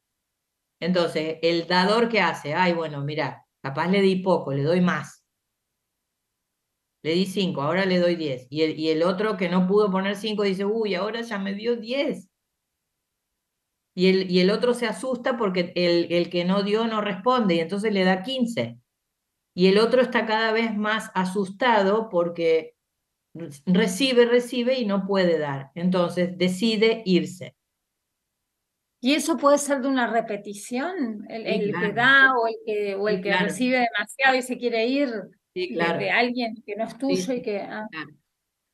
[0.80, 5.24] Entonces, el dador que hace, ay, bueno, mira, capaz le di poco, le doy más.
[7.02, 8.46] Le di cinco, ahora le doy diez.
[8.50, 11.54] Y el, y el otro que no pudo poner cinco dice, uy, ahora ya me
[11.54, 12.28] dio diez.
[13.94, 17.54] Y el, y el otro se asusta porque el, el que no dio no responde
[17.56, 18.78] y entonces le da 15.
[19.56, 22.76] Y el otro está cada vez más asustado porque
[23.32, 25.70] re- recibe, recibe y no puede dar.
[25.74, 27.56] Entonces decide irse.
[29.00, 31.24] ¿Y eso puede ser de una repetición?
[31.30, 33.46] El, que da o el que, o el que claro.
[33.46, 35.08] recibe demasiado y se quiere ir
[35.54, 35.98] Sí, de, claro.
[36.00, 37.32] de alguien que no es tuyo sí.
[37.36, 37.60] y que...
[37.60, 37.86] ah.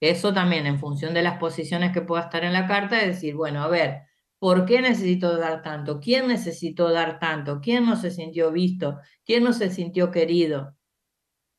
[0.00, 3.36] Eso también en función de las posiciones que pueda estar en la carta, es decir,
[3.36, 4.02] bueno, a ver,
[4.42, 6.00] ¿por qué necesito dar tanto?
[6.00, 7.60] ¿Quién necesitó dar tanto?
[7.60, 8.98] ¿Quién no se sintió visto?
[9.24, 10.74] ¿Quién no se sintió querido?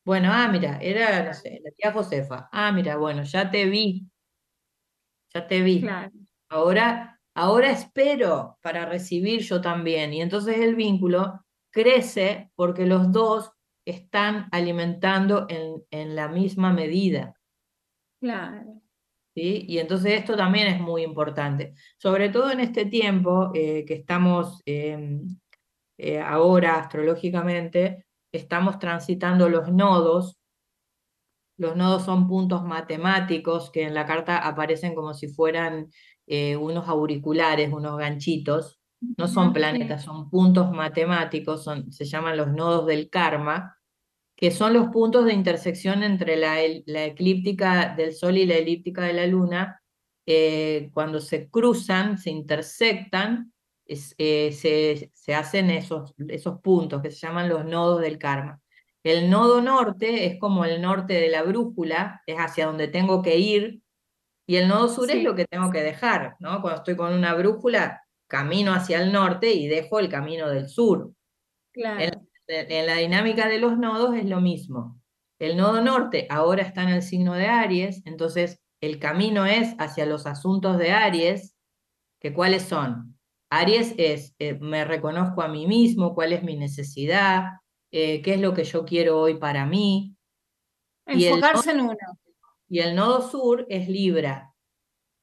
[0.04, 2.50] Bueno, ah, mira, era, no sé, la tía Josefa.
[2.52, 4.06] Ah, mira, bueno, ya te vi,
[5.32, 5.80] ya te vi.
[5.80, 6.12] claro.
[6.50, 10.12] Ahora, ahora espero para recibir yo también.
[10.12, 11.40] Y entonces el vínculo
[11.70, 13.50] crece porque los dos
[13.86, 17.34] están alimentando en, en la misma medida.
[18.20, 18.83] Claro.
[19.34, 19.64] ¿Sí?
[19.68, 24.62] Y entonces esto también es muy importante, sobre todo en este tiempo eh, que estamos
[24.66, 25.38] em,
[25.98, 30.38] eh, ahora astrológicamente, estamos transitando los nodos.
[31.56, 35.88] Los nodos son puntos matemáticos que en la carta aparecen como si fueran
[36.26, 38.80] eh, unos auriculares, unos ganchitos.
[39.18, 43.76] No son planetas, son puntos matemáticos, son, se llaman los nodos del karma,
[44.44, 49.00] que son los puntos de intersección entre la, la eclíptica del Sol y la elíptica
[49.02, 49.80] de la Luna.
[50.26, 53.52] eh, cuando se cruzan, se intersectan,
[53.86, 58.60] es- eh, se, se hacen esos, esos puntos que se llaman los nodos del karma.
[59.02, 63.38] El nodo norte es como el norte de la brújula, es hacia donde tengo que
[63.38, 63.80] ir,
[64.46, 66.60] y el nodo sur es lo que tengo que dejar, ¿no?
[66.60, 71.12] Cuando estoy con una brújula, camino hacia el norte y dejo el camino del sur.
[71.72, 72.26] Claro.
[72.46, 75.00] En la dinámica de los nodos es lo mismo.
[75.38, 80.06] El nodo norte ahora está en el signo de Aries, entonces el camino es hacia
[80.06, 81.56] los asuntos de Aries,
[82.20, 83.18] que cuáles son.
[83.50, 87.44] Aries es, eh, me reconozco a mí mismo, cuál es mi necesidad,
[87.90, 90.16] eh, qué es lo que yo quiero hoy para mí.
[91.06, 91.96] Y Enfocarse en uno.
[92.68, 94.52] Y el nodo sur es Libra.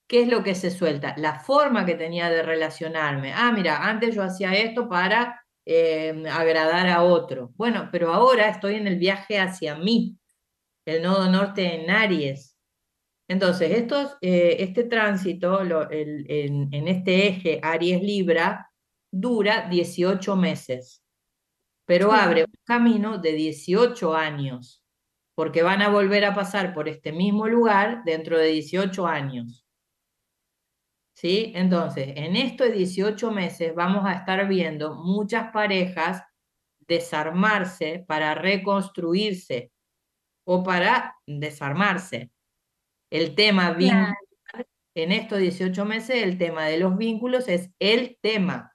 [0.08, 1.16] ¿Qué es lo que se suelta?
[1.18, 3.34] La forma que tenía de relacionarme.
[3.34, 7.52] Ah, mira, antes yo hacía esto para eh, agradar a otro.
[7.56, 10.18] Bueno, pero ahora estoy en el viaje hacia mí.
[10.86, 12.58] El nodo norte en Aries.
[13.28, 18.72] Entonces, estos, eh, este tránsito lo- el- en, en este eje Aries-Libra
[19.12, 21.04] dura 18 meses,
[21.86, 24.84] pero abre un camino de 18 años,
[25.36, 29.61] porque van a volver a pasar por este mismo lugar dentro de 18 años.
[31.22, 31.52] ¿Sí?
[31.56, 36.24] Entonces, en estos 18 meses vamos a estar viendo muchas parejas
[36.80, 39.72] desarmarse para reconstruirse
[40.48, 42.32] o para desarmarse.
[43.12, 44.16] El tema Claro.
[44.96, 48.74] en estos 18 meses el tema de los vínculos es el tema,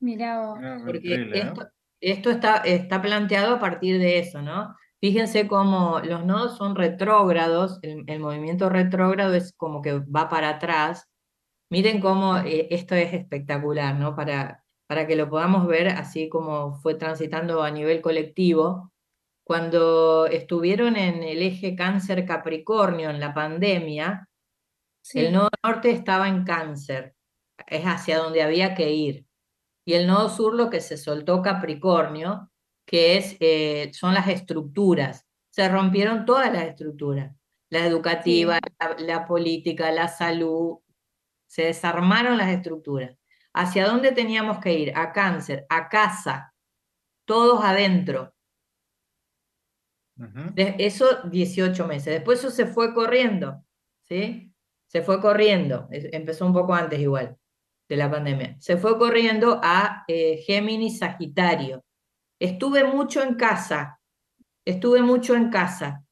[0.00, 0.58] Mirá vos.
[0.62, 1.68] Ah, porque increíble, esto,
[2.00, 4.74] esto está, está planteado a partir de eso, ¿no?
[5.02, 10.50] Fíjense cómo los nodos son retrógrados, el, el movimiento retrógrado es como que va para
[10.50, 11.08] atrás.
[11.70, 14.14] Miren cómo eh, esto es espectacular, ¿no?
[14.14, 18.92] Para, para que lo podamos ver así como fue transitando a nivel colectivo.
[19.44, 24.28] Cuando estuvieron en el eje cáncer Capricornio en la pandemia,
[25.14, 27.16] el nodo norte estaba en cáncer,
[27.66, 29.26] es hacia donde había que ir.
[29.84, 32.51] Y el nodo sur lo que se soltó Capricornio,
[32.92, 35.26] que es, eh, son las estructuras.
[35.48, 37.34] Se rompieron todas las estructuras,
[37.70, 40.76] la educativa, la, la política, la salud,
[41.46, 43.16] se desarmaron las estructuras.
[43.54, 44.92] ¿Hacia dónde teníamos que ir?
[44.94, 46.54] A cáncer, a casa,
[47.24, 48.34] todos adentro.
[50.54, 52.12] De- eso 18 meses.
[52.12, 53.64] Después eso se fue corriendo,
[54.02, 54.52] ¿sí?
[54.86, 55.88] Se fue corriendo.
[55.90, 57.38] Empezó un poco antes igual
[57.88, 58.56] de la pandemia.
[58.60, 61.82] Se fue corriendo a eh, Géminis Sagitario.
[62.42, 64.00] Estuve mucho en casa.
[64.64, 66.04] Estuve mucho en casa.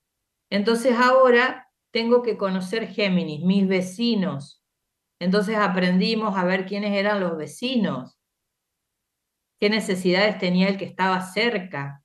[0.50, 4.62] Entonces ahora tengo que conocer Géminis, mis vecinos.
[5.20, 8.16] Entonces aprendimos a ver quiénes eran los vecinos,
[9.60, 12.02] qué necesidades tenía el que estaba cerca.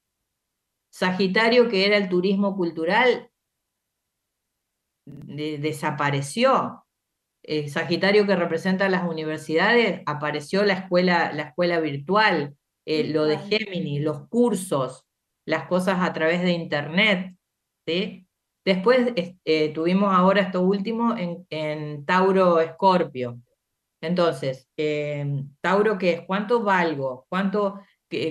[0.92, 3.32] Sagitario, que era el turismo cultural,
[5.06, 6.86] de- desapareció.
[7.44, 13.38] Eh, Sagitario, que representa las universidades, apareció la escuela, la escuela virtual, eh, lo de.
[13.40, 15.06] Géminis, los cursos,
[15.46, 17.36] las cosas a través de Internet.
[17.88, 18.28] ¿sí?
[18.66, 23.40] Después es- eh, tuvimos ahora esto último en, en Tauro Escorpio.
[24.02, 26.22] Entonces, em, Tauro, ¿qué es?
[26.22, 27.26] ¿Cuánto valgo?
[27.30, 27.80] ¿Cuánto,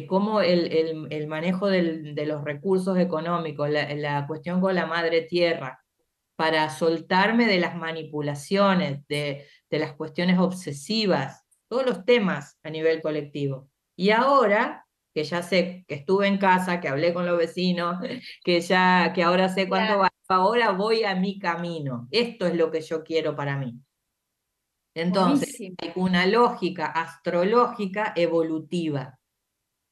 [0.09, 4.87] cómo el, el- el manejo del- de los recursos económicos, la, la cuestión con la
[4.87, 5.81] madre tierra,
[6.37, 13.03] para soltarme de las manipulaciones, de, de las cuestiones obsesivas, todos los temas a nivel
[13.03, 13.69] colectivo.
[13.97, 17.99] Y ahora, que ya sé que estuve en casa, que hablé con los vecinos,
[18.45, 22.09] que ya, que ahora sé cuánto valgo, ahora voy a mi camino.
[22.11, 23.79] Esto es lo que yo quiero para mí.
[24.97, 25.77] Entonces, Buenísimo.
[25.79, 29.19] hay una lógica astrológica evolutiva.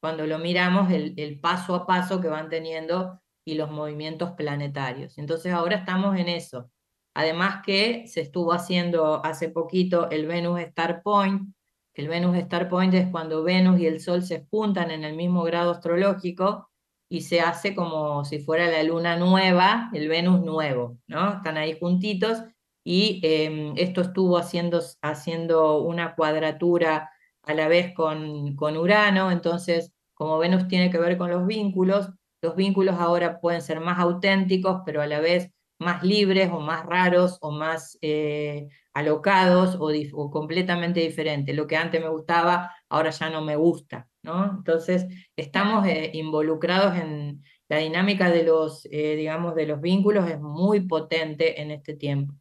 [0.00, 5.18] Cuando lo miramos, el, el paso a paso que van teniendo y los movimientos planetarios.
[5.18, 6.70] Entonces, ahora estamos en eso.
[7.14, 11.52] Además que se estuvo haciendo hace poquito el Venus Star Point.
[11.94, 15.42] El Venus Star Point es cuando Venus y el Sol se juntan en el mismo
[15.42, 16.70] grado astrológico
[17.10, 21.34] y se hace como si fuera la luna nueva, el Venus nuevo, ¿no?
[21.34, 22.42] Están ahí juntitos
[22.84, 27.10] y em, esto estuvo haciendo, haciendo una cuadratura
[27.42, 32.08] a la vez con, con Urano, entonces como Venus tiene que ver con los vínculos,
[32.40, 35.50] los vínculos ahora pueden ser más auténticos, pero a la vez
[35.82, 41.54] más libres o más raros o más eh, alocados o, completamente diferentes.
[41.54, 44.56] Lo que antes me gustaba, ahora ya no me gusta, ¿no?
[44.58, 45.06] Entonces
[45.36, 50.80] estamos eh, involucrados en la dinámica de los, eh, digamos, de los vínculos, es muy
[50.80, 52.34] potente en este tiempo.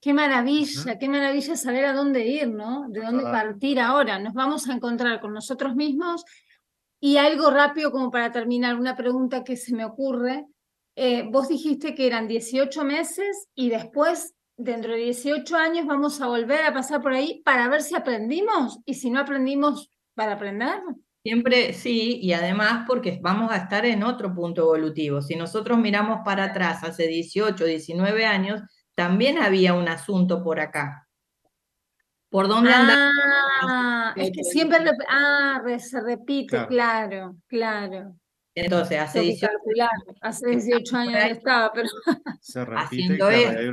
[0.00, 2.88] Qué maravilla, qué maravilla saber a dónde ir, ¿no?
[2.88, 4.18] De dónde partir ahora.
[4.18, 6.24] Nos vamos a encontrar con nosotros mismos.
[7.00, 10.46] Y algo rápido como para terminar, una pregunta que se me ocurre.
[10.98, 16.26] Eh, vos dijiste que eran 18 meses y después, dentro de 18 años, vamos a
[16.26, 20.80] volver a pasar por ahí para ver si aprendimos y si no aprendimos, para aprender.
[21.22, 25.20] Siempre sí, y además porque vamos a estar en otro punto evolutivo.
[25.20, 28.62] Si nosotros miramos para atrás, hace 18, 19 años,
[28.94, 31.06] también había un asunto por acá.
[32.30, 32.70] ¿Por dónde?
[32.72, 34.78] Ah, es que siempre
[35.08, 38.16] ah, se repite, claro, claro.
[38.56, 39.90] Entonces, hace Tengo que 18 calcular.
[40.22, 41.88] Hace 18 años no estaba, pero
[42.40, 43.72] Se repite haciendo esto,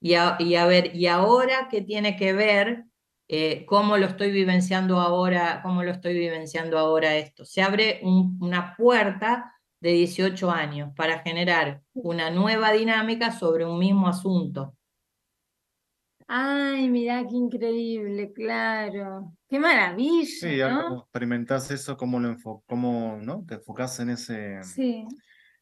[0.00, 2.84] Y a, y a ver, ¿y ahora qué tiene que ver?
[3.28, 5.60] eh, ¿cómo lo estoy vivenciando ahora?
[5.64, 7.44] ¿Cómo lo estoy vivenciando ahora esto?
[7.44, 13.78] Se abre un- una puerta de 18 años para generar una nueva dinámica sobre un
[13.80, 14.75] mismo asunto.
[16.28, 19.36] Ay, mirá qué increíble, claro.
[19.48, 20.84] Qué maravilla, Sí, ¿no?
[20.84, 23.44] como experimentás eso, cómo lo enfo- cómo, ¿no?
[23.46, 25.06] Te enfocás en ese, Sí.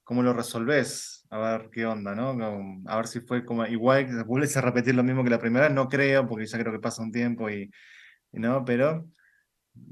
[0.04, 2.34] cómo lo resolvés, a ver qué onda, ¿no?
[2.86, 5.68] A ver si fue como igual, que vuelves a repetir lo mismo que la primera
[5.70, 7.70] no creo, porque ya creo que pasa un tiempo y,
[8.32, 9.06] y no, pero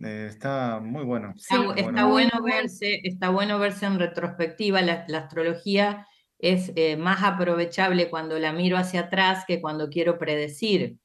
[0.04, 1.32] eh, está muy bueno.
[1.36, 4.82] Está, Sí, está bueno verse, está bueno verse en retrospectiva.
[4.82, 6.06] La, la astrología
[6.42, 10.98] es eh, más aprovechable cuando la miro hacia atrás que cuando quiero predecir,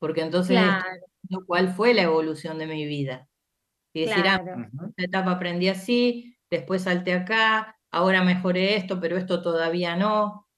[0.00, 3.28] porque entonces estoy Claro, viendo cuál fue la evolución de mi vida.
[3.94, 4.40] Y decir, ah.
[4.54, 4.94] Ujú.
[4.96, 10.48] esta etapa aprendí así, después salté acá, ahora mejoré esto, pero esto todavía no.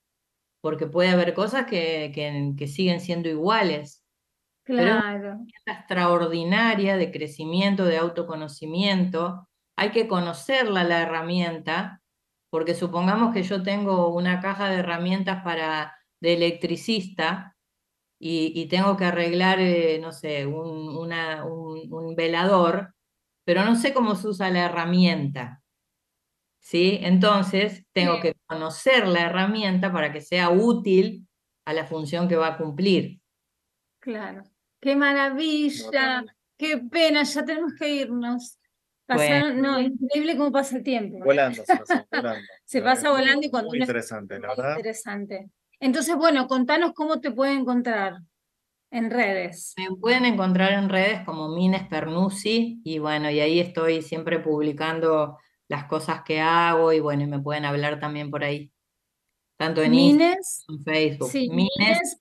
[0.61, 4.05] porque puede haber cosas que, que- que siguen siendo iguales.
[4.75, 5.47] Pero es una Claro.
[5.67, 9.49] herramienta extraordinaria de crecimiento, de autoconocimiento.
[9.77, 12.03] Hay que conocerla la herramienta,
[12.51, 17.57] porque supongamos que yo tengo una caja de herramientas para de electricista
[18.19, 22.95] y, y tengo que arreglar, eh, no sé, un, una- un- un velador,
[23.45, 25.63] pero no sé cómo se usa la herramienta.
[26.61, 26.99] ¿Sí?
[27.03, 28.23] Entonces tengo Sí.
[28.23, 31.29] que conocer la herramienta para que sea útil
[31.65, 33.21] a la función que va a cumplir.
[34.01, 34.43] Claro.
[34.81, 36.25] Qué maravilla.
[36.59, 38.59] Qué pena, ya tenemos que irnos.
[39.09, 39.35] Bueno.
[39.47, 41.19] Pasaron, no, increíble cómo pasa el tiempo.
[41.19, 41.23] ¿eh?
[41.25, 42.41] Volando, se pasó, volando.
[42.65, 44.71] Se pasa muy- volando y cuando Muy uno es interesante, la muy verdad.
[44.77, 45.51] interesante.
[45.79, 48.15] Entonces, bueno, contanos cómo te pueden encontrar
[48.91, 49.75] en redes.
[49.77, 55.39] Me pueden encontrar en redes como Mines Pernuzzi y bueno, y ahí estoy siempre publicando
[55.69, 58.71] las cosas que hago y bueno, y me pueden hablar también por ahí,
[59.57, 61.31] tanto en Instagram, Mines, en Facebook.
[61.31, 62.19] sí, Mines Mines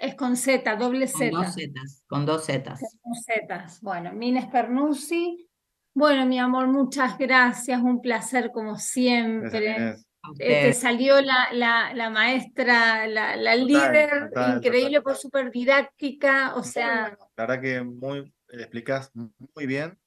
[0.00, 1.52] es con Z, doble con dos Z.
[1.52, 2.80] zetas, con dos zetas.
[3.00, 3.80] Con zetas.
[3.80, 5.48] Bueno, Mines Pernuzzi.
[5.94, 9.96] Bueno, mi amor, muchas gracias, un placer como siempre.
[10.38, 15.16] Eh, te salió la, la, la maestra, la, la Total, líder, total, increíble total, por
[15.16, 17.16] súper didáctica, o sea.
[17.36, 19.98] La verdad que muy, eh, explicás muy bien.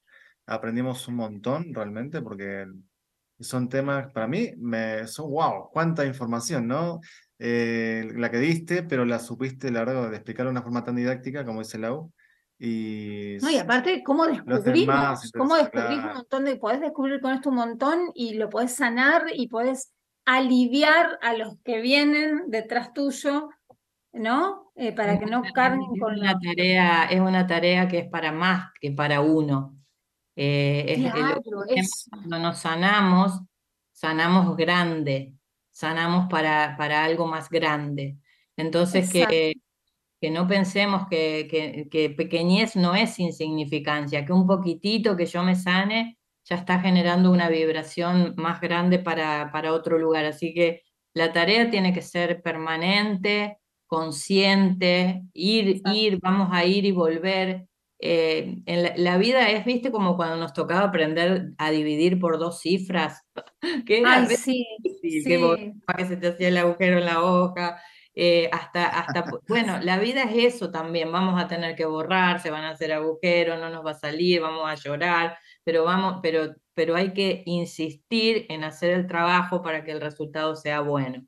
[0.45, 2.67] Aprendimos un montón realmente porque
[3.41, 6.99] son temas, para mí, me, son wow, cuánta información, ¿no?
[7.39, 10.95] Eh, la que diste, pero la supiste, la verdad, de explicar de una forma tan
[10.95, 12.11] didáctica como dice Lau.
[12.59, 17.49] Y no, y aparte, cómo descubrimos, cómo descubrís un montón de, podés descubrir con esto
[17.49, 19.91] un montón y lo podés sanar y podés
[20.25, 23.49] aliviar a los que vienen detrás tuyo,
[24.13, 24.71] ¿no?
[24.75, 26.39] Eh, para que no carguen con una la...
[26.39, 29.80] tarea, es una tarea que es para más que para uno.
[30.43, 33.41] Eh, es es, cuando nos sanamos,
[33.91, 35.35] sanamos grande,
[35.69, 38.17] sanamos para, para algo más grande.
[38.57, 39.53] Entonces que,
[40.19, 45.43] que no pensemos que, que, que pequeñez no es insignificancia, que un poquitito que yo
[45.43, 50.25] me sane ya está generando una vibración más grande para, para otro lugar.
[50.25, 50.81] Así que
[51.13, 55.91] la tarea tiene que ser permanente, consciente, ir, Exacto.
[55.95, 57.67] ir, vamos a ir y volver.
[58.01, 62.39] Eh, en la, la vida es, viste, como cuando nos tocaba aprender a dividir por
[62.39, 63.21] dos cifras,
[63.85, 67.05] que era Ay, sí, difícil, que vos- sí, que se te hacía el agujero en
[67.05, 67.81] la hoja,
[68.15, 72.51] eh, hasta, hasta, bueno, la vida es eso también, vamos a tener que borrar, se
[72.51, 76.55] van a hacer agujeros, no nos va a salir, vamos a llorar, pero vamos, pero,
[76.73, 81.25] pero hay que insistir en hacer el trabajo para que el resultado sea bueno.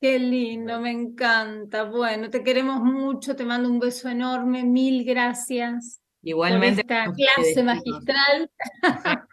[0.00, 1.84] Qué lindo, me encanta.
[1.84, 7.14] Bueno, te queremos mucho, te mando un beso enorme, mil gracias por Igualmente esta con
[7.14, 8.50] clase magistral.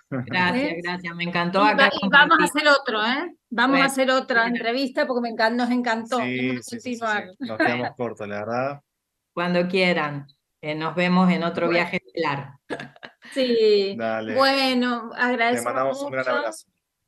[0.09, 0.81] Gracias, ¿eh?
[0.83, 3.35] gracias, me encantó acá y vamos a hacer otro, ¿eh?
[3.49, 4.55] Vamos a hacer otra bueno.
[4.55, 6.19] entrevista porque me nos encantó.
[6.19, 6.99] Sí, sí, sí, sí, sí.
[6.99, 7.25] continuar.
[7.39, 8.81] Nos quedamos cortos, la verdad.
[9.33, 10.27] Cuando quieran,
[10.61, 11.79] eh, nos vemos en otro Bueno.
[11.79, 12.51] viaje estelar.
[13.33, 14.35] Sí, Dale.
[14.35, 16.67] bueno, Te agradecemos mandamos un gran abrazo.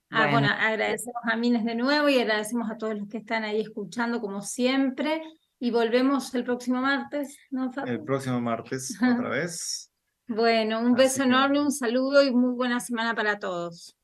[0.10, 0.54] Ah, bueno, Bueno.
[0.58, 4.42] agradecemos a Mines de nuevo y agradecemos a todos los que están ahí escuchando como
[4.42, 5.22] siempre.
[5.60, 7.90] Y volvemos el próximo martes, ¿no, Facu?
[7.90, 9.92] El próximo martes, otra vez.
[10.28, 13.96] Bueno, un beso que- enorme, un saludo y muy buena semana para todos.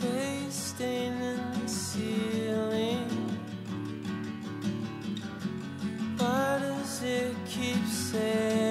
[0.00, 2.29] face
[8.12, 8.69] say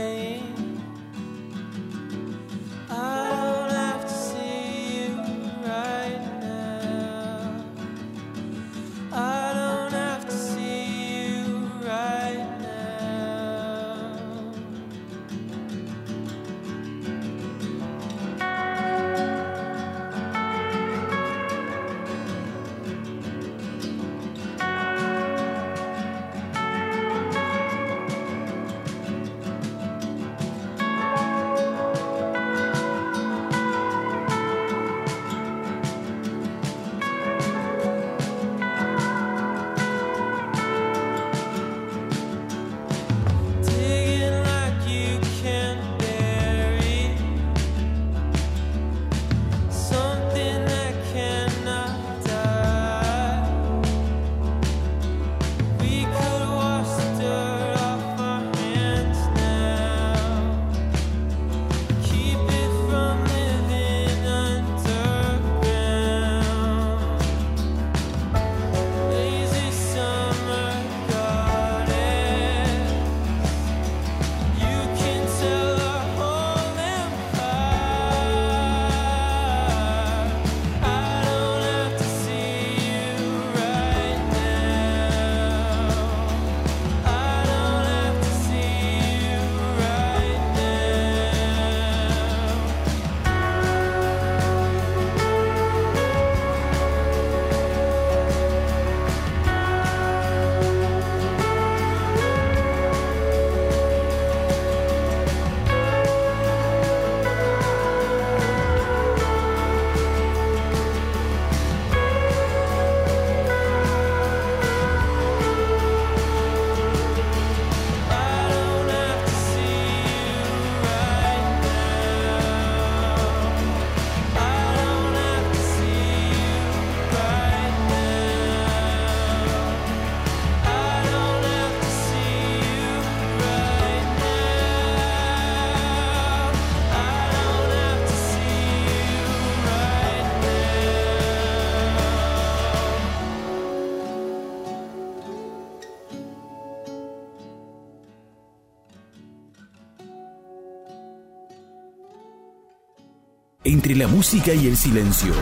[154.00, 155.34] la música y el silencio.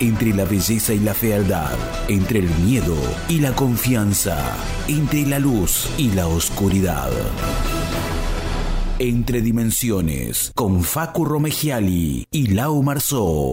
[0.00, 1.76] Entre la belleza y la fealdad.
[2.08, 2.96] Entre el miedo
[3.28, 4.38] y la confianza.
[4.88, 7.10] Entre la luz y la oscuridad.
[8.98, 10.50] Entre dimensiones.
[10.54, 13.52] Con Facu Romegiali y Lau Marzó.